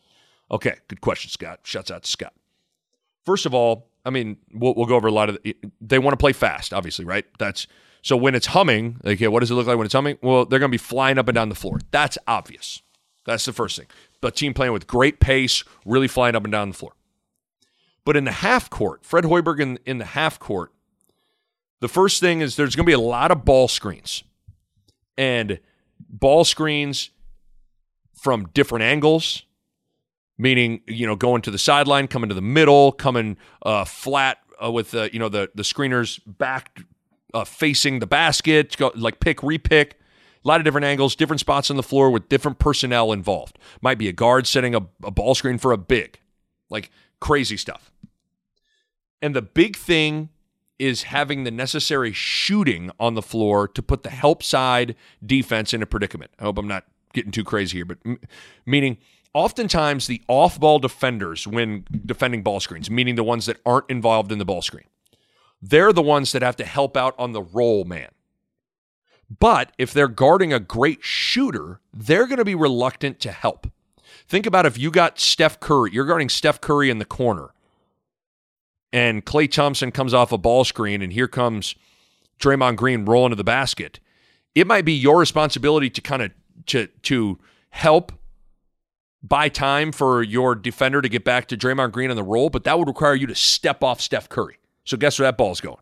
Okay, 0.51 0.75
good 0.89 1.01
question, 1.01 1.31
Scott. 1.31 1.61
Shouts 1.63 1.93
out 1.93 2.03
to 2.03 2.11
Scott. 2.11 2.35
First 3.25 3.47
of 3.47 3.55
all, 3.55 3.87
I 4.05 4.11
mean, 4.11 4.39
we'll, 4.53 4.75
we'll 4.75 4.87
go 4.87 4.97
over 4.97 5.07
a 5.07 5.13
lot 5.13 5.29
of. 5.29 5.39
The, 5.45 5.57
they 5.81 6.01
want 6.01 6.15
to 6.15 6.21
play 6.21 6.33
fast, 6.33 6.75
obviously, 6.75 7.05
right? 7.05 7.27
That's 7.39 7.69
so 8.03 8.17
when 8.17 8.35
it's 8.35 8.47
humming. 8.47 8.97
Okay, 9.05 9.29
what 9.29 9.39
does 9.39 9.53
it 9.53 9.55
look 9.55 9.69
like 9.69 9.77
when 9.77 9.85
it's 9.85 9.95
humming? 9.95 10.19
Well, 10.21 10.47
they're 10.47 10.59
going 10.59 10.73
to 10.73 10.75
be 10.75 10.79
flying 10.79 11.17
up 11.17 11.29
and 11.29 11.37
down 11.37 11.49
the 11.49 11.55
floor. 11.55 11.79
That's 11.93 12.19
obvious. 12.27 12.83
That's 13.25 13.45
the 13.45 13.53
first 13.53 13.79
thing. 13.79 13.87
The 14.21 14.33
team 14.33 14.53
playing 14.53 14.73
with 14.73 14.89
great 14.89 15.21
pace, 15.21 15.63
really 15.87 16.09
flying 16.09 16.35
up 16.35 16.43
and 16.43 16.51
down 16.51 16.71
the 16.71 16.75
floor. 16.75 16.95
But 18.05 18.17
in 18.17 18.25
the 18.25 18.33
half 18.33 18.69
court, 18.69 19.05
Fred 19.05 19.25
Hoiberg 19.25 19.61
in, 19.61 19.79
in 19.87 19.99
the 19.99 20.05
half 20.05 20.39
court, 20.39 20.73
the 21.81 21.89
first 21.89 22.21
thing 22.21 22.41
is 22.41 22.57
there's 22.57 22.75
going 22.75 22.85
to 22.85 22.91
be 22.91 22.95
a 22.95 23.01
lot 23.01 23.31
of 23.31 23.45
ball 23.45 23.69
screens 23.69 24.25
and 25.17 25.61
ball 26.09 26.45
screens 26.45 27.11
from 28.15 28.49
different 28.55 28.85
angles, 28.85 29.45
meaning, 30.39 30.81
you 30.87 31.07
know, 31.07 31.17
going 31.17 31.43
to 31.43 31.51
the 31.51 31.59
sideline, 31.59 32.09
coming 32.09 32.29
to 32.29 32.35
the 32.35 32.41
middle, 32.43 32.93
coming 32.93 33.37
uh, 33.63 33.85
flat 33.85 34.39
uh, 34.63 34.71
with, 34.71 34.95
uh, 34.95 35.09
you 35.13 35.19
know, 35.19 35.29
the, 35.29 35.51
the 35.55 35.63
screeners 35.63 36.21
back 36.27 36.83
uh, 37.35 37.45
facing 37.45 37.99
the 37.99 38.07
basket, 38.07 38.77
go, 38.77 38.93
like 38.95 39.21
pick, 39.21 39.39
repick. 39.39 39.93
A 40.45 40.49
lot 40.49 40.61
of 40.61 40.65
different 40.65 40.85
angles, 40.85 41.15
different 41.15 41.39
spots 41.39 41.71
on 41.71 41.77
the 41.77 41.85
floor 41.85 42.11
with 42.11 42.29
different 42.29 42.59
personnel 42.59 43.13
involved. 43.13 43.59
Might 43.81 43.97
be 43.97 44.09
a 44.09 44.13
guard 44.13 44.49
setting 44.49 44.75
a, 44.75 44.81
a 45.05 45.11
ball 45.13 45.37
screen 45.37 45.57
for 45.57 45.71
a 45.71 45.79
big. 45.79 46.19
Like 46.69 46.91
crazy 47.21 47.57
stuff. 47.57 47.92
And 49.23 49.35
the 49.35 49.43
big 49.43 49.77
thing 49.77 50.29
is 50.79 51.05
having 51.05 51.45
the 51.45 51.51
necessary 51.51 52.13
shooting 52.13 52.91
on 52.99 53.15
the 53.15 53.23
floor 53.23 53.69
to 53.69 53.83
put 53.83 54.03
the 54.03 54.11
help 54.11 54.43
side 54.43 54.97
defense 55.25 55.73
in 55.73 55.81
a 55.81 55.87
predicament. 55.87 56.33
I 56.41 56.43
hope 56.43 56.59
I'm 56.59 56.67
not 56.67 56.85
getting 57.13 57.31
too 57.31 57.45
crazy 57.45 57.79
here, 57.79 57.85
but 57.85 57.99
m- 58.05 58.19
meaning 58.67 58.99
oftentimes 59.33 60.09
the 60.09 60.23
off 60.27 60.59
ball 60.59 60.81
defenders 60.81 61.47
when 61.47 61.85
defending 62.05 62.43
ball 62.43 62.59
screens, 62.59 62.91
meaning 62.91 63.15
the 63.15 63.25
ones 63.25 63.47
that 63.47 63.59
aren't 63.65 63.89
involved 63.89 64.33
in 64.33 64.39
the 64.39 64.45
ball 64.45 64.61
screen, 64.61 64.87
they're 65.61 65.93
the 65.93 66.03
ones 66.03 66.33
that 66.33 66.43
have 66.43 66.57
to 66.57 66.65
help 66.65 66.97
out 66.97 67.15
on 67.17 67.31
the 67.33 67.43
roll 67.43 67.85
man. 67.85 68.11
But 69.39 69.73
if 69.79 69.93
they're 69.93 70.09
guarding 70.09 70.53
a 70.53 70.61
great 70.61 71.03
shooter, 71.03 71.81
they're 71.95 72.27
going 72.27 72.39
to 72.39 72.45
be 72.45 72.55
reluctant 72.55 73.21
to 73.21 73.33
help. 73.33 73.67
Think 74.27 74.47
about 74.47 74.67
if 74.67 74.77
you 74.77 74.91
got 74.91 75.19
Steph 75.19 75.61
Curry, 75.61 75.91
you're 75.93 76.05
guarding 76.05 76.29
Steph 76.29 76.61
Curry 76.61 76.91
in 76.91 76.99
the 76.99 77.05
corner, 77.05 77.55
and 78.93 79.25
Klay 79.25 79.51
Thompson 79.51 79.91
comes 79.91 80.13
off 80.13 80.33
a 80.33 80.39
ball 80.39 80.65
screen, 80.65 81.03
and 81.03 81.13
here 81.13 81.29
comes 81.29 81.75
Draymond 82.39 82.77
Green 82.77 83.05
rolling 83.05 83.31
to 83.31 83.37
the 83.37 83.45
basket. 83.45 84.01
It 84.55 84.67
might 84.67 84.85
be 84.85 84.93
your 84.93 85.19
responsibility 85.19 85.89
to 85.91 86.01
kind 86.01 86.23
of 86.23 86.33
to 86.67 86.87
to 86.87 87.39
help 87.71 88.13
buy 89.23 89.49
time 89.49 89.93
for 89.93 90.23
your 90.23 90.55
defender 90.55 91.01
to 91.01 91.09
get 91.09 91.25
back 91.25 91.47
to 91.47 91.57
Draymond 91.57 91.93
Green 91.93 92.11
on 92.11 92.17
the 92.17 92.23
roll, 92.23 92.51
but 92.51 92.65
that 92.65 92.79
would 92.79 92.89
require 92.89 93.15
you 93.15 93.27
to 93.29 93.35
step 93.35 93.83
off 93.83 94.01
Steph 94.01 94.29
Curry. 94.29 94.59
So 94.85 94.97
guess 94.97 95.19
where 95.19 95.27
that 95.29 95.39
ball's 95.39 95.61
going? 95.61 95.77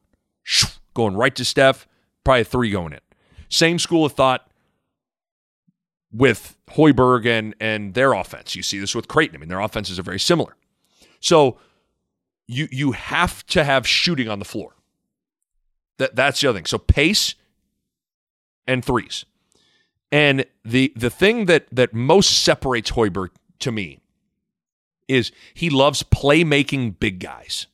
Going 0.94 1.16
right 1.16 1.34
to 1.36 1.44
Steph, 1.44 1.88
probably 2.24 2.42
a 2.42 2.44
three 2.44 2.70
going 2.70 2.92
in. 2.92 3.00
Same 3.48 3.78
school 3.78 4.04
of 4.04 4.12
thought 4.12 4.50
with 6.12 6.56
Hoiberg 6.70 7.26
and 7.26 7.54
and 7.60 7.94
their 7.94 8.12
offense. 8.12 8.54
You 8.54 8.62
see 8.62 8.78
this 8.78 8.94
with 8.94 9.08
Creighton. 9.08 9.36
I 9.36 9.38
mean, 9.38 9.48
their 9.48 9.60
offenses 9.60 9.98
are 9.98 10.02
very 10.02 10.20
similar. 10.20 10.56
So 11.20 11.58
you 12.50 12.68
you 12.70 12.92
have 12.92 13.46
to 13.46 13.62
have 13.62 13.86
shooting 13.86 14.28
on 14.28 14.40
the 14.40 14.44
floor. 14.44 14.74
That 15.98 16.16
that's 16.16 16.40
the 16.40 16.48
other 16.48 16.58
thing. 16.58 16.66
So 16.66 16.78
pace 16.78 17.36
and 18.66 18.84
threes. 18.84 19.24
And 20.10 20.44
the 20.64 20.92
the 20.96 21.10
thing 21.10 21.46
that 21.46 21.66
that 21.70 21.94
most 21.94 22.42
separates 22.42 22.90
Hoiberg 22.90 23.28
to 23.60 23.70
me 23.70 24.00
is 25.06 25.30
he 25.54 25.70
loves 25.70 26.02
playmaking 26.02 26.98
big 26.98 27.20
guys. 27.20 27.68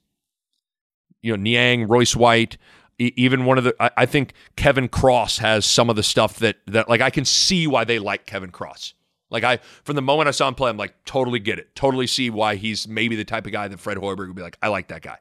You 1.22 1.36
know, 1.36 1.42
Niang, 1.42 1.88
Royce 1.88 2.14
White, 2.14 2.58
even 2.98 3.46
one 3.46 3.56
of 3.56 3.64
the 3.64 3.74
I, 3.80 3.90
I 3.96 4.06
think 4.06 4.34
Kevin 4.56 4.88
Cross 4.88 5.38
has 5.38 5.64
some 5.64 5.88
of 5.88 5.96
the 5.96 6.02
stuff 6.02 6.38
that 6.40 6.56
that 6.66 6.86
like 6.86 7.00
I 7.00 7.08
can 7.08 7.24
see 7.24 7.66
why 7.66 7.84
they 7.84 7.98
like 7.98 8.26
Kevin 8.26 8.50
Cross. 8.50 8.92
Like 9.30 9.44
I 9.44 9.58
from 9.84 9.96
the 9.96 10.02
moment 10.02 10.28
I 10.28 10.30
saw 10.30 10.48
him 10.48 10.54
play, 10.54 10.70
I'm 10.70 10.76
like 10.76 10.94
totally 11.04 11.38
get 11.38 11.58
it. 11.58 11.74
Totally 11.74 12.06
see 12.06 12.30
why 12.30 12.56
he's 12.56 12.86
maybe 12.86 13.16
the 13.16 13.24
type 13.24 13.46
of 13.46 13.52
guy 13.52 13.68
that 13.68 13.80
Fred 13.80 13.98
Hoiberg 13.98 14.28
would 14.28 14.36
be 14.36 14.42
like, 14.42 14.58
I 14.62 14.68
like 14.68 14.88
that 14.88 15.02
guy. 15.02 15.18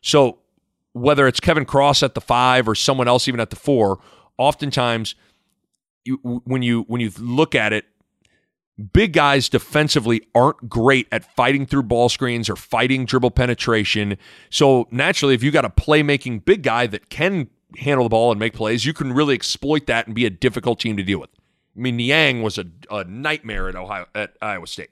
So 0.00 0.38
whether 0.92 1.26
it's 1.26 1.40
Kevin 1.40 1.64
Cross 1.64 2.02
at 2.02 2.14
the 2.14 2.20
five 2.20 2.68
or 2.68 2.74
someone 2.74 3.08
else 3.08 3.28
even 3.28 3.40
at 3.40 3.50
the 3.50 3.56
four, 3.56 3.98
oftentimes 4.38 5.14
you, 6.04 6.16
when 6.22 6.62
you 6.62 6.82
when 6.88 7.00
you 7.00 7.10
look 7.18 7.54
at 7.54 7.72
it, 7.72 7.84
big 8.92 9.12
guys 9.12 9.48
defensively 9.48 10.22
aren't 10.34 10.68
great 10.68 11.06
at 11.12 11.24
fighting 11.36 11.66
through 11.66 11.84
ball 11.84 12.08
screens 12.08 12.48
or 12.48 12.56
fighting 12.56 13.04
dribble 13.04 13.30
penetration. 13.30 14.16
So 14.50 14.88
naturally, 14.90 15.34
if 15.34 15.42
you 15.42 15.50
got 15.50 15.64
a 15.64 15.70
playmaking 15.70 16.44
big 16.44 16.62
guy 16.62 16.86
that 16.88 17.08
can 17.08 17.48
handle 17.78 18.04
the 18.04 18.10
ball 18.10 18.30
and 18.30 18.40
make 18.40 18.54
plays, 18.54 18.84
you 18.84 18.92
can 18.92 19.12
really 19.12 19.34
exploit 19.34 19.86
that 19.86 20.06
and 20.06 20.14
be 20.14 20.26
a 20.26 20.30
difficult 20.30 20.80
team 20.80 20.96
to 20.96 21.02
deal 21.02 21.20
with. 21.20 21.30
I 21.76 21.80
mean, 21.80 21.96
Niang 21.96 22.42
was 22.42 22.58
a, 22.58 22.66
a 22.90 23.04
nightmare 23.04 23.68
at 23.68 23.76
Ohio 23.76 24.06
at 24.14 24.36
Iowa 24.42 24.66
State. 24.66 24.90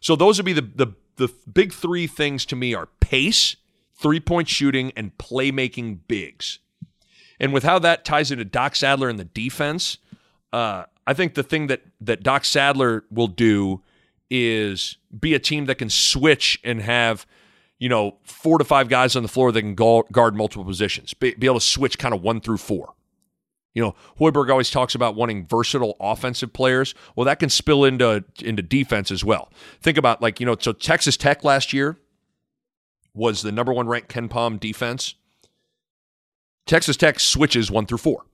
So 0.00 0.16
those 0.16 0.38
would 0.38 0.46
be 0.46 0.52
the 0.52 0.62
the 0.62 0.92
the 1.16 1.32
big 1.52 1.72
three 1.72 2.06
things 2.06 2.44
to 2.46 2.56
me 2.56 2.74
are 2.74 2.86
pace, 3.00 3.56
three 3.94 4.20
point 4.20 4.48
shooting, 4.48 4.92
and 4.96 5.16
playmaking 5.18 6.00
bigs. 6.06 6.60
And 7.38 7.52
with 7.52 7.64
how 7.64 7.78
that 7.80 8.04
ties 8.04 8.30
into 8.30 8.44
Doc 8.44 8.76
Sadler 8.76 9.08
and 9.08 9.18
the 9.18 9.24
defense, 9.24 9.98
uh, 10.52 10.84
I 11.06 11.14
think 11.14 11.34
the 11.34 11.42
thing 11.42 11.66
that 11.68 11.82
that 12.00 12.22
Doc 12.22 12.44
Sadler 12.44 13.04
will 13.10 13.28
do 13.28 13.82
is 14.30 14.96
be 15.18 15.34
a 15.34 15.38
team 15.38 15.66
that 15.66 15.76
can 15.76 15.90
switch 15.90 16.58
and 16.64 16.80
have 16.80 17.26
you 17.78 17.88
know 17.88 18.16
four 18.22 18.58
to 18.58 18.64
five 18.64 18.88
guys 18.88 19.16
on 19.16 19.22
the 19.22 19.28
floor 19.28 19.52
that 19.52 19.60
can 19.60 19.74
guard 19.74 20.36
multiple 20.36 20.64
positions, 20.64 21.14
be, 21.14 21.34
be 21.34 21.46
able 21.46 21.60
to 21.60 21.66
switch 21.66 21.98
kind 21.98 22.14
of 22.14 22.22
one 22.22 22.40
through 22.40 22.58
four. 22.58 22.94
You 23.76 23.82
know, 23.82 23.94
Hoiberg 24.18 24.50
always 24.50 24.70
talks 24.70 24.94
about 24.94 25.16
wanting 25.16 25.46
versatile 25.46 25.98
offensive 26.00 26.54
players. 26.54 26.94
Well, 27.14 27.26
that 27.26 27.38
can 27.38 27.50
spill 27.50 27.84
into 27.84 28.24
into 28.42 28.62
defense 28.62 29.10
as 29.10 29.22
well. 29.22 29.52
Think 29.82 29.98
about 29.98 30.22
like 30.22 30.40
you 30.40 30.46
know, 30.46 30.56
so 30.58 30.72
Texas 30.72 31.18
Tech 31.18 31.44
last 31.44 31.74
year 31.74 31.98
was 33.12 33.42
the 33.42 33.52
number 33.52 33.74
one 33.74 33.86
ranked 33.86 34.08
KenPom 34.08 34.58
defense. 34.58 35.14
Texas 36.64 36.96
Tech 36.96 37.20
switches 37.20 37.70
one 37.70 37.84
through 37.84 37.98
four 37.98 38.24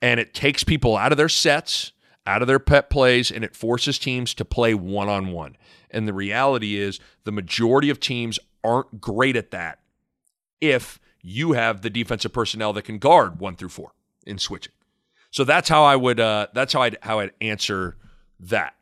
and 0.00 0.20
it 0.20 0.32
takes 0.32 0.62
people 0.62 0.96
out 0.96 1.10
of 1.10 1.18
their 1.18 1.28
sets, 1.28 1.90
out 2.26 2.42
of 2.42 2.46
their 2.46 2.60
pet 2.60 2.88
plays, 2.88 3.32
and 3.32 3.42
it 3.42 3.56
forces 3.56 3.98
teams 3.98 4.34
to 4.34 4.44
play 4.44 4.72
one 4.72 5.08
on 5.08 5.32
one. 5.32 5.56
And 5.90 6.06
the 6.06 6.12
reality 6.12 6.76
is, 6.76 7.00
the 7.24 7.32
majority 7.32 7.90
of 7.90 7.98
teams 7.98 8.38
aren't 8.62 9.00
great 9.00 9.34
at 9.34 9.50
that 9.50 9.80
if 10.60 11.00
you 11.22 11.54
have 11.54 11.82
the 11.82 11.90
defensive 11.90 12.32
personnel 12.32 12.72
that 12.72 12.82
can 12.82 12.98
guard 12.98 13.40
one 13.40 13.56
through 13.56 13.70
four 13.70 13.92
in 14.26 14.38
switching. 14.38 14.72
So 15.30 15.44
that's 15.44 15.68
how 15.68 15.84
I 15.84 15.96
would. 15.96 16.20
Uh, 16.20 16.48
that's 16.54 16.72
how 16.72 16.82
I'd 16.82 16.98
how 17.02 17.20
I'd 17.20 17.32
answer 17.40 17.96
that 18.40 18.74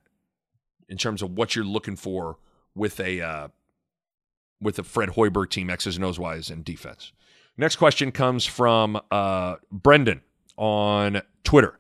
in 0.89 0.97
terms 0.97 1.23
of 1.23 1.33
what 1.33 1.57
you're 1.57 1.65
looking 1.65 1.97
for 1.97 2.39
with 2.75 3.01
a 3.01 3.21
uh, 3.21 3.49
with 4.61 4.79
a 4.79 4.85
Fred 4.85 5.11
Hoiberg 5.11 5.51
team 5.51 5.71
X's 5.71 5.97
and 5.97 6.05
O's 6.05 6.19
Y's 6.19 6.51
in 6.51 6.63
defense. 6.63 7.13
Next 7.57 7.77
question 7.77 8.11
comes 8.11 8.45
from 8.45 9.01
uh, 9.11 9.57
Brendan 9.71 10.23
on 10.57 11.23
Twitter. 11.45 11.79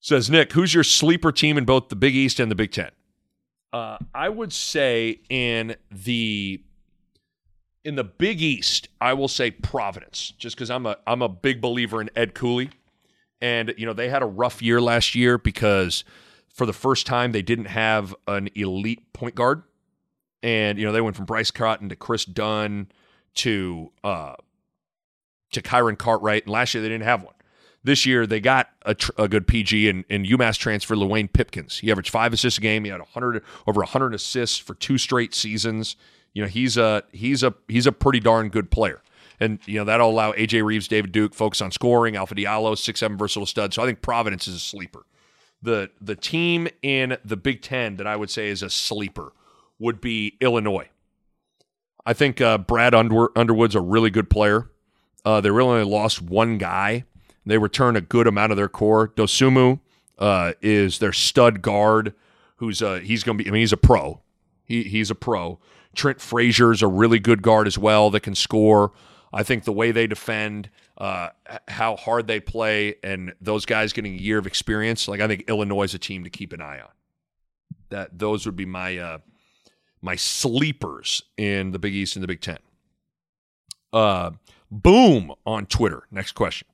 Says 0.00 0.30
Nick, 0.30 0.52
who's 0.52 0.74
your 0.74 0.84
sleeper 0.84 1.32
team 1.32 1.58
in 1.58 1.64
both 1.64 1.88
the 1.88 1.96
Big 1.96 2.14
East 2.14 2.40
and 2.40 2.50
the 2.50 2.54
Big 2.54 2.72
Ten? 2.72 2.90
Uh, 3.72 3.98
I 4.14 4.28
would 4.28 4.52
say 4.52 5.20
in 5.28 5.76
the 5.90 6.62
in 7.84 7.94
the 7.94 8.04
Big 8.04 8.42
East, 8.42 8.88
I 9.00 9.14
will 9.14 9.28
say 9.28 9.50
Providence, 9.50 10.32
just 10.38 10.56
because 10.56 10.70
I'm 10.70 10.86
a 10.86 10.96
I'm 11.06 11.22
a 11.22 11.28
big 11.28 11.60
believer 11.60 12.00
in 12.00 12.10
Ed 12.16 12.34
Cooley, 12.34 12.70
and 13.40 13.74
you 13.76 13.86
know 13.86 13.92
they 13.92 14.08
had 14.08 14.22
a 14.22 14.26
rough 14.26 14.60
year 14.62 14.80
last 14.80 15.14
year 15.14 15.38
because 15.38 16.04
for 16.52 16.66
the 16.66 16.72
first 16.72 17.06
time 17.06 17.32
they 17.32 17.42
didn't 17.42 17.66
have 17.66 18.14
an 18.26 18.48
elite 18.54 19.12
point 19.12 19.34
guard, 19.34 19.62
and 20.42 20.78
you 20.78 20.84
know 20.84 20.92
they 20.92 21.00
went 21.00 21.16
from 21.16 21.24
Bryce 21.24 21.50
Cotton 21.50 21.88
to 21.88 21.96
Kris 21.96 22.24
Dunn 22.24 22.88
to 23.36 23.92
uh, 24.02 24.34
to 25.52 25.62
Kyron 25.62 25.96
Cartwright, 25.98 26.44
and 26.44 26.52
last 26.52 26.74
year 26.74 26.82
they 26.82 26.88
didn't 26.88 27.04
have 27.04 27.22
one. 27.22 27.34
This 27.84 28.04
year 28.04 28.26
they 28.26 28.40
got 28.40 28.68
a, 28.84 28.94
tr- 28.94 29.12
a 29.16 29.28
good 29.28 29.46
PG 29.46 29.88
and, 29.88 30.04
and 30.10 30.26
UMass 30.26 30.58
transfer 30.58 30.96
Luwane 30.96 31.32
Pipkins. 31.32 31.78
He 31.78 31.90
averaged 31.90 32.10
five 32.10 32.32
assists 32.32 32.58
a 32.58 32.60
game. 32.60 32.84
He 32.84 32.90
had 32.90 33.00
100 33.00 33.42
over 33.66 33.80
100 33.80 34.14
assists 34.14 34.58
for 34.58 34.74
two 34.74 34.98
straight 34.98 35.34
seasons. 35.34 35.96
You 36.38 36.44
know 36.44 36.48
he's 36.48 36.76
a 36.76 37.02
he's 37.10 37.42
a 37.42 37.52
he's 37.66 37.88
a 37.88 37.90
pretty 37.90 38.20
darn 38.20 38.48
good 38.48 38.70
player. 38.70 39.02
And 39.40 39.58
you 39.66 39.74
know 39.80 39.84
that'll 39.84 40.08
allow 40.08 40.30
AJ 40.34 40.64
Reeves, 40.64 40.86
David 40.86 41.10
Duke 41.10 41.34
focus 41.34 41.60
on 41.60 41.72
scoring. 41.72 42.14
Alpha 42.14 42.36
Diallo, 42.36 42.78
six 42.78 43.00
seven 43.00 43.18
versatile 43.18 43.44
stud. 43.44 43.74
So 43.74 43.82
I 43.82 43.86
think 43.86 44.02
Providence 44.02 44.46
is 44.46 44.54
a 44.54 44.60
sleeper. 44.60 45.04
The 45.60 45.90
the 46.00 46.14
team 46.14 46.68
in 46.80 47.16
the 47.24 47.36
Big 47.36 47.60
Ten 47.60 47.96
that 47.96 48.06
I 48.06 48.14
would 48.14 48.30
say 48.30 48.50
is 48.50 48.62
a 48.62 48.70
sleeper 48.70 49.32
would 49.80 50.00
be 50.00 50.36
Illinois. 50.40 50.88
I 52.06 52.12
think 52.12 52.40
uh, 52.40 52.58
Brad 52.58 52.94
Under- 52.94 53.36
Underwood's 53.36 53.74
a 53.74 53.80
really 53.80 54.10
good 54.10 54.30
player. 54.30 54.70
Uh, 55.24 55.40
they 55.40 55.50
really 55.50 55.80
only 55.80 55.90
lost 55.90 56.22
one 56.22 56.56
guy 56.56 57.02
they 57.48 57.58
return 57.58 57.96
a 57.96 58.00
good 58.00 58.28
amount 58.28 58.52
of 58.52 58.56
their 58.56 58.68
core. 58.68 59.08
Dosunmu 59.08 59.80
uh, 60.18 60.52
is 60.60 60.98
their 60.98 61.12
stud 61.14 61.62
guard, 61.62 62.14
who's 62.56 62.82
uh, 62.82 63.00
he's 63.02 63.24
going 63.24 63.38
to 63.38 63.42
be. 63.42 63.48
I 63.48 63.52
mean, 63.52 63.60
he's 63.60 63.72
a 63.72 63.78
pro. 63.78 64.20
He 64.64 64.84
he's 64.84 65.10
a 65.10 65.14
pro. 65.14 65.58
Trent 65.98 66.20
Frazier's 66.20 66.80
a 66.80 66.86
really 66.86 67.18
good 67.18 67.42
guard 67.42 67.66
as 67.66 67.76
well 67.76 68.08
that 68.10 68.20
can 68.20 68.34
score. 68.34 68.92
I 69.32 69.42
think 69.42 69.64
the 69.64 69.72
way 69.72 69.90
they 69.90 70.06
defend, 70.06 70.70
uh, 70.96 71.30
how 71.66 71.96
hard 71.96 72.26
they 72.26 72.40
play, 72.40 72.94
and 73.02 73.34
those 73.40 73.66
guys 73.66 73.92
getting 73.92 74.14
a 74.14 74.18
year 74.18 74.38
of 74.38 74.46
experience. 74.46 75.08
Like 75.08 75.20
I 75.20 75.26
think 75.26 75.44
Illinois 75.48 75.84
is 75.84 75.94
a 75.94 75.98
team 75.98 76.24
to 76.24 76.30
keep 76.30 76.52
an 76.52 76.62
eye 76.62 76.80
on. 76.80 76.88
That 77.90 78.18
those 78.18 78.46
would 78.46 78.56
be 78.56 78.64
my 78.64 78.96
uh, 78.96 79.18
my 80.00 80.14
sleepers 80.14 81.22
in 81.36 81.72
the 81.72 81.78
Big 81.78 81.94
East 81.94 82.16
and 82.16 82.22
the 82.22 82.28
Big 82.28 82.40
Ten. 82.40 82.58
Uh, 83.92 84.30
boom 84.70 85.32
on 85.44 85.66
Twitter. 85.66 86.04
Next 86.10 86.32
question. 86.32 86.68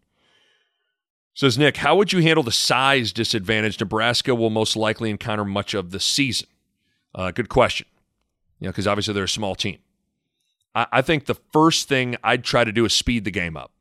Says 1.33 1.59
Nick, 1.59 1.79
how 1.79 1.97
would 1.97 2.12
you 2.12 2.22
handle 2.22 2.45
the 2.45 2.53
size 2.53 3.12
disadvantage 3.12 3.81
Nebraska 3.81 4.35
will 4.35 4.51
most 4.51 4.77
likely 4.77 5.11
encounter 5.11 5.45
much 5.45 5.75
of 5.75 5.91
the 5.91 5.99
season? 5.99 6.47
Uh, 7.12 7.33
good 7.33 7.49
question. 7.49 7.87
You 8.65 8.69
know, 8.69 8.73
because 8.73 8.87
obviously 8.87 9.12
they're 9.12 9.25
a 9.25 9.29
small 9.29 9.55
team. 9.55 9.77
I, 10.75 10.87
I 10.91 11.03
think 11.03 11.27
the 11.27 11.35
first 11.35 11.87
thing 11.87 12.17
I'd 12.25 12.45
try 12.45 12.65
to 12.65 12.73
do 12.73 12.87
is 12.87 12.95
speed 12.95 13.27
the 13.27 13.31
game 13.31 13.59
up, 13.59 13.73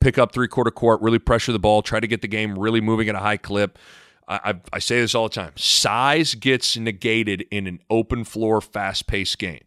pick 0.00 0.16
up 0.16 0.32
three 0.32 0.48
quarter 0.48 0.70
court, 0.70 1.02
really 1.02 1.18
pressure 1.18 1.52
the 1.52 1.58
ball, 1.58 1.82
try 1.82 2.00
to 2.00 2.06
get 2.06 2.22
the 2.22 2.26
game 2.26 2.58
really 2.58 2.80
moving 2.80 3.10
at 3.10 3.14
a 3.14 3.18
high 3.18 3.36
clip. 3.36 3.78
I, 4.26 4.40
I, 4.42 4.60
I 4.72 4.78
say 4.78 4.98
this 4.98 5.14
all 5.14 5.28
the 5.28 5.34
time: 5.34 5.52
size 5.56 6.34
gets 6.34 6.78
negated 6.78 7.44
in 7.50 7.66
an 7.66 7.80
open 7.90 8.24
floor, 8.24 8.62
fast 8.62 9.06
paced 9.06 9.38
game, 9.38 9.60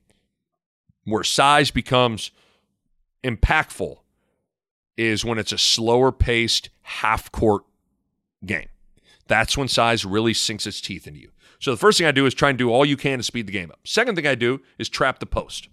where 1.04 1.24
size 1.24 1.70
becomes 1.70 2.32
impactful 3.24 3.98
is 4.98 5.24
when 5.24 5.38
it's 5.38 5.52
a 5.52 5.60
slower 5.60 6.12
paced 6.12 6.72
half 6.82 7.32
court 7.32 7.62
game. 8.44 8.70
That's 9.28 9.56
when 9.56 9.68
size 9.68 10.04
really 10.04 10.34
sinks 10.34 10.66
its 10.66 10.82
teeth 10.82 11.06
into 11.06 11.20
you. 11.20 11.33
So 11.64 11.72
the 11.72 11.78
first 11.78 11.98
thing 11.98 12.06
I 12.06 12.12
do 12.12 12.26
is 12.26 12.34
try 12.34 12.50
and 12.50 12.58
do 12.58 12.70
all 12.70 12.84
you 12.84 12.98
can 12.98 13.20
to 13.20 13.24
speed 13.24 13.48
the 13.48 13.54
game 13.54 13.72
up. 13.72 13.80
Second 13.86 14.18
thing 14.18 14.28
I 14.28 14.36
do 14.36 14.60
is 14.78 14.90
trap 14.90 15.20
the 15.20 15.26
post. 15.26 15.70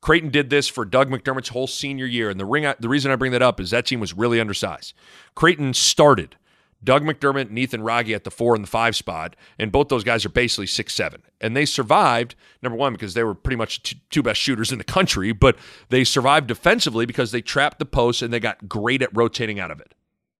Creighton 0.00 0.30
did 0.30 0.48
this 0.48 0.68
for 0.68 0.84
Doug 0.84 1.10
McDermott's 1.10 1.48
whole 1.48 1.66
senior 1.66 2.06
year, 2.06 2.30
and 2.30 2.38
the 2.38 2.44
ring. 2.44 2.72
The 2.78 2.88
reason 2.88 3.10
I 3.10 3.16
bring 3.16 3.32
that 3.32 3.42
up 3.42 3.58
is 3.58 3.72
that 3.72 3.84
team 3.84 3.98
was 3.98 4.12
really 4.12 4.40
undersized. 4.40 4.94
Creighton 5.34 5.74
started 5.74 6.36
Doug 6.84 7.02
McDermott 7.02 7.48
and 7.48 7.58
Ethan 7.58 7.82
Wragge 7.82 8.12
at 8.12 8.22
the 8.22 8.30
four 8.30 8.54
and 8.54 8.62
the 8.62 8.68
five 8.68 8.94
spot, 8.94 9.34
and 9.58 9.72
both 9.72 9.88
those 9.88 10.04
guys 10.04 10.24
are 10.24 10.28
basically 10.28 10.68
six 10.68 10.94
seven, 10.94 11.24
and 11.40 11.56
they 11.56 11.64
survived. 11.64 12.36
Number 12.62 12.78
one 12.78 12.92
because 12.92 13.14
they 13.14 13.24
were 13.24 13.34
pretty 13.34 13.56
much 13.56 13.82
t- 13.82 14.00
two 14.10 14.22
best 14.22 14.40
shooters 14.40 14.70
in 14.70 14.78
the 14.78 14.84
country, 14.84 15.32
but 15.32 15.58
they 15.88 16.04
survived 16.04 16.46
defensively 16.46 17.06
because 17.06 17.32
they 17.32 17.42
trapped 17.42 17.80
the 17.80 17.86
post 17.86 18.22
and 18.22 18.32
they 18.32 18.38
got 18.38 18.68
great 18.68 19.02
at 19.02 19.10
rotating 19.12 19.58
out 19.58 19.72
of 19.72 19.80
it. 19.80 19.96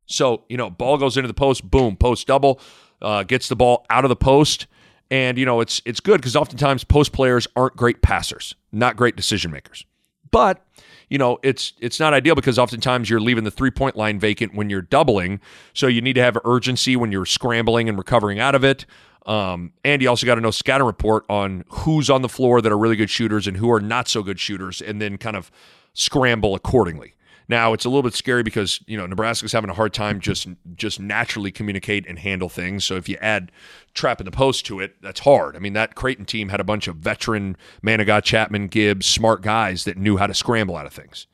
So 0.07 0.45
you 0.49 0.57
know, 0.57 0.71
ball 0.71 0.99
goes 0.99 1.17
into 1.17 1.27
the 1.27 1.35
post, 1.35 1.69
boom, 1.69 1.97
post 1.97 2.29
double, 2.29 2.61
uh, 3.03 3.25
gets 3.25 3.49
the 3.49 3.57
ball 3.57 3.85
out 3.91 4.05
of 4.05 4.09
the 4.09 4.17
post, 4.17 4.67
and 5.11 5.37
you 5.37 5.45
know 5.45 5.61
it's 5.61 5.83
it's 5.85 6.01
good 6.01 6.21
because 6.21 6.37
oftentimes 6.37 6.85
post 6.85 7.13
players 7.13 7.47
aren't 7.57 7.77
great 7.77 8.01
passers, 8.03 8.55
not 8.73 8.97
great 8.97 9.17
decision 9.17 9.51
makers, 9.51 9.85
but 10.31 10.65
you 11.13 11.19
know, 11.19 11.39
it's 11.43 11.75
it's 11.79 12.01
not 12.01 12.15
ideal 12.15 12.35
because 12.35 12.59
oftentimes 12.59 13.11
you're 13.11 13.21
leaving 13.21 13.45
the 13.45 13.51
three 13.51 13.71
point 13.71 13.97
line 13.97 14.19
vacant 14.19 14.55
when 14.55 14.71
you're 14.71 14.81
doubling. 14.81 15.41
So 15.75 15.87
you 15.87 16.01
need 16.01 16.15
to 16.15 16.23
have 16.23 16.39
urgency 16.47 16.97
when 16.97 17.13
you're 17.13 17.27
scrambling 17.27 17.87
and 17.91 17.99
recovering 17.99 18.41
out 18.41 18.55
of 18.55 18.65
it. 18.65 18.87
Um, 19.27 19.75
and 19.85 20.01
you 20.01 20.09
also 20.09 20.27
got 20.27 20.37
to 20.37 20.41
know 20.41 20.51
scatter 20.51 20.87
report 20.87 21.27
on 21.29 21.65
who's 21.69 22.09
on 22.09 22.23
the 22.23 22.31
floor 22.31 22.63
that 22.63 22.73
are 22.73 22.79
really 22.79 22.97
good 22.97 23.11
shooters 23.11 23.47
and 23.47 23.59
who 23.59 23.71
are 23.71 23.79
not 23.79 24.09
so 24.09 24.23
good 24.23 24.41
shooters, 24.41 24.81
and 24.81 25.03
then 25.03 25.19
kind 25.19 25.37
of 25.37 25.51
scramble 25.93 26.55
accordingly. 26.55 27.13
Now 27.49 27.73
it's 27.73 27.85
a 27.85 27.89
little 27.89 28.03
bit 28.03 28.15
scary 28.15 28.43
because 28.43 28.81
you 28.87 28.97
know 28.97 29.07
Nebraska's 29.07 29.53
having 29.53 29.71
a 29.71 29.75
hard 29.75 29.93
time 29.93 30.21
just 30.21 30.49
just 30.75 31.01
naturally 31.01 31.51
communicate 31.51 32.07
and 32.07 32.19
handle 32.19 32.49
things. 32.49 32.85
So 32.85 32.97
if 32.97 33.09
you 33.09 33.17
add 33.21 33.53
trap 33.95 34.21
in 34.21 34.25
the 34.25 34.31
post 34.31 34.67
to 34.67 34.81
it, 34.81 35.01
that's 35.03 35.21
hard. 35.21 35.57
I 35.57 35.59
mean 35.59 35.73
that 35.75 35.95
Creighton 35.95 36.25
team 36.25 36.49
had 36.49 36.61
a 36.61 36.65
bunch 36.65 36.89
of 36.89 36.97
veteran 36.97 37.57
Manigat, 37.83 38.23
Chatman, 38.23 38.71
Gibbs, 38.71 39.07
smart 39.07 39.43
guys 39.43 39.85
that 39.85 39.97
knew 39.97 40.17
how 40.17 40.27
to 40.27 40.35
scramble 40.35 40.77
out 40.77 40.87
of 40.87 40.93
things. 40.93 41.27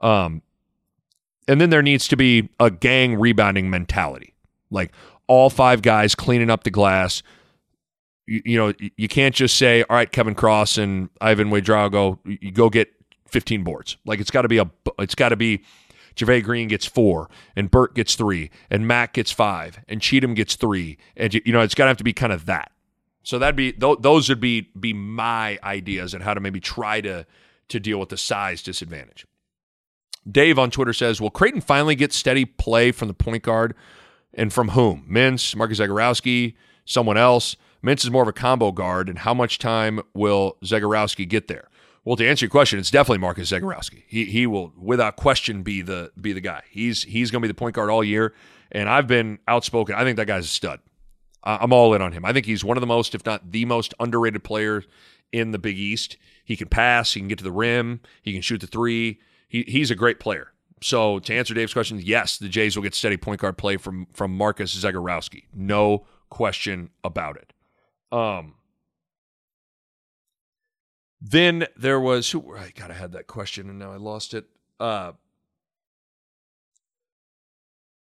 Um, 0.00 0.42
and 1.48 1.60
then 1.60 1.70
there 1.70 1.82
needs 1.82 2.08
to 2.08 2.16
be 2.16 2.48
a 2.58 2.70
gang 2.70 3.18
rebounding 3.18 3.70
mentality, 3.70 4.34
like 4.70 4.92
all 5.26 5.50
five 5.50 5.82
guys 5.82 6.14
cleaning 6.14 6.50
up 6.50 6.64
the 6.64 6.70
glass. 6.70 7.22
You, 8.26 8.42
you 8.44 8.58
know, 8.58 8.72
you 8.96 9.08
can't 9.08 9.34
just 9.34 9.56
say, 9.56 9.84
"All 9.88 9.96
right, 9.96 10.10
Kevin 10.10 10.34
Cross 10.34 10.78
and 10.78 11.08
Yvan 11.20 11.50
Ouedraogo, 11.50 12.18
you 12.24 12.50
go 12.50 12.68
get 12.68 12.92
15 13.28 13.64
boards. 13.64 13.96
Like 14.04 14.20
it's 14.20 14.30
got 14.30 14.42
to 14.42 14.48
be 14.48 14.58
a 14.58 14.70
it's 14.98 15.14
got 15.14 15.30
to 15.30 15.36
be 15.36 15.62
Jervay 16.16 16.42
Green 16.42 16.66
gets 16.68 16.86
four, 16.86 17.28
and 17.54 17.70
Burke 17.70 17.94
gets 17.94 18.14
three, 18.14 18.50
and 18.70 18.88
Mack 18.88 19.12
gets 19.12 19.30
five, 19.30 19.80
and 19.86 20.00
Cheatham 20.00 20.34
gets 20.34 20.56
three, 20.56 20.96
and 21.16 21.34
you 21.34 21.52
know 21.52 21.60
it's 21.60 21.74
got 21.74 21.84
to 21.84 21.88
have 21.88 21.98
to 21.98 22.04
be 22.04 22.14
kind 22.14 22.32
of 22.32 22.46
that. 22.46 22.72
So 23.22 23.38
that'd 23.38 23.56
be 23.56 23.72
those 23.72 24.28
would 24.28 24.40
be 24.40 24.70
be 24.78 24.92
my 24.92 25.58
ideas 25.62 26.14
on 26.14 26.22
how 26.22 26.32
to 26.34 26.40
maybe 26.40 26.60
try 26.60 27.00
to 27.02 27.26
to 27.68 27.80
deal 27.80 27.98
with 28.00 28.08
the 28.08 28.16
size 28.16 28.62
disadvantage. 28.62 29.26
Dave 30.28 30.58
on 30.58 30.70
Twitter 30.70 30.92
says, 30.92 31.20
"Will 31.20 31.30
Creighton 31.30 31.60
finally 31.60 31.94
get 31.94 32.12
steady 32.12 32.44
play 32.44 32.92
from 32.92 33.08
the 33.08 33.14
point 33.14 33.42
guard, 33.42 33.74
and 34.32 34.52
from 34.52 34.70
whom? 34.70 35.06
Mintz, 35.10 35.54
Marcus 35.54 35.80
Zegarowski, 35.80 36.54
someone 36.84 37.16
else? 37.16 37.56
Mintz 37.84 38.04
is 38.04 38.10
more 38.10 38.22
of 38.22 38.28
a 38.28 38.32
combo 38.32 38.72
guard, 38.72 39.08
and 39.08 39.18
how 39.18 39.34
much 39.34 39.58
time 39.58 40.00
will 40.14 40.56
Zegarowski 40.64 41.28
get 41.28 41.48
there?" 41.48 41.68
Well, 42.06 42.14
to 42.16 42.26
answer 42.26 42.44
your 42.44 42.50
question, 42.50 42.78
it's 42.78 42.92
definitely 42.92 43.18
Marcus 43.18 43.50
Zegarowski. 43.50 44.04
He 44.06 44.26
he 44.26 44.46
will 44.46 44.72
without 44.78 45.16
question 45.16 45.62
be 45.62 45.82
the 45.82 46.12
be 46.18 46.32
the 46.32 46.40
guy. 46.40 46.62
He's 46.70 47.02
he's 47.02 47.32
going 47.32 47.42
to 47.42 47.48
be 47.48 47.50
the 47.50 47.54
point 47.54 47.74
guard 47.74 47.90
all 47.90 48.04
year, 48.04 48.32
and 48.70 48.88
I've 48.88 49.08
been 49.08 49.40
outspoken. 49.48 49.96
I 49.96 50.04
think 50.04 50.16
that 50.16 50.28
guy's 50.28 50.44
a 50.44 50.48
stud. 50.48 50.78
I'm 51.42 51.72
all 51.72 51.94
in 51.94 52.02
on 52.02 52.12
him. 52.12 52.24
I 52.24 52.32
think 52.32 52.46
he's 52.46 52.64
one 52.64 52.76
of 52.76 52.80
the 52.80 52.86
most, 52.86 53.14
if 53.14 53.26
not 53.26 53.50
the 53.50 53.64
most 53.64 53.92
underrated 53.98 54.44
player 54.44 54.84
in 55.32 55.50
the 55.50 55.58
Big 55.58 55.78
East. 55.78 56.16
He 56.44 56.56
can 56.56 56.68
pass, 56.68 57.12
he 57.12 57.20
can 57.20 57.28
get 57.28 57.38
to 57.38 57.44
the 57.44 57.52
rim, 57.52 58.00
he 58.22 58.32
can 58.32 58.42
shoot 58.42 58.60
the 58.60 58.66
three. 58.68 59.20
He, 59.48 59.62
he's 59.62 59.90
a 59.90 59.96
great 59.96 60.20
player. 60.20 60.52
So 60.82 61.18
to 61.20 61.34
answer 61.34 61.54
Dave's 61.54 61.72
question, 61.72 62.00
yes, 62.02 62.38
the 62.38 62.48
Jays 62.48 62.76
will 62.76 62.82
get 62.82 62.94
steady 62.94 63.16
point 63.16 63.40
guard 63.40 63.58
play 63.58 63.78
from 63.78 64.06
from 64.12 64.36
Marcus 64.36 64.76
Zegarowski. 64.76 65.44
No 65.52 66.06
question 66.30 66.90
about 67.02 67.36
it. 67.36 67.52
Um, 68.12 68.55
then 71.20 71.66
there 71.76 72.00
was 72.00 72.30
who 72.30 72.54
I 72.56 72.72
gotta 72.74 72.94
had 72.94 73.12
that 73.12 73.26
question 73.26 73.70
and 73.70 73.78
now 73.78 73.92
I 73.92 73.96
lost 73.96 74.34
it. 74.34 74.46
Uh, 74.78 75.12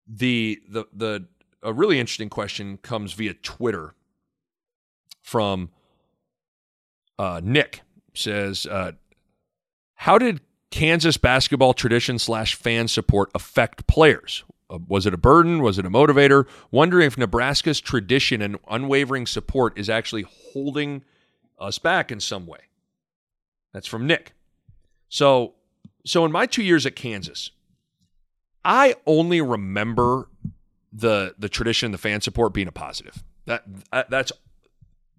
the 0.07 0.61
the 0.69 0.85
the 0.93 1.27
a 1.61 1.73
really 1.73 1.99
interesting 1.99 2.29
question 2.29 2.77
comes 2.77 3.13
via 3.13 3.33
Twitter 3.33 3.95
from 5.21 5.69
uh, 7.17 7.41
Nick 7.43 7.81
says, 8.13 8.65
uh, 8.65 8.93
"How 9.95 10.17
did 10.17 10.41
Kansas 10.71 11.17
basketball 11.17 11.73
tradition 11.73 12.19
slash 12.19 12.55
fan 12.55 12.87
support 12.87 13.31
affect 13.33 13.87
players? 13.87 14.43
Uh, 14.69 14.79
was 14.87 15.05
it 15.05 15.13
a 15.13 15.17
burden? 15.17 15.61
Was 15.61 15.77
it 15.77 15.85
a 15.85 15.89
motivator? 15.89 16.47
Wondering 16.71 17.07
if 17.07 17.17
Nebraska's 17.17 17.79
tradition 17.79 18.41
and 18.41 18.57
unwavering 18.69 19.25
support 19.25 19.77
is 19.77 19.89
actually 19.89 20.25
holding 20.53 21.03
us 21.59 21.79
back 21.79 22.11
in 22.11 22.19
some 22.19 22.45
way." 22.45 22.59
That's 23.73 23.87
from 23.87 24.07
Nick. 24.07 24.33
So, 25.09 25.55
so 26.05 26.25
in 26.25 26.31
my 26.31 26.45
two 26.45 26.63
years 26.63 26.85
at 26.85 26.95
Kansas, 26.95 27.51
I 28.63 28.95
only 29.05 29.41
remember 29.41 30.29
the 30.91 31.35
the 31.37 31.49
tradition, 31.49 31.91
the 31.91 31.97
fan 31.97 32.21
support 32.21 32.53
being 32.53 32.67
a 32.67 32.71
positive. 32.71 33.23
That 33.45 33.65
that's 34.09 34.31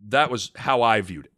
that 0.09 0.31
was 0.31 0.53
how 0.57 0.83
I 0.83 1.01
viewed 1.01 1.27
it. 1.27 1.33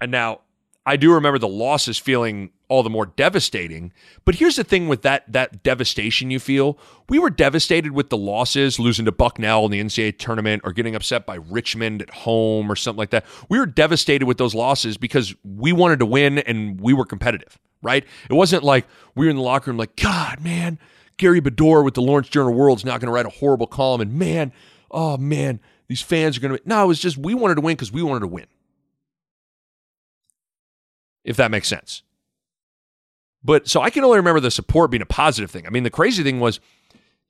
And 0.00 0.10
now 0.10 0.40
I 0.88 0.96
do 0.96 1.12
remember 1.12 1.38
the 1.38 1.46
losses 1.46 1.98
feeling 1.98 2.48
all 2.68 2.82
the 2.82 2.88
more 2.88 3.04
devastating. 3.04 3.92
But 4.24 4.36
here's 4.36 4.56
the 4.56 4.64
thing 4.64 4.88
with 4.88 5.02
that 5.02 5.30
that 5.30 5.62
devastation 5.62 6.30
you 6.30 6.40
feel. 6.40 6.78
We 7.10 7.18
were 7.18 7.28
devastated 7.28 7.92
with 7.92 8.08
the 8.08 8.16
losses, 8.16 8.78
losing 8.78 9.04
to 9.04 9.12
Bucknell 9.12 9.66
in 9.66 9.70
the 9.70 9.82
NCAA 9.82 10.18
tournament 10.18 10.62
or 10.64 10.72
getting 10.72 10.94
upset 10.94 11.26
by 11.26 11.34
Richmond 11.34 12.00
at 12.00 12.08
home 12.08 12.72
or 12.72 12.74
something 12.74 12.98
like 12.98 13.10
that. 13.10 13.26
We 13.50 13.58
were 13.58 13.66
devastated 13.66 14.24
with 14.24 14.38
those 14.38 14.54
losses 14.54 14.96
because 14.96 15.34
we 15.44 15.74
wanted 15.74 15.98
to 15.98 16.06
win 16.06 16.38
and 16.38 16.80
we 16.80 16.94
were 16.94 17.04
competitive, 17.04 17.58
right? 17.82 18.06
It 18.30 18.34
wasn't 18.34 18.62
like 18.62 18.86
we 19.14 19.26
were 19.26 19.30
in 19.30 19.36
the 19.36 19.42
locker 19.42 19.70
room 19.70 19.76
like, 19.76 19.94
God, 19.94 20.42
man, 20.42 20.78
Gary 21.18 21.42
Bedore 21.42 21.84
with 21.84 21.94
the 21.94 22.02
Lawrence 22.02 22.30
Journal 22.30 22.54
World's 22.54 22.86
not 22.86 22.98
going 22.98 23.08
to 23.08 23.12
write 23.12 23.26
a 23.26 23.40
horrible 23.40 23.66
column 23.66 24.00
and 24.00 24.14
man, 24.14 24.54
oh 24.90 25.18
man, 25.18 25.60
these 25.86 26.00
fans 26.00 26.38
are 26.38 26.40
going 26.40 26.56
to 26.56 26.62
No, 26.64 26.82
it 26.82 26.86
was 26.86 26.98
just 26.98 27.18
we 27.18 27.34
wanted 27.34 27.56
to 27.56 27.60
win 27.60 27.76
because 27.76 27.92
we 27.92 28.02
wanted 28.02 28.20
to 28.20 28.28
win. 28.28 28.46
If 31.24 31.36
that 31.36 31.50
makes 31.50 31.68
sense. 31.68 32.02
But 33.44 33.68
so 33.68 33.80
I 33.80 33.90
can 33.90 34.04
only 34.04 34.18
remember 34.18 34.40
the 34.40 34.50
support 34.50 34.90
being 34.90 35.02
a 35.02 35.06
positive 35.06 35.50
thing. 35.50 35.66
I 35.66 35.70
mean, 35.70 35.82
the 35.82 35.90
crazy 35.90 36.22
thing 36.22 36.40
was, 36.40 36.60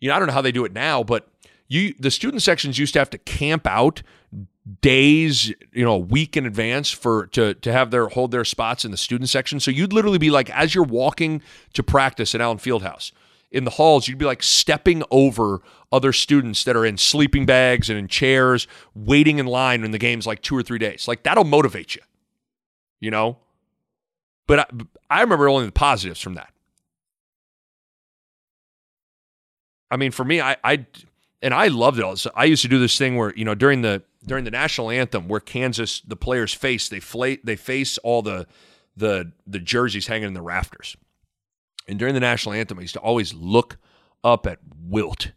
you 0.00 0.08
know, 0.08 0.14
I 0.14 0.18
don't 0.18 0.28
know 0.28 0.34
how 0.34 0.42
they 0.42 0.52
do 0.52 0.64
it 0.64 0.72
now, 0.72 1.02
but 1.02 1.28
you 1.68 1.94
the 1.98 2.10
student 2.10 2.42
sections 2.42 2.78
used 2.78 2.94
to 2.94 2.98
have 2.98 3.10
to 3.10 3.18
camp 3.18 3.66
out 3.66 4.02
days, 4.80 5.48
you 5.72 5.84
know, 5.84 5.92
a 5.92 5.98
week 5.98 6.36
in 6.36 6.46
advance 6.46 6.90
for 6.90 7.26
to 7.28 7.54
to 7.54 7.72
have 7.72 7.90
their 7.90 8.08
hold 8.08 8.30
their 8.30 8.44
spots 8.44 8.84
in 8.84 8.90
the 8.90 8.96
student 8.96 9.28
section. 9.28 9.60
So 9.60 9.70
you'd 9.70 9.92
literally 9.92 10.18
be 10.18 10.30
like 10.30 10.50
as 10.50 10.74
you're 10.74 10.84
walking 10.84 11.42
to 11.74 11.82
practice 11.82 12.34
at 12.34 12.40
Allen 12.40 12.58
Fieldhouse 12.58 13.12
in 13.50 13.64
the 13.64 13.70
halls, 13.70 14.08
you'd 14.08 14.18
be 14.18 14.26
like 14.26 14.42
stepping 14.42 15.02
over 15.10 15.60
other 15.90 16.12
students 16.12 16.64
that 16.64 16.76
are 16.76 16.84
in 16.84 16.98
sleeping 16.98 17.46
bags 17.46 17.88
and 17.88 17.98
in 17.98 18.08
chairs, 18.08 18.66
waiting 18.94 19.38
in 19.38 19.46
line 19.46 19.84
in 19.84 19.90
the 19.90 19.98
game's 19.98 20.26
like 20.26 20.42
two 20.42 20.56
or 20.56 20.62
three 20.62 20.78
days. 20.78 21.08
Like 21.08 21.22
that'll 21.22 21.44
motivate 21.44 21.94
you, 21.94 22.02
you 23.00 23.10
know. 23.10 23.38
But 24.48 24.58
I, 24.60 24.66
I 25.08 25.20
remember 25.20 25.48
only 25.48 25.66
the 25.66 25.72
positives 25.72 26.20
from 26.20 26.34
that. 26.34 26.52
I 29.90 29.96
mean, 29.96 30.10
for 30.10 30.24
me, 30.24 30.40
I, 30.40 30.56
I 30.64 30.86
and 31.40 31.54
I 31.54 31.68
loved 31.68 31.98
it 31.98 32.04
all. 32.04 32.16
So 32.16 32.30
I 32.34 32.46
used 32.46 32.62
to 32.62 32.68
do 32.68 32.80
this 32.80 32.98
thing 32.98 33.16
where 33.16 33.32
you 33.36 33.44
know 33.44 33.54
during 33.54 33.82
the 33.82 34.02
during 34.26 34.44
the 34.44 34.50
national 34.50 34.90
anthem, 34.90 35.28
where 35.28 35.38
Kansas 35.38 36.00
the 36.00 36.16
players 36.16 36.52
face 36.52 36.88
they 36.88 36.98
fla- 36.98 37.36
they 37.44 37.56
face 37.56 37.98
all 37.98 38.22
the 38.22 38.46
the 38.96 39.32
the 39.46 39.60
jerseys 39.60 40.08
hanging 40.08 40.28
in 40.28 40.34
the 40.34 40.42
rafters, 40.42 40.96
and 41.86 41.98
during 41.98 42.14
the 42.14 42.20
national 42.20 42.54
anthem, 42.54 42.78
I 42.78 42.82
used 42.82 42.94
to 42.94 43.00
always 43.00 43.32
look 43.32 43.76
up 44.24 44.46
at 44.46 44.58
Wilt 44.82 45.32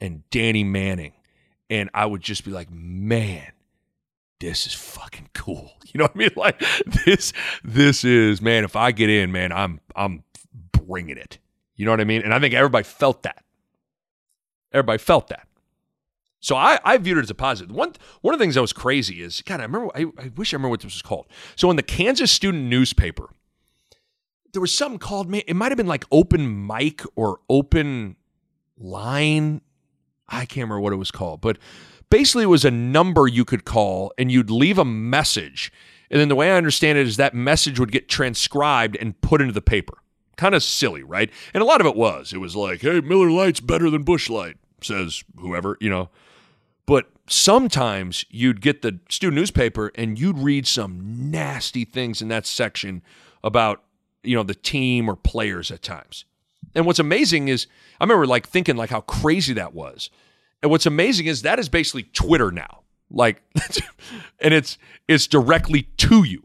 and 0.00 0.28
Danny 0.30 0.64
Manning, 0.64 1.14
and 1.70 1.88
I 1.94 2.06
would 2.06 2.20
just 2.20 2.44
be 2.44 2.50
like, 2.50 2.70
man, 2.70 3.52
this 4.40 4.66
is 4.66 4.74
fucking 4.74 5.30
cool. 5.34 5.72
You 5.94 5.98
know 6.00 6.04
what 6.06 6.16
I 6.16 6.18
mean? 6.18 6.30
Like 6.36 6.62
this, 7.06 7.32
this 7.64 8.04
is 8.04 8.42
man. 8.42 8.64
If 8.64 8.76
I 8.76 8.92
get 8.92 9.08
in, 9.08 9.32
man, 9.32 9.50
I'm 9.50 9.80
I'm 9.94 10.24
bringing 10.72 11.16
it. 11.16 11.38
You 11.74 11.86
know 11.86 11.90
what 11.92 12.02
I 12.02 12.04
mean? 12.04 12.20
And 12.20 12.34
I 12.34 12.38
think 12.38 12.52
everybody 12.52 12.84
felt 12.84 13.22
that. 13.22 13.42
Everybody 14.72 14.98
felt 14.98 15.28
that. 15.28 15.48
So 16.40 16.54
I, 16.54 16.78
I 16.84 16.98
viewed 16.98 17.16
it 17.16 17.22
as 17.22 17.30
a 17.30 17.34
positive. 17.34 17.74
One 17.74 17.94
one 18.20 18.34
of 18.34 18.38
the 18.38 18.42
things 18.42 18.56
that 18.56 18.60
was 18.60 18.74
crazy 18.74 19.22
is 19.22 19.40
God. 19.40 19.60
I 19.60 19.62
remember. 19.62 19.90
I, 19.94 20.04
I 20.18 20.32
wish 20.36 20.52
I 20.52 20.56
remember 20.56 20.70
what 20.70 20.80
this 20.80 20.92
was 20.92 21.02
called. 21.02 21.28
So 21.54 21.70
in 21.70 21.76
the 21.76 21.82
Kansas 21.82 22.30
Student 22.30 22.64
newspaper, 22.64 23.30
there 24.52 24.60
was 24.60 24.76
something 24.76 24.98
called. 24.98 25.30
Man. 25.30 25.42
It 25.46 25.54
might 25.54 25.70
have 25.70 25.78
been 25.78 25.86
like 25.86 26.04
open 26.10 26.66
mic 26.66 27.00
or 27.14 27.38
open 27.48 28.16
line 28.76 29.62
I 30.28 30.40
can't 30.40 30.64
remember 30.64 30.80
what 30.80 30.92
it 30.92 30.96
was 30.96 31.10
called, 31.10 31.40
but 31.40 31.58
basically 32.10 32.44
it 32.44 32.48
was 32.48 32.64
a 32.64 32.70
number 32.70 33.26
you 33.26 33.44
could 33.44 33.64
call 33.64 34.12
and 34.18 34.30
you'd 34.30 34.50
leave 34.50 34.78
a 34.78 34.84
message. 34.84 35.72
And 36.10 36.20
then 36.20 36.28
the 36.28 36.36
way 36.36 36.52
I 36.52 36.56
understand 36.56 36.98
it 36.98 37.06
is 37.06 37.16
that 37.16 37.34
message 37.34 37.80
would 37.80 37.92
get 37.92 38.08
transcribed 38.08 38.96
and 38.96 39.20
put 39.20 39.40
into 39.40 39.52
the 39.52 39.62
paper. 39.62 39.98
Kind 40.36 40.54
of 40.54 40.62
silly, 40.62 41.02
right? 41.02 41.30
And 41.54 41.62
a 41.62 41.66
lot 41.66 41.80
of 41.80 41.86
it 41.86 41.96
was. 41.96 42.32
It 42.32 42.38
was 42.38 42.54
like, 42.54 42.82
hey, 42.82 43.00
Miller 43.00 43.30
Lite's 43.30 43.60
better 43.60 43.90
than 43.90 44.02
Busch 44.02 44.28
Light, 44.28 44.56
says 44.80 45.24
whoever, 45.38 45.78
you 45.80 45.90
know. 45.90 46.10
But 46.86 47.10
sometimes 47.28 48.24
you'd 48.30 48.60
get 48.60 48.82
the 48.82 49.00
student 49.08 49.36
newspaper 49.36 49.90
and 49.94 50.18
you'd 50.18 50.38
read 50.38 50.66
some 50.66 51.30
nasty 51.30 51.84
things 51.84 52.22
in 52.22 52.28
that 52.28 52.46
section 52.46 53.02
about, 53.42 53.82
you 54.22 54.36
know, 54.36 54.42
the 54.42 54.54
team 54.54 55.08
or 55.08 55.16
players 55.16 55.70
at 55.70 55.82
times. 55.82 56.24
And 56.74 56.84
what's 56.86 56.98
amazing 56.98 57.48
is 57.48 57.66
I 58.00 58.04
remember 58.04 58.26
like 58.26 58.46
thinking 58.46 58.76
like 58.76 58.90
how 58.90 59.00
crazy 59.00 59.54
that 59.54 59.74
was. 59.74 60.10
And 60.62 60.70
what's 60.70 60.86
amazing 60.86 61.26
is 61.26 61.42
that 61.42 61.58
is 61.58 61.68
basically 61.68 62.04
Twitter 62.04 62.50
now. 62.50 62.82
Like 63.10 63.42
and 64.40 64.52
it's 64.52 64.78
it's 65.06 65.26
directly 65.26 65.82
to 65.98 66.24
you. 66.24 66.42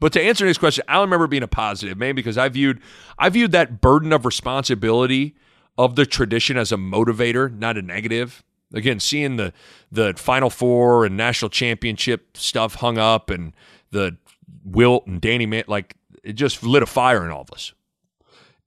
But 0.00 0.12
to 0.12 0.22
answer 0.22 0.46
this 0.46 0.58
question, 0.58 0.84
I 0.86 1.00
remember 1.00 1.26
being 1.26 1.42
a 1.42 1.48
positive, 1.48 1.98
man, 1.98 2.14
because 2.14 2.38
I 2.38 2.48
viewed 2.48 2.80
I 3.18 3.28
viewed 3.28 3.52
that 3.52 3.80
burden 3.80 4.12
of 4.12 4.24
responsibility 4.24 5.34
of 5.76 5.96
the 5.96 6.06
tradition 6.06 6.56
as 6.56 6.72
a 6.72 6.76
motivator, 6.76 7.56
not 7.56 7.76
a 7.76 7.82
negative. 7.82 8.42
Again, 8.72 9.00
seeing 9.00 9.36
the 9.36 9.52
the 9.90 10.14
Final 10.16 10.50
Four 10.50 11.06
and 11.06 11.16
national 11.16 11.48
championship 11.48 12.36
stuff 12.36 12.76
hung 12.76 12.98
up, 12.98 13.30
and 13.30 13.54
the 13.90 14.16
Wilt 14.64 15.06
and 15.06 15.20
Danny 15.20 15.46
Man, 15.46 15.64
like 15.66 15.96
it 16.22 16.34
just 16.34 16.62
lit 16.62 16.82
a 16.82 16.86
fire 16.86 17.24
in 17.24 17.30
all 17.30 17.42
of 17.42 17.52
us. 17.52 17.72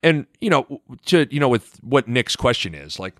And 0.02 0.26
you 0.40 0.50
know, 0.50 0.82
to 1.06 1.28
you 1.30 1.38
know, 1.38 1.48
with 1.48 1.78
what 1.82 2.08
Nick's 2.08 2.34
question 2.34 2.74
is, 2.74 2.98
like 2.98 3.14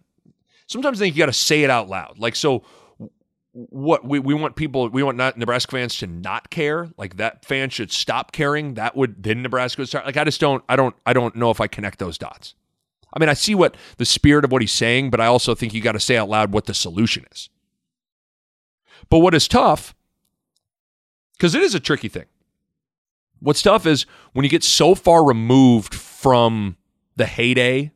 sometimes 0.66 1.00
I 1.00 1.04
think 1.04 1.16
you 1.16 1.18
got 1.20 1.26
to 1.26 1.32
say 1.32 1.62
it 1.62 1.70
out 1.70 1.88
loud. 1.88 2.18
Like 2.18 2.36
so, 2.36 2.64
what 3.52 4.04
we, 4.04 4.18
we 4.18 4.34
want 4.34 4.56
people 4.56 4.88
we 4.88 5.02
want 5.02 5.16
not 5.16 5.36
Nebraska 5.36 5.72
fans 5.72 5.98
to 5.98 6.06
not 6.06 6.48
care 6.50 6.88
like 6.96 7.18
that 7.18 7.44
fan 7.44 7.68
should 7.68 7.92
stop 7.92 8.32
caring 8.32 8.74
that 8.74 8.96
would 8.96 9.22
then 9.22 9.42
Nebraska 9.42 9.82
would 9.82 9.88
start 9.88 10.06
like 10.06 10.16
I 10.16 10.24
just 10.24 10.40
don't 10.40 10.64
I 10.70 10.76
don't 10.76 10.96
I 11.04 11.12
don't 11.12 11.36
know 11.36 11.50
if 11.50 11.60
I 11.60 11.66
connect 11.66 11.98
those 11.98 12.16
dots 12.16 12.54
I 13.12 13.20
mean, 13.20 13.28
I 13.28 13.34
see 13.34 13.54
what 13.54 13.76
the 13.98 14.04
spirit 14.04 14.44
of 14.44 14.52
what 14.52 14.62
he's 14.62 14.72
saying, 14.72 15.10
but 15.10 15.20
I 15.20 15.26
also 15.26 15.54
think 15.54 15.74
you 15.74 15.82
got 15.82 15.92
to 15.92 16.00
say 16.00 16.16
out 16.16 16.28
loud 16.28 16.52
what 16.52 16.66
the 16.66 16.74
solution 16.74 17.26
is. 17.30 17.50
But 19.10 19.18
what 19.18 19.34
is 19.34 19.46
tough, 19.46 19.94
because 21.32 21.54
it 21.54 21.62
is 21.62 21.74
a 21.74 21.80
tricky 21.80 22.08
thing. 22.08 22.26
What's 23.40 23.62
tough 23.62 23.86
is 23.86 24.06
when 24.32 24.44
you 24.44 24.50
get 24.50 24.64
so 24.64 24.94
far 24.94 25.24
removed 25.24 25.94
from 25.94 26.76
the 27.16 27.26
heyday 27.26 27.92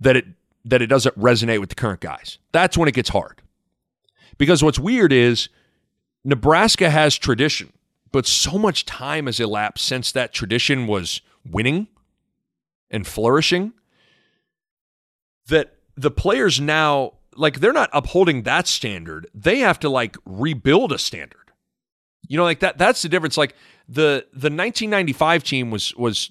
that 0.00 0.16
it 0.16 0.24
that 0.64 0.82
it 0.82 0.86
doesn't 0.86 1.18
resonate 1.18 1.60
with 1.60 1.68
the 1.68 1.74
current 1.74 2.00
guys. 2.00 2.38
That's 2.52 2.76
when 2.76 2.88
it 2.88 2.94
gets 2.94 3.08
hard. 3.10 3.42
Because 4.38 4.62
what's 4.62 4.78
weird 4.78 5.12
is 5.12 5.48
Nebraska 6.24 6.90
has 6.90 7.16
tradition, 7.16 7.72
but 8.12 8.26
so 8.26 8.58
much 8.58 8.86
time 8.86 9.26
has 9.26 9.40
elapsed 9.40 9.86
since 9.86 10.12
that 10.12 10.32
tradition 10.32 10.86
was 10.86 11.20
winning 11.44 11.88
and 12.90 13.06
flourishing 13.06 13.72
that 15.48 15.74
the 15.96 16.10
players 16.10 16.60
now 16.60 17.14
like 17.36 17.60
they're 17.60 17.72
not 17.72 17.90
upholding 17.92 18.42
that 18.42 18.66
standard 18.66 19.26
they 19.34 19.58
have 19.58 19.78
to 19.78 19.88
like 19.88 20.16
rebuild 20.24 20.92
a 20.92 20.98
standard 20.98 21.52
you 22.28 22.36
know 22.36 22.44
like 22.44 22.60
that 22.60 22.76
that's 22.78 23.02
the 23.02 23.08
difference 23.08 23.36
like 23.36 23.54
the 23.88 24.26
the 24.32 24.50
1995 24.50 25.44
team 25.44 25.70
was 25.70 25.94
was 25.96 26.30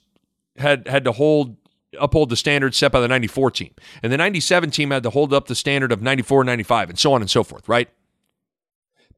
had 0.57 0.87
had 0.87 1.05
to 1.05 1.11
hold 1.11 1.55
uphold 1.99 2.29
the 2.29 2.35
standard 2.35 2.75
set 2.75 2.91
by 2.91 2.99
the 2.99 3.07
94 3.07 3.51
team 3.51 3.73
and 4.03 4.11
the 4.11 4.17
97 4.17 4.69
team 4.69 4.91
had 4.91 5.03
to 5.03 5.09
hold 5.09 5.33
up 5.33 5.47
the 5.47 5.55
standard 5.55 5.91
of 5.91 6.01
94 6.01 6.43
95 6.43 6.89
and 6.89 6.99
so 6.99 7.13
on 7.13 7.21
and 7.21 7.29
so 7.29 7.43
forth 7.43 7.67
right 7.67 7.89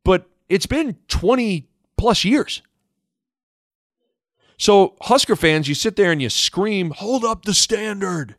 but 0.05 0.29
it's 0.47 0.65
been 0.65 0.97
20 1.09 1.67
plus 1.97 2.23
years 2.23 2.61
so, 4.61 4.95
Husker 5.01 5.35
fans, 5.35 5.67
you 5.67 5.73
sit 5.73 5.95
there 5.95 6.11
and 6.11 6.21
you 6.21 6.29
scream, 6.29 6.91
hold 6.91 7.25
up 7.25 7.45
the 7.45 7.53
standard. 7.55 8.35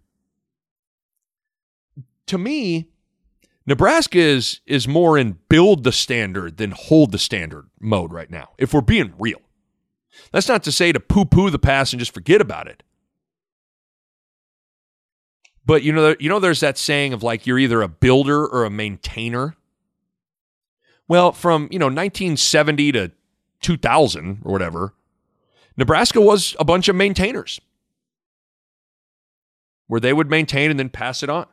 To 2.26 2.38
me, 2.38 2.90
Nebraska 3.66 4.20
is, 4.20 4.60
is 4.64 4.86
more 4.86 5.18
in 5.18 5.40
build 5.48 5.82
the 5.82 5.90
standard 5.90 6.58
than 6.58 6.70
hold 6.70 7.10
the 7.10 7.18
standard 7.18 7.68
mode 7.80 8.12
right 8.12 8.30
now, 8.30 8.50
if 8.56 8.72
we're 8.72 8.82
being 8.82 9.14
real. 9.18 9.40
That's 10.30 10.46
not 10.46 10.62
to 10.62 10.70
say 10.70 10.92
to 10.92 11.00
poo 11.00 11.24
poo 11.24 11.50
the 11.50 11.58
past 11.58 11.92
and 11.92 11.98
just 11.98 12.14
forget 12.14 12.40
about 12.40 12.68
it. 12.68 12.84
But 15.64 15.82
you 15.82 15.92
know, 15.92 16.14
you 16.18 16.28
know, 16.28 16.40
there's 16.40 16.60
that 16.60 16.78
saying 16.78 17.12
of 17.12 17.22
like 17.22 17.46
you're 17.46 17.58
either 17.58 17.82
a 17.82 17.88
builder 17.88 18.46
or 18.46 18.64
a 18.64 18.70
maintainer. 18.70 19.56
Well, 21.08 21.32
from 21.32 21.68
you 21.70 21.78
know 21.78 21.86
1970 21.86 22.92
to 22.92 23.12
2000 23.60 24.40
or 24.44 24.52
whatever, 24.52 24.94
Nebraska 25.76 26.20
was 26.20 26.56
a 26.58 26.64
bunch 26.64 26.88
of 26.88 26.96
maintainers 26.96 27.60
where 29.86 30.00
they 30.00 30.12
would 30.12 30.30
maintain 30.30 30.70
and 30.70 30.78
then 30.78 30.88
pass 30.88 31.22
it 31.22 31.28
on. 31.28 31.46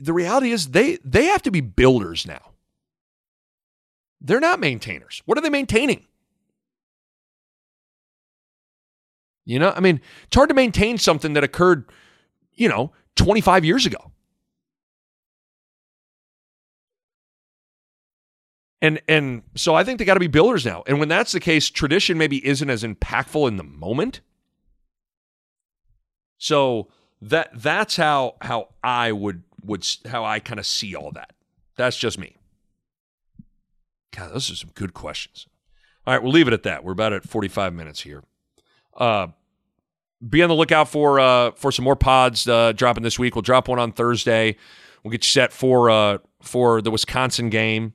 The 0.00 0.12
reality 0.12 0.50
is 0.50 0.68
they 0.68 0.98
they 1.04 1.26
have 1.26 1.42
to 1.42 1.50
be 1.50 1.60
builders 1.60 2.26
now. 2.26 2.52
They're 4.20 4.40
not 4.40 4.58
maintainers. 4.58 5.22
What 5.26 5.38
are 5.38 5.40
they 5.40 5.50
maintaining? 5.50 6.06
You 9.44 9.58
know, 9.58 9.72
I 9.74 9.80
mean, 9.80 10.00
it's 10.24 10.36
hard 10.36 10.50
to 10.50 10.54
maintain 10.54 10.98
something 10.98 11.32
that 11.32 11.44
occurred, 11.44 11.88
you 12.58 12.68
know, 12.68 12.92
25 13.16 13.64
years 13.64 13.86
ago. 13.86 14.12
And 18.80 19.00
and 19.08 19.42
so 19.56 19.74
I 19.74 19.82
think 19.82 19.98
they 19.98 20.04
got 20.04 20.14
to 20.14 20.20
be 20.20 20.28
builders 20.28 20.64
now. 20.64 20.84
And 20.86 21.00
when 21.00 21.08
that's 21.08 21.32
the 21.32 21.40
case, 21.40 21.68
tradition 21.68 22.16
maybe 22.16 22.46
isn't 22.46 22.70
as 22.70 22.84
impactful 22.84 23.48
in 23.48 23.56
the 23.56 23.64
moment. 23.64 24.20
So 26.36 26.88
that 27.20 27.50
that's 27.54 27.96
how 27.96 28.36
how 28.40 28.68
I 28.84 29.10
would 29.10 29.42
would 29.64 29.84
how 30.08 30.24
I 30.24 30.38
kind 30.38 30.60
of 30.60 30.66
see 30.66 30.94
all 30.94 31.10
that. 31.12 31.32
That's 31.76 31.96
just 31.96 32.18
me. 32.18 32.36
God, 34.14 34.32
those 34.32 34.50
are 34.50 34.56
some 34.56 34.70
good 34.74 34.94
questions. 34.94 35.48
All 36.06 36.14
right, 36.14 36.22
we'll 36.22 36.32
leave 36.32 36.46
it 36.46 36.54
at 36.54 36.62
that. 36.62 36.84
We're 36.84 36.92
about 36.92 37.12
at 37.12 37.28
45 37.28 37.74
minutes 37.74 38.00
here. 38.00 38.22
Uh, 38.96 39.28
be 40.26 40.42
on 40.42 40.48
the 40.48 40.54
lookout 40.54 40.88
for 40.88 41.20
uh, 41.20 41.52
for 41.52 41.70
some 41.70 41.84
more 41.84 41.96
pods 41.96 42.48
uh, 42.48 42.72
dropping 42.72 43.02
this 43.02 43.18
week. 43.18 43.34
We'll 43.34 43.42
drop 43.42 43.68
one 43.68 43.78
on 43.78 43.92
Thursday. 43.92 44.56
We'll 45.02 45.12
get 45.12 45.24
you 45.24 45.30
set 45.30 45.52
for 45.52 45.90
uh, 45.90 46.18
for 46.42 46.82
the 46.82 46.90
Wisconsin 46.90 47.50
game 47.50 47.94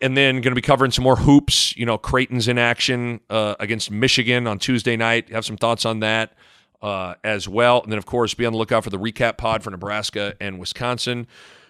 and 0.00 0.16
then 0.16 0.36
going 0.36 0.52
to 0.52 0.54
be 0.54 0.62
covering 0.62 0.90
some 0.90 1.04
more 1.04 1.16
hoops. 1.16 1.76
You 1.76 1.86
know, 1.86 1.98
Creighton's 1.98 2.48
in 2.48 2.58
action 2.58 3.20
uh, 3.30 3.54
against 3.58 3.90
Michigan 3.90 4.46
on 4.46 4.58
Tuesday 4.58 4.96
night. 4.96 5.30
Have 5.30 5.44
some 5.44 5.56
thoughts 5.56 5.84
on 5.84 6.00
that 6.00 6.34
uh, 6.82 7.14
as 7.24 7.48
well. 7.48 7.82
And 7.82 7.90
then, 7.90 7.98
of 7.98 8.06
course, 8.06 8.34
be 8.34 8.44
on 8.44 8.52
the 8.52 8.58
lookout 8.58 8.84
for 8.84 8.90
the 8.90 8.98
recap 8.98 9.38
pod 9.38 9.62
for 9.62 9.70
Nebraska 9.70 10.34
and 10.40 10.58
Wisconsin. 10.58 11.26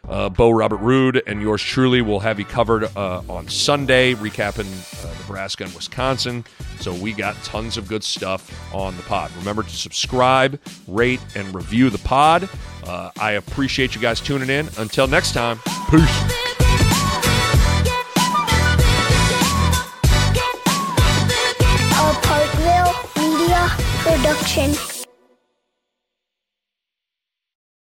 Uh, 0.08 0.28
Bo 0.28 0.50
Robert 0.50 0.78
Roode 0.78 1.22
and 1.26 1.42
yours 1.42 1.62
truly 1.62 2.02
will 2.02 2.20
have 2.20 2.38
you 2.38 2.44
covered 2.44 2.84
uh, 2.96 3.22
on 3.28 3.48
Sunday, 3.48 4.14
recapping 4.14 4.66
uh, 5.04 5.18
Nebraska 5.20 5.64
and 5.64 5.74
Wisconsin. 5.74 6.44
So 6.80 6.94
we 6.94 7.12
got 7.12 7.34
tons 7.42 7.76
of 7.76 7.88
good 7.88 8.04
stuff 8.04 8.50
on 8.74 8.96
the 8.96 9.02
pod. 9.04 9.30
Remember 9.36 9.62
to 9.62 9.70
subscribe, 9.70 10.60
rate, 10.86 11.20
and 11.34 11.54
review 11.54 11.90
the 11.90 11.98
pod. 11.98 12.48
Uh, 12.84 13.10
I 13.18 13.32
appreciate 13.32 13.94
you 13.94 14.00
guys 14.00 14.20
tuning 14.20 14.50
in. 14.50 14.68
Until 14.78 15.06
next 15.06 15.32
time, 15.32 15.58
peace. 15.90 16.42
production. 24.06 24.95